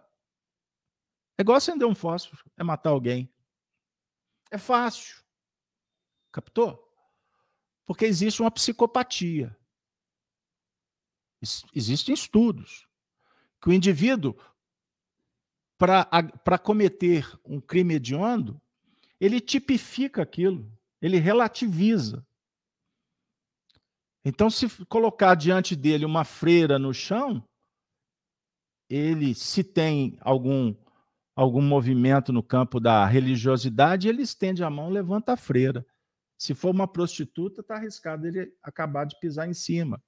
É 1.40 1.42
igual 1.42 1.58
acender 1.58 1.88
um 1.88 1.96
fósforo, 1.96 2.44
é 2.56 2.64
matar 2.64 2.92
alguém. 2.92 3.34
É 4.52 4.60
fácil. 4.60 5.24
Captou? 6.32 6.91
Porque 7.86 8.06
existe 8.06 8.42
uma 8.42 8.52
psicopatia. 8.52 9.56
Existem 11.74 12.14
estudos 12.14 12.88
que 13.62 13.70
o 13.70 13.74
indivíduo 13.74 14.36
para 15.78 16.60
cometer 16.60 17.28
um 17.44 17.60
crime 17.60 17.96
hediondo, 17.96 18.62
ele 19.20 19.42
tipifica 19.42 20.22
aquilo, 20.22 20.72
ele 21.02 21.18
relativiza. 21.18 22.26
Então, 24.24 24.50
se 24.52 24.68
colocar 24.86 25.34
diante 25.34 25.76
dele 25.76 26.06
uma 26.06 26.24
freira 26.24 26.78
no 26.78 26.94
chão, 26.94 27.44
ele, 28.88 29.34
se 29.34 29.64
tem 29.64 30.18
algum, 30.22 30.76
algum 31.36 31.62
movimento 31.62 32.32
no 32.32 32.44
campo 32.44 32.80
da 32.80 33.06
religiosidade, 33.08 34.08
ele 34.08 34.22
estende 34.22 34.64
a 34.64 34.70
mão, 34.70 34.90
levanta 34.90 35.34
a 35.34 35.38
freira. 35.38 35.84
Se 36.42 36.56
for 36.56 36.72
uma 36.72 36.88
prostituta, 36.88 37.62
está 37.62 37.76
arriscado 37.76 38.26
ele 38.26 38.52
acabar 38.64 39.06
de 39.06 39.20
pisar 39.20 39.48
em 39.48 39.54
cima. 39.54 40.02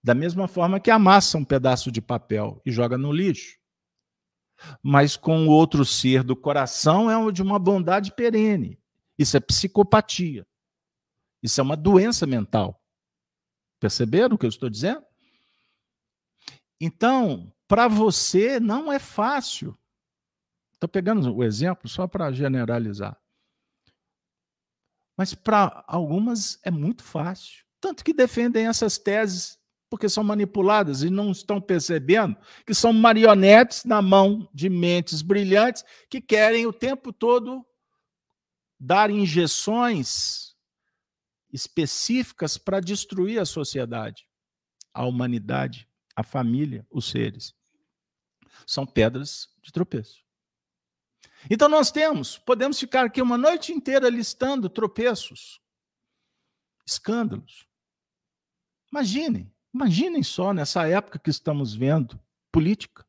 Da 0.00 0.14
mesma 0.14 0.46
forma 0.46 0.78
que 0.78 0.92
amassa 0.92 1.36
um 1.36 1.44
pedaço 1.44 1.90
de 1.90 2.00
papel 2.00 2.62
e 2.64 2.70
joga 2.70 2.96
no 2.96 3.12
lixo 3.12 3.58
mas 4.82 5.16
com 5.16 5.46
o 5.46 5.50
outro 5.50 5.84
ser 5.86 6.22
do 6.22 6.36
coração 6.36 7.10
é 7.10 7.32
de 7.32 7.42
uma 7.42 7.58
bondade 7.58 8.12
perene. 8.14 8.78
Isso 9.18 9.34
é 9.34 9.40
psicopatia. 9.40 10.46
Isso 11.42 11.60
é 11.60 11.64
uma 11.64 11.76
doença 11.76 12.26
mental. 12.26 12.78
Perceberam 13.80 14.34
o 14.34 14.38
que 14.38 14.44
eu 14.44 14.50
estou 14.50 14.68
dizendo? 14.68 15.02
Então, 16.78 17.50
para 17.66 17.88
você 17.88 18.60
não 18.60 18.92
é 18.92 18.98
fácil. 18.98 19.74
Estou 20.74 20.88
pegando 20.88 21.34
o 21.34 21.42
exemplo 21.42 21.88
só 21.88 22.06
para 22.06 22.30
generalizar. 22.30 23.18
Mas 25.20 25.34
para 25.34 25.84
algumas 25.86 26.58
é 26.62 26.70
muito 26.70 27.02
fácil. 27.02 27.62
Tanto 27.78 28.02
que 28.02 28.14
defendem 28.14 28.68
essas 28.68 28.96
teses 28.96 29.58
porque 29.90 30.08
são 30.08 30.24
manipuladas 30.24 31.02
e 31.02 31.10
não 31.10 31.30
estão 31.30 31.60
percebendo 31.60 32.34
que 32.64 32.72
são 32.72 32.90
marionetes 32.90 33.84
na 33.84 34.00
mão 34.00 34.48
de 34.54 34.70
mentes 34.70 35.20
brilhantes 35.20 35.84
que 36.08 36.22
querem 36.22 36.66
o 36.66 36.72
tempo 36.72 37.12
todo 37.12 37.62
dar 38.78 39.10
injeções 39.10 40.56
específicas 41.52 42.56
para 42.56 42.80
destruir 42.80 43.38
a 43.38 43.44
sociedade, 43.44 44.26
a 44.94 45.04
humanidade, 45.04 45.86
a 46.16 46.22
família, 46.22 46.86
os 46.90 47.10
seres. 47.10 47.54
São 48.66 48.86
pedras 48.86 49.50
de 49.60 49.70
tropeço. 49.70 50.24
Então 51.48 51.68
nós 51.68 51.90
temos, 51.90 52.36
podemos 52.38 52.78
ficar 52.78 53.06
aqui 53.06 53.22
uma 53.22 53.38
noite 53.38 53.72
inteira 53.72 54.08
listando 54.08 54.68
tropeços, 54.68 55.60
escândalos. 56.84 57.66
Imaginem, 58.90 59.50
Imaginem 59.72 60.22
só 60.22 60.52
nessa 60.52 60.86
época 60.88 61.18
que 61.18 61.30
estamos 61.30 61.74
vendo, 61.74 62.20
política. 62.50 63.06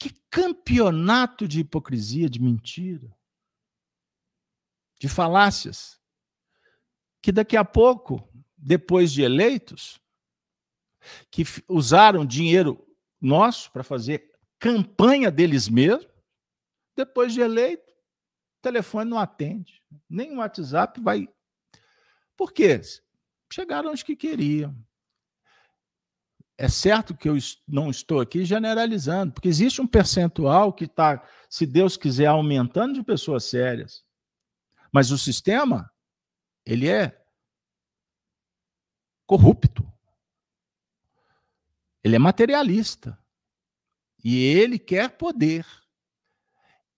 Que 0.00 0.10
campeonato 0.30 1.46
de 1.46 1.60
hipocrisia, 1.60 2.28
de 2.28 2.40
mentira, 2.40 3.14
de 4.98 5.08
falácias. 5.08 6.00
Que 7.20 7.30
daqui 7.30 7.56
a 7.56 7.64
pouco, 7.64 8.26
depois 8.56 9.12
de 9.12 9.22
eleitos, 9.22 10.00
que 11.30 11.44
usaram 11.68 12.24
dinheiro 12.24 12.82
nosso 13.20 13.70
para 13.72 13.84
fazer 13.84 14.32
campanha 14.58 15.30
deles 15.30 15.68
mesmos, 15.68 16.08
depois 16.96 17.32
de 17.32 17.40
eleito, 17.40 17.92
o 17.92 18.62
telefone 18.62 19.10
não 19.10 19.18
atende, 19.18 19.82
nem 20.08 20.32
o 20.32 20.38
WhatsApp 20.38 21.00
vai. 21.00 21.28
Por 22.36 22.52
quê? 22.52 22.80
Chegaram 23.52 23.92
os 23.92 24.02
que 24.02 24.16
queriam. 24.16 24.74
É 26.56 26.68
certo 26.68 27.16
que 27.16 27.28
eu 27.28 27.36
não 27.66 27.90
estou 27.90 28.20
aqui 28.20 28.44
generalizando, 28.44 29.32
porque 29.32 29.48
existe 29.48 29.80
um 29.80 29.86
percentual 29.86 30.72
que 30.72 30.84
está, 30.84 31.26
se 31.48 31.66
Deus 31.66 31.96
quiser, 31.96 32.26
aumentando 32.26 32.94
de 32.94 33.02
pessoas 33.02 33.44
sérias. 33.44 34.04
Mas 34.92 35.10
o 35.10 35.18
sistema, 35.18 35.90
ele 36.64 36.88
é 36.88 37.20
corrupto. 39.26 39.84
Ele 42.04 42.14
é 42.14 42.18
materialista. 42.18 43.18
E 44.22 44.36
ele 44.36 44.78
quer 44.78 45.10
poder. 45.10 45.66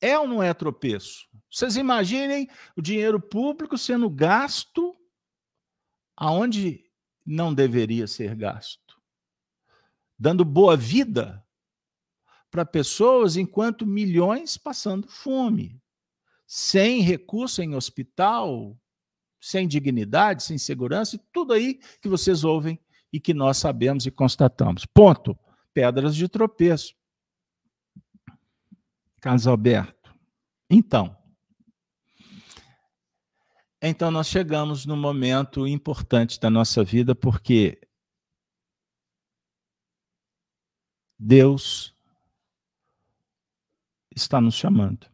É 0.01 0.18
ou 0.18 0.26
não 0.26 0.42
é 0.42 0.53
tropeço? 0.53 1.26
Vocês 1.51 1.76
imaginem 1.76 2.49
o 2.76 2.82
dinheiro 2.82 3.20
público 3.20 3.78
sendo 3.78 4.11
gasto 4.11 4.97
aonde 6.16 6.84
não 7.24 7.53
deveria 7.53 8.07
ser 8.07 8.34
gasto 8.34 8.86
dando 10.18 10.44
boa 10.44 10.76
vida 10.76 11.44
para 12.51 12.64
pessoas 12.64 13.36
enquanto 13.36 13.86
milhões 13.86 14.57
passando 14.57 15.09
fome, 15.09 15.80
sem 16.47 17.01
recurso 17.01 17.61
em 17.61 17.74
hospital, 17.74 18.76
sem 19.40 19.68
dignidade, 19.68 20.42
sem 20.42 20.57
segurança, 20.57 21.16
e 21.16 21.20
tudo 21.32 21.53
aí 21.53 21.78
que 22.01 22.09
vocês 22.09 22.44
ouvem 22.44 22.78
e 23.12 23.20
que 23.20 23.34
nós 23.34 23.59
sabemos 23.59 24.07
e 24.07 24.11
constatamos. 24.11 24.86
Ponto. 24.86 25.38
Pedras 25.74 26.16
de 26.16 26.26
tropeço. 26.26 26.94
Carlos 29.26 29.48
Alberto. 29.48 30.16
Então, 30.70 31.20
então 33.82 34.08
nós 34.08 34.28
chegamos 34.28 34.86
no 34.86 34.96
momento 34.96 35.66
importante 35.66 36.38
da 36.38 36.48
nossa 36.48 36.84
vida, 36.84 37.12
porque 37.12 37.76
Deus 41.18 41.92
está 44.14 44.40
nos 44.40 44.54
chamando. 44.54 45.10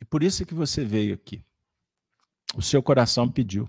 E 0.00 0.04
por 0.04 0.22
isso 0.22 0.46
que 0.46 0.54
você 0.54 0.84
veio 0.84 1.12
aqui. 1.12 1.44
O 2.54 2.62
seu 2.62 2.80
coração 2.80 3.28
pediu. 3.28 3.68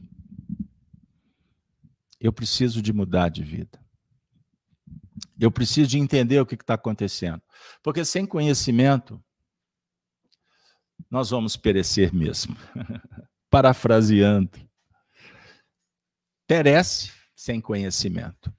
Eu 2.19 2.31
preciso 2.31 2.83
de 2.83 2.93
mudar 2.93 3.29
de 3.29 3.43
vida. 3.43 3.83
Eu 5.39 5.51
preciso 5.51 5.89
de 5.89 5.99
entender 5.99 6.39
o 6.39 6.45
que 6.45 6.55
está 6.55 6.73
acontecendo. 6.73 7.41
Porque 7.83 8.03
sem 8.03 8.25
conhecimento, 8.25 9.23
nós 11.09 11.29
vamos 11.29 11.55
perecer 11.55 12.13
mesmo. 12.13 12.55
Parafraseando. 13.49 14.51
Perece 16.47 17.11
sem 17.35 17.61
conhecimento. 17.61 18.53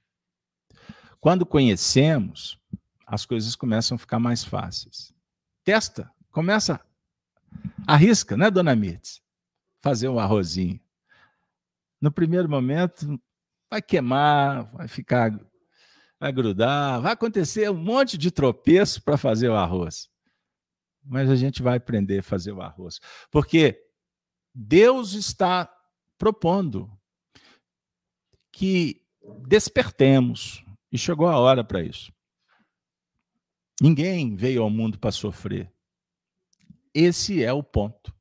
Quando 1.20 1.44
conhecemos, 1.44 2.58
as 3.06 3.26
coisas 3.26 3.56
começam 3.56 3.96
a 3.96 3.98
ficar 3.98 4.18
mais 4.18 4.44
fáceis. 4.44 5.12
Testa, 5.64 6.10
começa, 6.30 6.80
arrisca, 7.86 8.36
né, 8.36 8.50
dona 8.50 8.76
Mirtz? 8.76 9.20
Fazer 9.80 10.08
um 10.08 10.18
arrozinho. 10.18 10.80
No 12.00 12.12
primeiro 12.12 12.48
momento, 12.48 13.20
vai 13.70 13.82
queimar, 13.82 14.64
vai 14.72 14.86
ficar, 14.86 15.38
vai 16.20 16.32
grudar, 16.32 17.00
vai 17.00 17.12
acontecer 17.12 17.70
um 17.70 17.74
monte 17.74 18.18
de 18.18 18.30
tropeço 18.30 19.02
para 19.02 19.16
fazer 19.16 19.48
o 19.48 19.54
arroz. 19.54 20.08
Mas 21.04 21.30
a 21.30 21.36
gente 21.36 21.62
vai 21.62 21.76
aprender 21.76 22.18
a 22.18 22.22
fazer 22.22 22.52
o 22.52 22.60
arroz. 22.60 22.98
Porque 23.30 23.80
Deus 24.54 25.14
está 25.14 25.72
propondo 26.18 26.90
que 28.52 29.06
despertemos, 29.46 30.64
e 30.90 30.98
chegou 30.98 31.28
a 31.28 31.38
hora 31.38 31.62
para 31.62 31.82
isso. 31.82 32.12
Ninguém 33.80 34.34
veio 34.34 34.62
ao 34.62 34.70
mundo 34.70 34.98
para 34.98 35.12
sofrer. 35.12 35.72
Esse 36.92 37.44
é 37.44 37.52
o 37.52 37.62
ponto. 37.62 38.12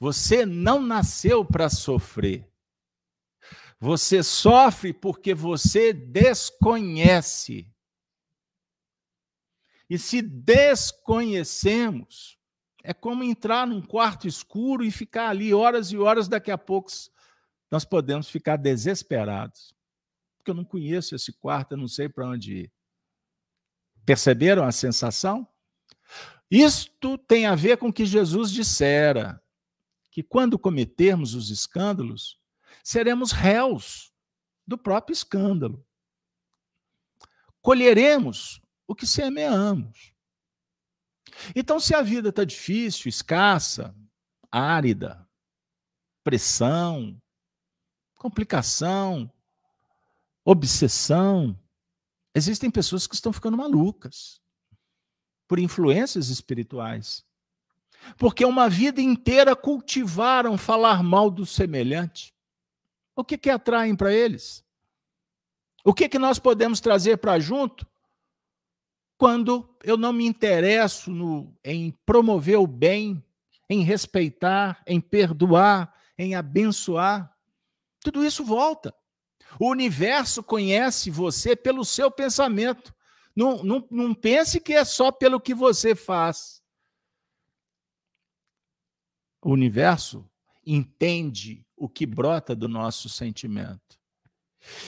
Você 0.00 0.44
não 0.44 0.82
nasceu 0.82 1.44
para 1.44 1.68
sofrer. 1.68 2.50
Você 3.78 4.22
sofre 4.22 4.90
porque 4.92 5.34
você 5.34 5.92
desconhece. 5.92 7.70
E 9.88 9.96
se 9.98 10.22
desconhecemos, 10.22 12.38
é 12.82 12.94
como 12.94 13.22
entrar 13.22 13.64
num 13.66 13.82
quarto 13.82 14.26
escuro 14.26 14.84
e 14.84 14.90
ficar 14.90 15.28
ali 15.28 15.54
horas 15.54 15.92
e 15.92 15.98
horas, 15.98 16.26
daqui 16.28 16.50
a 16.50 16.58
pouco 16.58 16.90
nós 17.70 17.84
podemos 17.84 18.28
ficar 18.28 18.56
desesperados. 18.56 19.72
Porque 20.36 20.50
eu 20.50 20.54
não 20.54 20.64
conheço 20.64 21.14
esse 21.14 21.32
quarto, 21.32 21.72
eu 21.72 21.78
não 21.78 21.88
sei 21.88 22.08
para 22.08 22.26
onde 22.26 22.54
ir. 22.54 22.72
Perceberam 24.04 24.64
a 24.64 24.72
sensação? 24.72 25.46
Isto 26.50 27.18
tem 27.18 27.46
a 27.46 27.54
ver 27.54 27.76
com 27.76 27.88
o 27.88 27.92
que 27.92 28.06
Jesus 28.06 28.50
dissera, 28.52 29.42
que 30.10 30.22
quando 30.22 30.58
cometermos 30.58 31.34
os 31.34 31.50
escândalos, 31.50 32.40
seremos 32.86 33.32
réus 33.32 34.12
do 34.64 34.78
próprio 34.78 35.12
escândalo. 35.12 35.84
Colheremos 37.60 38.62
o 38.86 38.94
que 38.94 39.04
semeamos. 39.04 40.14
Então, 41.52 41.80
se 41.80 41.96
a 41.96 42.00
vida 42.00 42.28
está 42.28 42.44
difícil, 42.44 43.08
escassa, 43.08 43.92
árida, 44.52 45.28
pressão, 46.22 47.20
complicação, 48.14 49.28
obsessão, 50.44 51.58
existem 52.32 52.70
pessoas 52.70 53.08
que 53.08 53.16
estão 53.16 53.32
ficando 53.32 53.56
malucas 53.56 54.40
por 55.48 55.58
influências 55.58 56.28
espirituais. 56.28 57.26
Porque 58.16 58.44
uma 58.44 58.68
vida 58.70 59.00
inteira 59.00 59.56
cultivaram 59.56 60.56
falar 60.56 61.02
mal 61.02 61.28
do 61.32 61.44
semelhante. 61.44 62.35
O 63.16 63.24
que 63.24 63.38
que 63.38 63.48
atraem 63.48 63.96
para 63.96 64.12
eles? 64.12 64.62
O 65.82 65.94
que 65.94 66.08
que 66.08 66.18
nós 66.18 66.38
podemos 66.38 66.80
trazer 66.80 67.16
para 67.16 67.40
junto 67.40 67.86
quando 69.16 69.74
eu 69.82 69.96
não 69.96 70.12
me 70.12 70.26
interesso 70.26 71.10
no, 71.10 71.56
em 71.64 71.92
promover 72.04 72.58
o 72.58 72.66
bem, 72.66 73.24
em 73.70 73.82
respeitar, 73.82 74.82
em 74.86 75.00
perdoar, 75.00 75.94
em 76.18 76.34
abençoar? 76.34 77.34
Tudo 78.00 78.22
isso 78.22 78.44
volta. 78.44 78.94
O 79.58 79.70
universo 79.70 80.42
conhece 80.42 81.10
você 81.10 81.56
pelo 81.56 81.84
seu 81.84 82.10
pensamento. 82.10 82.94
Não, 83.34 83.62
não, 83.64 83.86
não 83.90 84.14
pense 84.14 84.60
que 84.60 84.74
é 84.74 84.84
só 84.84 85.10
pelo 85.10 85.40
que 85.40 85.54
você 85.54 85.94
faz. 85.94 86.62
O 89.40 89.52
universo 89.52 90.28
entende 90.64 91.65
o 91.76 91.88
que 91.88 92.06
brota 92.06 92.54
do 92.54 92.68
nosso 92.68 93.08
sentimento. 93.08 93.98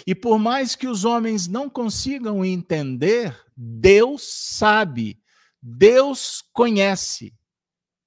E 0.07 0.14
por 0.14 0.39
mais 0.39 0.74
que 0.74 0.86
os 0.86 1.05
homens 1.05 1.47
não 1.47 1.68
consigam 1.68 2.45
entender, 2.45 3.39
Deus 3.57 4.22
sabe, 4.22 5.22
Deus 5.62 6.43
conhece, 6.53 7.34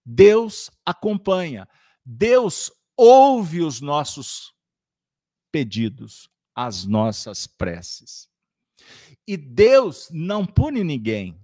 Deus 0.05 0.69
acompanha, 0.85 1.67
Deus 2.03 2.71
ouve 2.97 3.61
os 3.61 3.79
nossos 3.79 4.53
pedidos, 5.51 6.29
as 6.55 6.85
nossas 6.85 7.47
preces. 7.47 8.29
E 9.27 9.37
Deus 9.37 10.09
não 10.11 10.45
pune 10.45 10.83
ninguém. 10.83 11.39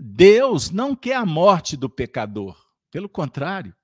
Deus 0.00 0.70
não 0.70 0.96
quer 0.96 1.16
a 1.16 1.26
morte 1.26 1.76
do 1.76 1.88
pecador. 1.88 2.56
Pelo 2.90 3.08
contrário, 3.08 3.74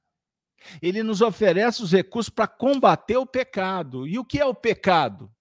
ele 0.80 1.02
nos 1.02 1.20
oferece 1.20 1.82
os 1.82 1.92
recursos 1.92 2.30
para 2.30 2.46
combater 2.46 3.16
o 3.16 3.26
pecado. 3.26 4.06
E 4.06 4.18
o 4.18 4.24
que 4.24 4.38
é 4.38 4.44
o 4.44 4.54
pecado? 4.54 5.32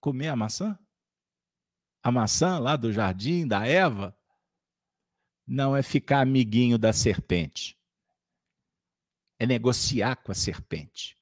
Comer 0.00 0.28
a 0.28 0.36
maçã? 0.36 0.78
A 2.02 2.10
maçã 2.10 2.58
lá 2.58 2.76
do 2.76 2.92
jardim 2.92 3.46
da 3.46 3.66
Eva 3.66 4.16
não 5.46 5.76
é 5.76 5.82
ficar 5.82 6.20
amiguinho 6.20 6.78
da 6.78 6.92
serpente. 6.92 7.76
É 9.38 9.46
negociar 9.46 10.16
com 10.16 10.30
a 10.30 10.34
serpente. 10.34 11.16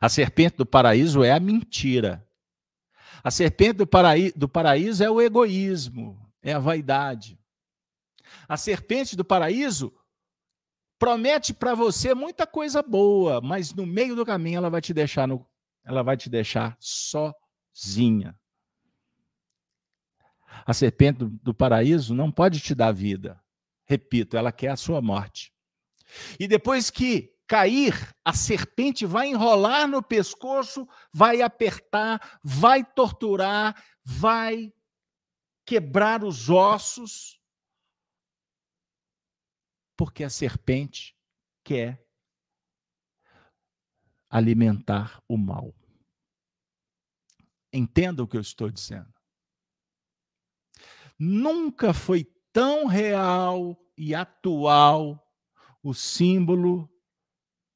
A 0.00 0.08
serpente 0.08 0.56
do 0.56 0.66
paraíso 0.66 1.24
é 1.24 1.32
a 1.32 1.40
mentira. 1.40 2.26
A 3.22 3.30
serpente 3.30 3.74
do, 3.74 3.86
paraí 3.86 4.32
do 4.32 4.48
paraíso 4.48 5.02
é 5.02 5.10
o 5.10 5.20
egoísmo, 5.20 6.18
é 6.40 6.52
a 6.52 6.58
vaidade. 6.58 7.37
A 8.48 8.56
serpente 8.56 9.16
do 9.16 9.24
paraíso 9.24 9.94
promete 10.98 11.54
para 11.54 11.74
você 11.74 12.14
muita 12.14 12.46
coisa 12.46 12.82
boa, 12.82 13.40
mas 13.40 13.72
no 13.72 13.86
meio 13.86 14.16
do 14.16 14.26
caminho 14.26 14.58
ela 14.58 14.70
vai 14.70 14.80
te 14.80 14.92
deixar 14.92 15.28
no, 15.28 15.46
ela 15.84 16.02
vai 16.02 16.16
te 16.16 16.28
deixar 16.28 16.76
sozinha. 16.80 18.38
A 20.66 20.74
serpente 20.74 21.18
do, 21.18 21.28
do 21.28 21.54
paraíso 21.54 22.14
não 22.14 22.30
pode 22.30 22.60
te 22.60 22.74
dar 22.74 22.92
vida. 22.92 23.40
Repito, 23.86 24.36
ela 24.36 24.52
quer 24.52 24.68
a 24.68 24.76
sua 24.76 25.00
morte. 25.00 25.52
E 26.38 26.48
depois 26.48 26.90
que 26.90 27.32
cair, 27.46 28.14
a 28.22 28.34
serpente 28.34 29.06
vai 29.06 29.28
enrolar 29.28 29.88
no 29.88 30.02
pescoço, 30.02 30.86
vai 31.12 31.40
apertar, 31.40 32.38
vai 32.42 32.84
torturar, 32.84 33.82
vai 34.04 34.72
quebrar 35.64 36.22
os 36.22 36.50
ossos, 36.50 37.37
porque 39.98 40.22
a 40.22 40.30
serpente 40.30 41.18
quer 41.64 42.06
alimentar 44.30 45.20
o 45.26 45.36
mal. 45.36 45.74
Entenda 47.72 48.22
o 48.22 48.28
que 48.28 48.36
eu 48.36 48.40
estou 48.40 48.70
dizendo. 48.70 49.12
Nunca 51.18 51.92
foi 51.92 52.24
tão 52.52 52.86
real 52.86 53.76
e 53.96 54.14
atual 54.14 55.20
o 55.82 55.92
símbolo 55.92 56.88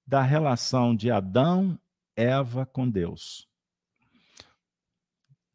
da 0.07 0.23
relação 0.23 0.95
de 0.95 1.11
Adão, 1.11 1.77
Eva 2.14 2.64
com 2.64 2.89
Deus. 2.89 3.49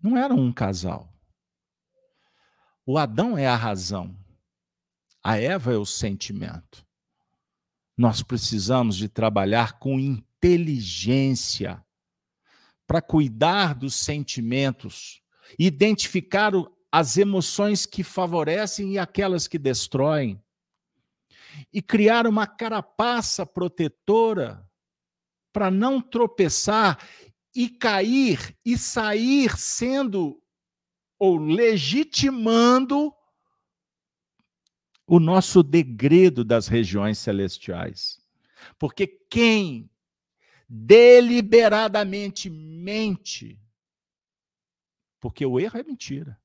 Não 0.02 0.18
eram 0.18 0.38
um 0.38 0.52
casal. 0.52 1.14
O 2.86 2.98
Adão 2.98 3.38
é 3.38 3.48
a 3.48 3.56
razão, 3.56 4.14
a 5.28 5.36
Eva 5.36 5.74
é 5.74 5.78
o 5.78 5.86
sentimento. 5.86 6.88
Nós 7.98 8.24
precisamos 8.24 8.96
de 8.96 9.10
trabalhar 9.10 9.78
com 9.78 10.00
inteligência 10.00 11.84
para 12.88 13.02
cuidar 13.02 13.76
dos 13.76 13.94
sentimentos, 13.94 15.22
identificar 15.60 16.54
as 16.90 17.18
emoções 17.18 17.86
que 17.86 18.06
favorecem 18.06 18.94
e 18.94 18.98
aquelas 18.98 19.50
que 19.50 19.60
destroem 19.60 20.42
e 21.74 21.82
criar 21.82 22.26
uma 22.26 22.48
carapaça 22.48 23.46
protetora 23.46 24.66
para 25.52 25.70
não 25.70 26.00
tropeçar 26.00 27.06
e 27.54 27.68
cair 27.68 28.58
e 28.64 28.78
sair 28.78 29.58
sendo 29.58 30.42
ou 31.20 31.36
legitimando 31.36 33.14
o 35.08 35.20
nosso 35.20 35.64
degredo 35.64 36.44
das 36.44 36.68
regiões 36.68 37.18
celestiais. 37.18 38.20
Porque 38.78 39.08
quem 39.08 39.90
deliberadamente 40.68 42.50
mente, 42.50 43.58
porque 45.20 45.46
o 45.46 45.60
erro 45.60 45.80
é 45.80 45.84
mentira. 45.84 46.38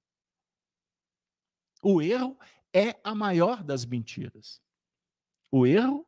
O 1.82 2.00
erro 2.00 2.38
é 2.72 2.96
a 3.02 3.12
maior 3.14 3.64
das 3.64 3.84
mentiras. 3.84 4.62
O 5.50 5.66
erro, 5.66 6.06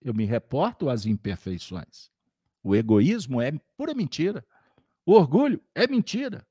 eu 0.00 0.14
me 0.14 0.24
reporto 0.24 0.88
às 0.88 1.04
imperfeições. 1.04 2.10
O 2.62 2.74
egoísmo 2.74 3.42
é 3.42 3.52
pura 3.76 3.92
mentira. 3.94 4.44
O 5.04 5.12
orgulho 5.12 5.62
é 5.74 5.86
mentira. 5.86 6.46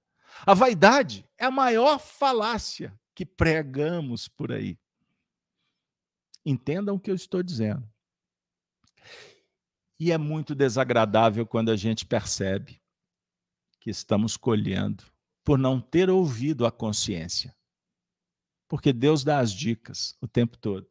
A 0.46 0.54
vaidade 0.54 1.28
é 1.38 1.46
a 1.46 1.52
maior 1.52 1.98
falácia 2.00 2.94
que 3.16 3.26
pregamos 3.26 4.28
por 4.28 4.52
aí. 4.52 4.78
Entendam 6.46 6.96
o 6.96 7.00
que 7.00 7.10
eu 7.10 7.16
estou 7.16 7.42
dizendo. 7.42 7.88
E 10.00 10.12
é 10.12 10.18
muito 10.18 10.54
desagradável 10.54 11.46
quando 11.46 11.70
a 11.70 11.76
gente 11.76 12.06
percebe 12.06 12.82
que 13.80 13.90
estamos 13.90 14.36
colhendo 14.36 15.04
por 15.44 15.58
não 15.58 15.80
ter 15.80 16.10
ouvido 16.10 16.66
a 16.66 16.72
consciência. 16.72 17.56
Porque 18.68 18.92
Deus 18.92 19.24
dá 19.24 19.40
as 19.40 19.52
dicas 19.52 20.18
o 20.20 20.28
tempo 20.28 20.58
todo. 20.58 20.90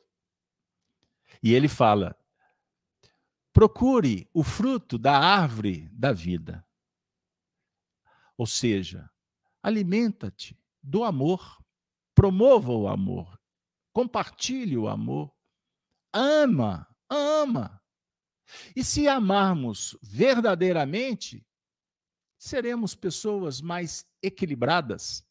E 1.43 1.53
ele 1.53 1.69
fala: 1.69 2.17
procure 3.53 4.29
o 4.33 4.43
fruto 4.43 4.99
da 4.99 5.19
árvore 5.19 5.89
da 5.91 6.13
vida. 6.13 6.67
Ou 8.37 8.47
seja, 8.47 9.11
alimenta-te 9.63 10.59
do 10.83 11.05
amor, 11.05 11.63
promova 12.15 12.73
o 12.73 12.89
amor, 12.89 13.39
compartilhe 13.93 14.77
o 14.77 14.89
amor. 14.89 15.33
Ama, 16.13 16.87
ama. 17.09 17.83
E 18.77 18.85
se 18.85 19.09
amarmos 19.09 19.97
verdadeiramente, 20.03 21.47
seremos 22.39 22.95
pessoas 22.95 23.61
mais 23.61 24.07
equilibradas, 24.23 25.25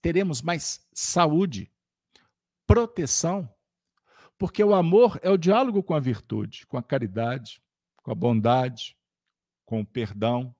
teremos 0.00 0.40
mais 0.40 0.86
saúde, 0.94 1.70
proteção, 2.66 3.52
porque 4.38 4.62
o 4.64 4.74
amor 4.74 5.20
é 5.22 5.30
o 5.30 5.36
diálogo 5.36 5.82
com 5.82 5.94
a 5.94 6.00
virtude, 6.00 6.66
com 6.66 6.78
a 6.78 6.82
caridade, 6.82 7.62
com 8.02 8.10
a 8.10 8.14
bondade, 8.14 8.96
com 9.64 9.80
o 9.80 9.86
perdão. 9.86 10.54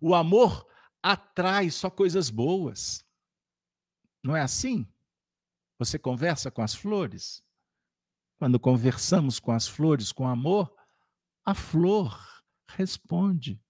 O 0.00 0.14
amor 0.14 0.66
atrai 1.02 1.70
só 1.70 1.88
coisas 1.88 2.28
boas. 2.28 3.04
Não 4.22 4.36
é 4.36 4.40
assim? 4.40 4.86
Você 5.84 5.98
conversa 5.98 6.50
com 6.50 6.62
as 6.62 6.74
flores? 6.74 7.44
Quando 8.38 8.58
conversamos 8.58 9.38
com 9.38 9.52
as 9.52 9.68
flores 9.68 10.12
com 10.12 10.26
amor, 10.26 10.74
a 11.44 11.52
flor 11.52 12.18
responde. 12.66 13.60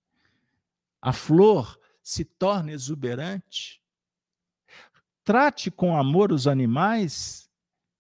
A 1.02 1.12
flor 1.12 1.76
se 2.04 2.24
torna 2.24 2.70
exuberante. 2.70 3.82
Trate 5.24 5.72
com 5.72 5.96
amor 5.96 6.30
os 6.30 6.46
animais, 6.46 7.50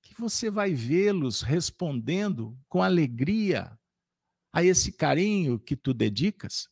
que 0.00 0.14
você 0.16 0.48
vai 0.48 0.72
vê-los 0.74 1.42
respondendo 1.42 2.56
com 2.68 2.84
alegria 2.84 3.76
a 4.52 4.62
esse 4.62 4.92
carinho 4.92 5.58
que 5.58 5.74
tu 5.74 5.92
dedicas. 5.92 6.68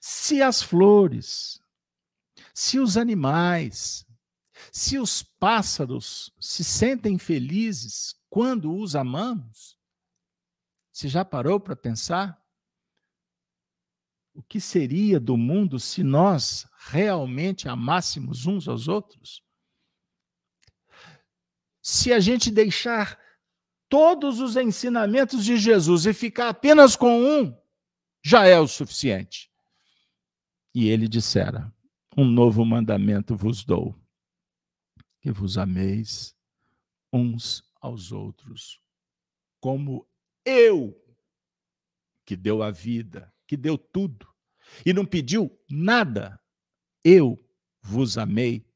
Se 0.00 0.40
as 0.40 0.62
flores, 0.62 1.60
se 2.54 2.78
os 2.78 2.96
animais, 2.96 4.03
se 4.72 4.98
os 4.98 5.22
pássaros 5.22 6.32
se 6.40 6.64
sentem 6.64 7.18
felizes 7.18 8.14
quando 8.28 8.76
os 8.76 8.96
amamos, 8.96 9.78
você 10.92 11.08
já 11.08 11.24
parou 11.24 11.58
para 11.58 11.74
pensar? 11.74 12.40
O 14.32 14.42
que 14.42 14.60
seria 14.60 15.20
do 15.20 15.36
mundo 15.36 15.78
se 15.78 16.02
nós 16.02 16.68
realmente 16.88 17.68
amássemos 17.68 18.46
uns 18.46 18.68
aos 18.68 18.88
outros? 18.88 19.42
Se 21.80 22.12
a 22.12 22.18
gente 22.18 22.50
deixar 22.50 23.18
todos 23.88 24.40
os 24.40 24.56
ensinamentos 24.56 25.44
de 25.44 25.56
Jesus 25.56 26.06
e 26.06 26.12
ficar 26.12 26.48
apenas 26.48 26.96
com 26.96 27.22
um, 27.22 27.56
já 28.24 28.46
é 28.46 28.58
o 28.58 28.66
suficiente. 28.66 29.50
E 30.74 30.88
ele 30.88 31.06
dissera: 31.06 31.72
Um 32.16 32.24
novo 32.24 32.64
mandamento 32.64 33.36
vos 33.36 33.64
dou, 33.64 33.94
que 35.24 35.30
vos 35.30 35.56
ameis 35.56 36.36
uns 37.10 37.64
aos 37.80 38.12
outros, 38.12 38.78
como 39.58 40.06
eu, 40.44 41.02
que 42.26 42.36
deu 42.36 42.62
a 42.62 42.70
vida, 42.70 43.32
que 43.46 43.56
deu 43.56 43.78
tudo, 43.78 44.28
e 44.84 44.92
não 44.92 45.06
pediu 45.06 45.50
nada, 45.66 46.38
eu 47.02 47.42
vos 47.80 48.18
amei. 48.18 48.68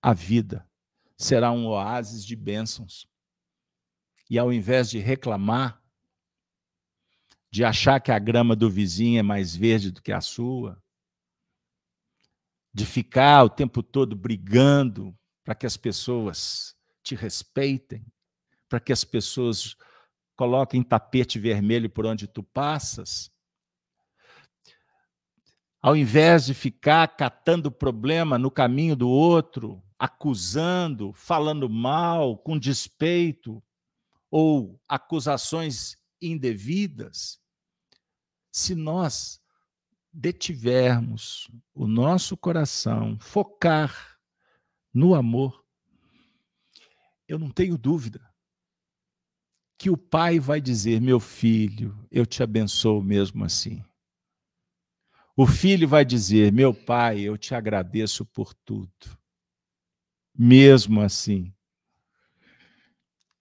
A 0.00 0.12
vida 0.12 0.70
será 1.18 1.50
um 1.50 1.66
oásis 1.66 2.24
de 2.24 2.36
bênçãos. 2.36 3.08
E 4.30 4.38
ao 4.38 4.52
invés 4.52 4.88
de 4.88 5.00
reclamar, 5.00 5.82
de 7.50 7.64
achar 7.64 7.98
que 7.98 8.12
a 8.12 8.20
grama 8.20 8.54
do 8.54 8.70
vizinho 8.70 9.18
é 9.18 9.22
mais 9.22 9.56
verde 9.56 9.90
do 9.90 10.00
que 10.00 10.12
a 10.12 10.20
sua, 10.20 10.80
de 12.76 12.84
ficar 12.84 13.42
o 13.42 13.48
tempo 13.48 13.82
todo 13.82 14.14
brigando 14.14 15.16
para 15.42 15.54
que 15.54 15.64
as 15.64 15.78
pessoas 15.78 16.76
te 17.02 17.14
respeitem, 17.14 18.04
para 18.68 18.78
que 18.78 18.92
as 18.92 19.02
pessoas 19.02 19.74
coloquem 20.36 20.82
tapete 20.82 21.38
vermelho 21.38 21.88
por 21.88 22.04
onde 22.04 22.26
tu 22.26 22.42
passas, 22.42 23.32
ao 25.80 25.96
invés 25.96 26.44
de 26.44 26.52
ficar 26.52 27.16
catando 27.16 27.72
problema 27.72 28.36
no 28.36 28.50
caminho 28.50 28.94
do 28.94 29.08
outro, 29.08 29.82
acusando, 29.98 31.14
falando 31.14 31.70
mal, 31.70 32.36
com 32.36 32.58
despeito, 32.58 33.62
ou 34.30 34.78
acusações 34.86 35.96
indevidas, 36.20 37.40
se 38.52 38.74
nós 38.74 39.40
detivermos 40.16 41.50
o 41.74 41.86
nosso 41.86 42.38
coração, 42.38 43.18
focar 43.20 44.18
no 44.92 45.14
amor, 45.14 45.62
eu 47.28 47.38
não 47.38 47.50
tenho 47.50 47.76
dúvida 47.76 48.26
que 49.76 49.90
o 49.90 49.96
pai 49.96 50.40
vai 50.40 50.58
dizer: 50.58 51.02
Meu 51.02 51.20
filho, 51.20 51.94
eu 52.10 52.24
te 52.24 52.42
abençoo 52.42 53.02
mesmo 53.02 53.44
assim. 53.44 53.84
O 55.36 55.46
filho 55.46 55.86
vai 55.86 56.02
dizer: 56.02 56.50
Meu 56.50 56.72
pai, 56.72 57.20
eu 57.20 57.36
te 57.36 57.54
agradeço 57.54 58.24
por 58.24 58.54
tudo, 58.54 59.18
mesmo 60.34 61.02
assim. 61.02 61.52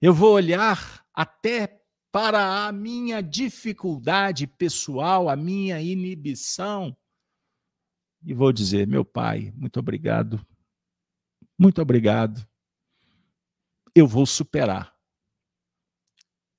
Eu 0.02 0.14
vou 0.14 0.34
olhar 0.34 1.06
até 1.14 1.85
para 2.16 2.66
a 2.66 2.72
minha 2.72 3.20
dificuldade 3.20 4.48
pessoal, 4.48 5.28
a 5.28 5.36
minha 5.36 5.82
inibição, 5.82 6.96
e 8.24 8.34
vou 8.34 8.54
dizer: 8.54 8.88
meu 8.88 9.04
pai, 9.04 9.52
muito 9.54 9.82
obrigado, 9.82 10.40
muito 11.60 11.82
obrigado. 11.82 12.48
Eu 13.94 14.08
vou 14.08 14.26
superar. 14.26 14.98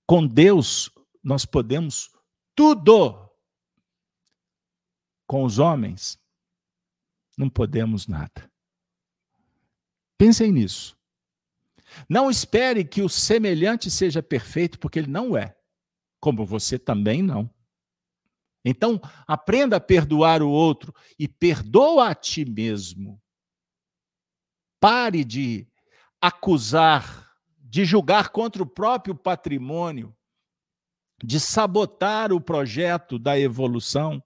Com 0.07 0.27
Deus, 0.27 0.91
nós 1.25 1.47
podemos 1.47 2.11
tudo. 2.55 3.27
Com 5.27 5.43
os 5.43 5.59
homens, 5.59 6.19
não 7.35 7.49
podemos 7.49 8.07
nada. 8.07 8.53
Pensem 10.19 10.53
nisso. 10.53 10.96
Não 12.09 12.31
espere 12.31 12.85
que 12.85 13.03
o 13.03 13.09
semelhante 13.09 13.91
seja 13.91 14.23
perfeito, 14.23 14.79
porque 14.79 14.99
ele 14.99 15.11
não 15.11 15.37
é, 15.37 15.57
como 16.21 16.45
você 16.45 16.79
também 16.79 17.23
não. 17.23 17.51
Então, 18.65 19.01
aprenda 19.27 19.77
a 19.77 19.81
perdoar 19.81 20.43
o 20.43 20.51
outro 20.51 20.93
e 21.19 21.29
perdoa 21.29 22.09
a 22.09 22.15
ti 22.15 22.45
mesmo. 22.45 23.23
Pare 24.81 25.25
de 25.25 25.69
acusar, 26.21 27.31
de 27.61 27.85
julgar 27.85 28.31
contra 28.31 28.63
o 28.63 28.67
próprio 28.67 29.15
patrimônio, 29.15 30.15
de 31.23 31.39
sabotar 31.39 32.33
o 32.33 32.41
projeto 32.41 33.19
da 33.19 33.39
evolução. 33.39 34.23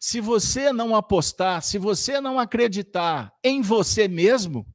Se 0.00 0.22
você 0.22 0.72
não 0.72 0.96
apostar, 0.96 1.62
se 1.62 1.76
você 1.76 2.18
não 2.18 2.38
acreditar 2.38 3.32
em 3.44 3.60
você 3.60 4.08
mesmo, 4.08 4.66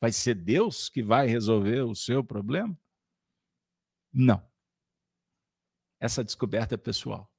Vai 0.00 0.12
ser 0.12 0.34
Deus 0.34 0.88
que 0.88 1.02
vai 1.02 1.26
resolver 1.26 1.82
o 1.82 1.94
seu 1.94 2.22
problema? 2.22 2.78
Não. 4.12 4.42
Essa 6.00 6.22
descoberta 6.22 6.74
é 6.74 6.78
pessoal. 6.78 7.30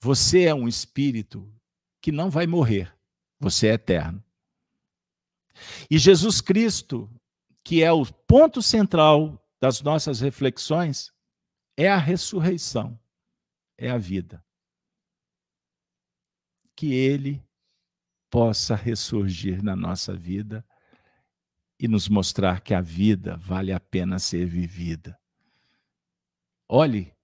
Você 0.00 0.44
é 0.44 0.54
um 0.54 0.68
espírito 0.68 1.52
que 2.00 2.12
não 2.12 2.30
vai 2.30 2.46
morrer, 2.46 2.94
você 3.40 3.68
é 3.68 3.72
eterno. 3.72 4.22
E 5.90 5.98
Jesus 5.98 6.40
Cristo, 6.40 7.10
que 7.64 7.82
é 7.82 7.90
o 7.90 8.04
ponto 8.04 8.60
central 8.60 9.42
das 9.60 9.80
nossas 9.80 10.20
reflexões, 10.20 11.12
é 11.76 11.88
a 11.88 11.96
ressurreição, 11.96 13.00
é 13.78 13.90
a 13.90 13.98
vida. 13.98 14.44
Que 16.76 16.92
ele 16.92 17.42
possa 18.30 18.74
ressurgir 18.74 19.62
na 19.62 19.74
nossa 19.74 20.14
vida 20.14 20.64
e 21.84 21.88
nos 21.88 22.08
mostrar 22.08 22.62
que 22.62 22.72
a 22.72 22.80
vida 22.80 23.36
vale 23.36 23.70
a 23.70 23.78
pena 23.78 24.18
ser 24.18 24.46
vivida. 24.46 25.20
Olhe, 26.66 27.14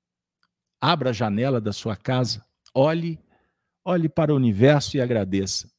abra 0.79 1.09
a 1.09 1.13
janela 1.15 1.59
da 1.63 1.73
sua 1.73 1.97
casa, 1.97 2.45
olhe, 2.75 3.19
olhe 3.83 4.07
para 4.07 4.35
o 4.35 4.37
universo 4.37 4.99
e 4.99 5.01
agradeça. 5.01 5.73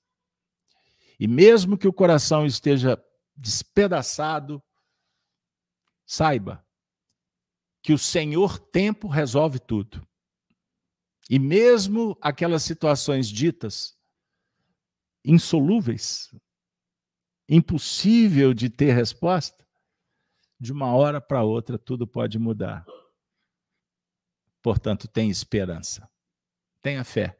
E 1.19 1.27
mesmo 1.27 1.77
que 1.77 1.87
o 1.87 1.93
coração 1.93 2.43
esteja 2.43 2.99
despedaçado, 3.35 4.59
saiba 6.03 6.65
que 7.83 7.93
o 7.93 7.99
Senhor 7.99 8.57
tempo 8.57 9.07
resolve 9.07 9.59
tudo. 9.59 10.03
E 11.29 11.37
mesmo 11.37 12.17
aquelas 12.19 12.63
situações 12.63 13.27
ditas 13.27 13.95
insolúveis, 15.23 16.33
impossível 17.51 18.53
de 18.53 18.69
ter 18.69 18.93
resposta, 18.93 19.63
de 20.59 20.71
uma 20.71 20.95
hora 20.95 21.21
para 21.21 21.43
outra 21.43 21.77
tudo 21.77 22.07
pode 22.07 22.39
mudar. 22.39 22.85
Portanto, 24.61 25.07
tenha 25.07 25.31
esperança, 25.31 26.09
tenha 26.81 27.03
fé 27.03 27.39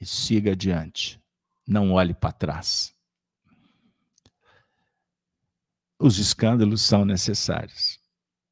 e 0.00 0.06
siga 0.06 0.52
adiante. 0.52 1.20
Não 1.66 1.92
olhe 1.92 2.14
para 2.14 2.32
trás. 2.32 2.94
os 6.00 6.18
escândalos 6.18 6.80
são 6.80 7.04
necessários. 7.04 8.00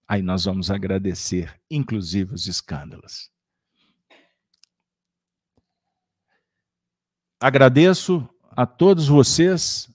Aí 0.06 0.20
nós 0.20 0.44
vamos 0.44 0.70
agradecer, 0.70 1.58
inclusive, 1.70 2.34
os 2.34 2.46
escândalos. 2.46 3.30
Agradeço 7.40 8.28
a 8.50 8.66
todos 8.66 9.08
vocês 9.08 9.87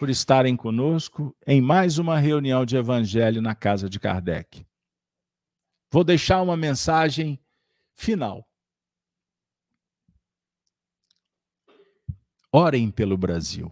por 0.00 0.08
estarem 0.08 0.56
conosco 0.56 1.36
em 1.46 1.60
mais 1.60 1.98
uma 1.98 2.18
reunião 2.18 2.64
de 2.64 2.74
evangelho 2.74 3.42
na 3.42 3.54
casa 3.54 3.86
de 3.86 4.00
Kardec. 4.00 4.66
Vou 5.92 6.02
deixar 6.02 6.40
uma 6.40 6.56
mensagem 6.56 7.38
final. 7.92 8.48
Orem 12.50 12.90
pelo 12.90 13.14
Brasil. 13.18 13.70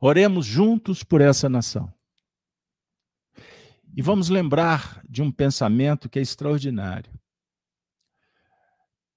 Oremos 0.00 0.44
juntos 0.44 1.04
por 1.04 1.20
essa 1.20 1.48
nação. 1.48 1.94
E 3.96 4.02
vamos 4.02 4.28
lembrar 4.28 5.04
de 5.08 5.22
um 5.22 5.30
pensamento 5.30 6.08
que 6.08 6.18
é 6.18 6.22
extraordinário. 6.22 7.16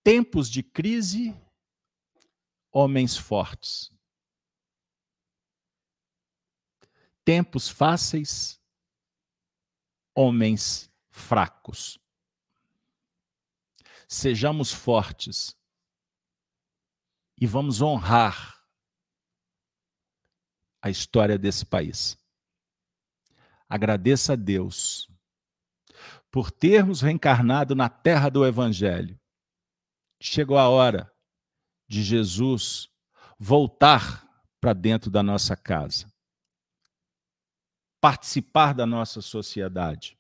Tempos 0.04 0.48
de 0.48 0.62
crise, 0.62 1.36
homens 2.72 3.18
fortes. 3.18 3.97
Tempos 7.28 7.68
fáceis, 7.68 8.58
homens 10.16 10.90
fracos. 11.10 12.00
Sejamos 14.08 14.72
fortes 14.72 15.54
e 17.38 17.46
vamos 17.46 17.82
honrar 17.82 18.64
a 20.82 20.90
história 20.90 21.38
desse 21.38 21.66
país. 21.66 22.18
Agradeça 23.68 24.32
a 24.32 24.36
Deus 24.38 25.12
por 26.32 26.50
termos 26.50 27.02
reencarnado 27.02 27.76
na 27.76 27.90
terra 27.90 28.30
do 28.30 28.46
Evangelho. 28.46 29.20
Chegou 30.18 30.58
a 30.58 30.70
hora 30.70 31.14
de 31.90 32.02
Jesus 32.04 32.90
voltar 33.38 34.26
para 34.62 34.72
dentro 34.72 35.12
da 35.12 35.22
nossa 35.22 35.58
casa, 35.58 36.10
participar 38.08 38.72
da 38.72 38.86
nossa 38.86 39.22
sociedade 39.22 40.18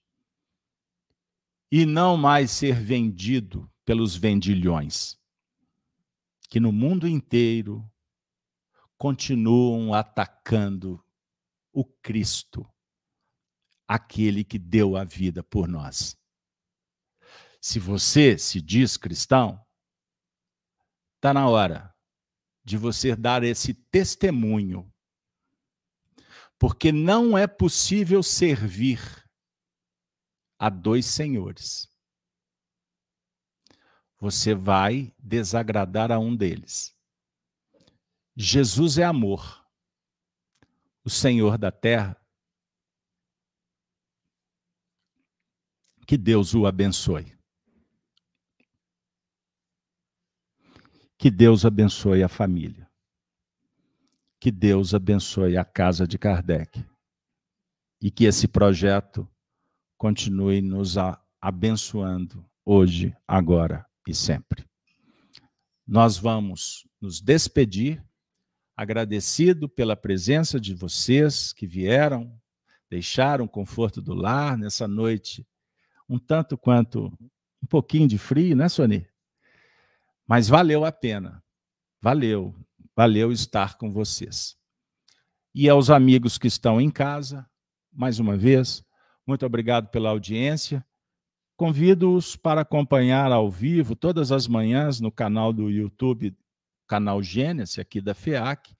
e 1.72 1.86
não 1.86 2.18
mais 2.18 2.52
ser 2.52 2.82
vendido 2.82 3.72
pelos 3.86 4.14
vendilhões 4.14 5.18
que 6.50 6.60
no 6.60 6.74
mundo 6.74 7.08
inteiro 7.08 7.90
continuam 8.98 9.94
atacando 9.94 11.02
o 11.72 11.86
Cristo, 11.86 12.70
aquele 13.88 14.44
que 14.44 14.60
deu 14.60 14.98
a 14.98 15.06
vida 15.06 15.42
por 15.42 15.66
nós. 15.66 16.18
Se 17.62 17.80
você 17.80 18.38
se 18.38 18.60
diz 18.60 18.98
cristão, 18.98 19.66
está 21.16 21.34
na 21.34 21.48
hora 21.48 21.96
de 22.66 22.76
você 22.76 23.16
dar 23.16 23.46
esse 23.46 23.74
testemunho, 23.74 24.94
porque 26.60 26.92
não 26.92 27.38
é 27.38 27.48
possível 27.48 28.24
servir 28.24 29.00
a 30.60 30.70
dois 30.70 31.06
senhores 31.06 31.88
você 34.20 34.56
vai 34.56 35.14
desagradar 35.20 36.12
a 36.12 36.20
um 36.20 36.36
deles. 36.36 36.96
Jesus 38.36 38.98
é 38.98 39.04
amor, 39.04 39.66
o 41.04 41.10
Senhor 41.10 41.58
da 41.58 41.72
terra. 41.72 42.16
Que 46.06 46.18
Deus 46.18 46.54
o 46.54 46.66
abençoe. 46.66 47.38
Que 51.18 51.30
Deus 51.30 51.66
abençoe 51.66 52.24
a 52.24 52.30
família. 52.30 52.87
Que 54.40 54.52
Deus 54.52 54.94
abençoe 54.94 55.58
a 55.58 55.66
casa 55.66 56.08
de 56.08 56.18
Kardec. 56.18 56.86
E 58.02 58.12
que 58.12 58.26
esse 58.26 58.48
projeto 58.48 59.28
continue 59.98 60.62
nos 60.62 60.96
abençoando 61.42 62.46
hoje, 62.64 63.16
agora 63.28 63.86
e 64.08 64.14
sempre. 64.14 64.66
Nós 65.86 66.18
vamos 66.18 66.88
nos 67.02 67.20
despedir, 67.22 68.04
agradecido 68.76 69.68
pela 69.68 69.96
presença 69.96 70.60
de 70.60 70.74
vocês 70.76 71.52
que 71.52 71.66
vieram, 71.66 72.40
deixaram 72.90 73.46
o 73.46 73.50
conforto 73.50 74.02
do 74.02 74.14
lar 74.14 74.58
nessa 74.58 74.88
noite, 74.88 75.48
um 76.08 76.20
tanto 76.20 76.58
quanto 76.58 77.08
um 77.62 77.68
pouquinho 77.68 78.08
de 78.08 78.18
frio, 78.18 78.56
né, 78.56 78.70
Sony? 78.70 79.08
Mas 80.28 80.48
valeu 80.48 80.86
a 80.86 80.92
pena. 80.92 81.44
Valeu, 82.02 82.56
valeu 82.98 83.32
estar 83.32 83.78
com 83.78 83.94
vocês. 83.94 84.58
E 85.54 85.70
aos 85.70 85.92
amigos 85.92 86.40
que 86.40 86.48
estão 86.48 86.82
em 86.82 86.90
casa, 86.90 87.48
mais 87.94 88.18
uma 88.18 88.36
vez, 88.36 88.84
muito 89.26 89.46
obrigado 89.46 89.90
pela 89.90 90.10
audiência. 90.10 90.84
Convido-os 91.56 92.36
para 92.36 92.62
acompanhar 92.62 93.32
ao 93.32 93.52
vivo 93.52 93.96
todas 93.96 94.32
as 94.32 94.48
manhãs 94.48 95.00
no 95.00 95.12
canal 95.12 95.54
do 95.54 95.70
YouTube, 95.70 96.36
canal 96.88 97.22
Gênesis, 97.22 97.78
aqui 97.78 98.02
da 98.02 98.16
FEAC. 98.16 98.76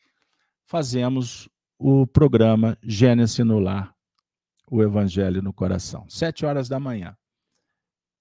Fazemos 0.66 1.48
o 1.78 2.08
programa 2.08 2.76
Gênesis 2.82 3.46
no 3.46 3.60
Lar, 3.60 3.96
o 4.72 4.82
Evangelho 4.82 5.44
no 5.44 5.54
Coração, 5.54 6.10
sete 6.10 6.44
horas 6.44 6.68
da 6.68 6.80
manhã. 6.80 7.16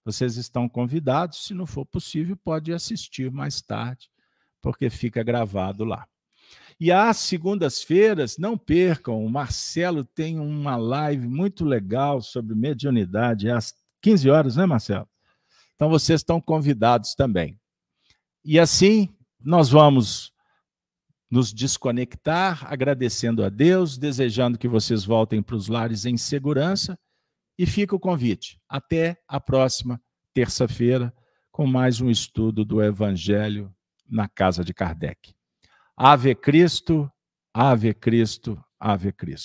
Vocês 0.05 0.37
estão 0.37 0.69
convidados, 0.69 1.47
se 1.47 1.55
não 1.55 1.65
for 1.65 1.87
possível, 1.87 2.37
pode 2.37 2.71
assistir 2.71 3.31
mais 3.33 3.63
tarde, 3.63 4.11
porque 4.67 4.91
fica 4.91 5.23
gravado 5.23 5.85
lá. 5.85 6.09
E 6.81 6.91
às 6.91 7.19
segundas-feiras, 7.19 8.37
não 8.37 8.59
percam, 8.59 9.25
o 9.25 9.31
Marcelo 9.31 10.05
tem 10.05 10.41
uma 10.41 10.75
live 10.75 11.29
muito 11.29 11.65
legal 11.65 12.21
sobre 12.21 12.53
mediunidade, 12.57 13.49
às 13.49 13.73
15 14.03 14.29
horas, 14.29 14.57
né, 14.57 14.67
Marcelo? 14.67 15.09
Então 15.77 15.89
vocês 15.89 16.19
estão 16.19 16.41
convidados 16.41 17.15
também. 17.15 17.57
E 18.45 18.59
assim, 18.59 19.09
nós 19.41 19.69
vamos 19.69 20.33
nos 21.31 21.53
desconectar, 21.53 22.67
agradecendo 22.67 23.45
a 23.45 23.49
Deus, 23.49 23.97
desejando 23.97 24.59
que 24.59 24.67
vocês 24.67 25.05
voltem 25.05 25.41
para 25.41 25.55
os 25.55 25.69
lares 25.69 26.05
em 26.07 26.17
segurança. 26.17 26.99
E 27.57 27.67
fica 27.67 27.95
o 27.95 28.01
convite. 28.01 28.61
Até 28.69 29.17
a 29.29 29.39
próxima 29.39 30.03
terça-feira, 30.35 31.15
com 31.53 31.69
mais 31.69 32.01
um 32.01 32.11
estudo 32.11 32.65
do 32.65 32.83
Evangelho 32.83 33.73
na 34.09 34.29
casa 34.29 34.65
de 34.65 34.73
Kardec. 34.73 35.35
Ave 35.97 36.35
Cristo, 36.35 37.11
Ave 37.53 37.95
Cristo, 37.95 38.63
Ave 38.79 39.13
Cristo. 39.13 39.45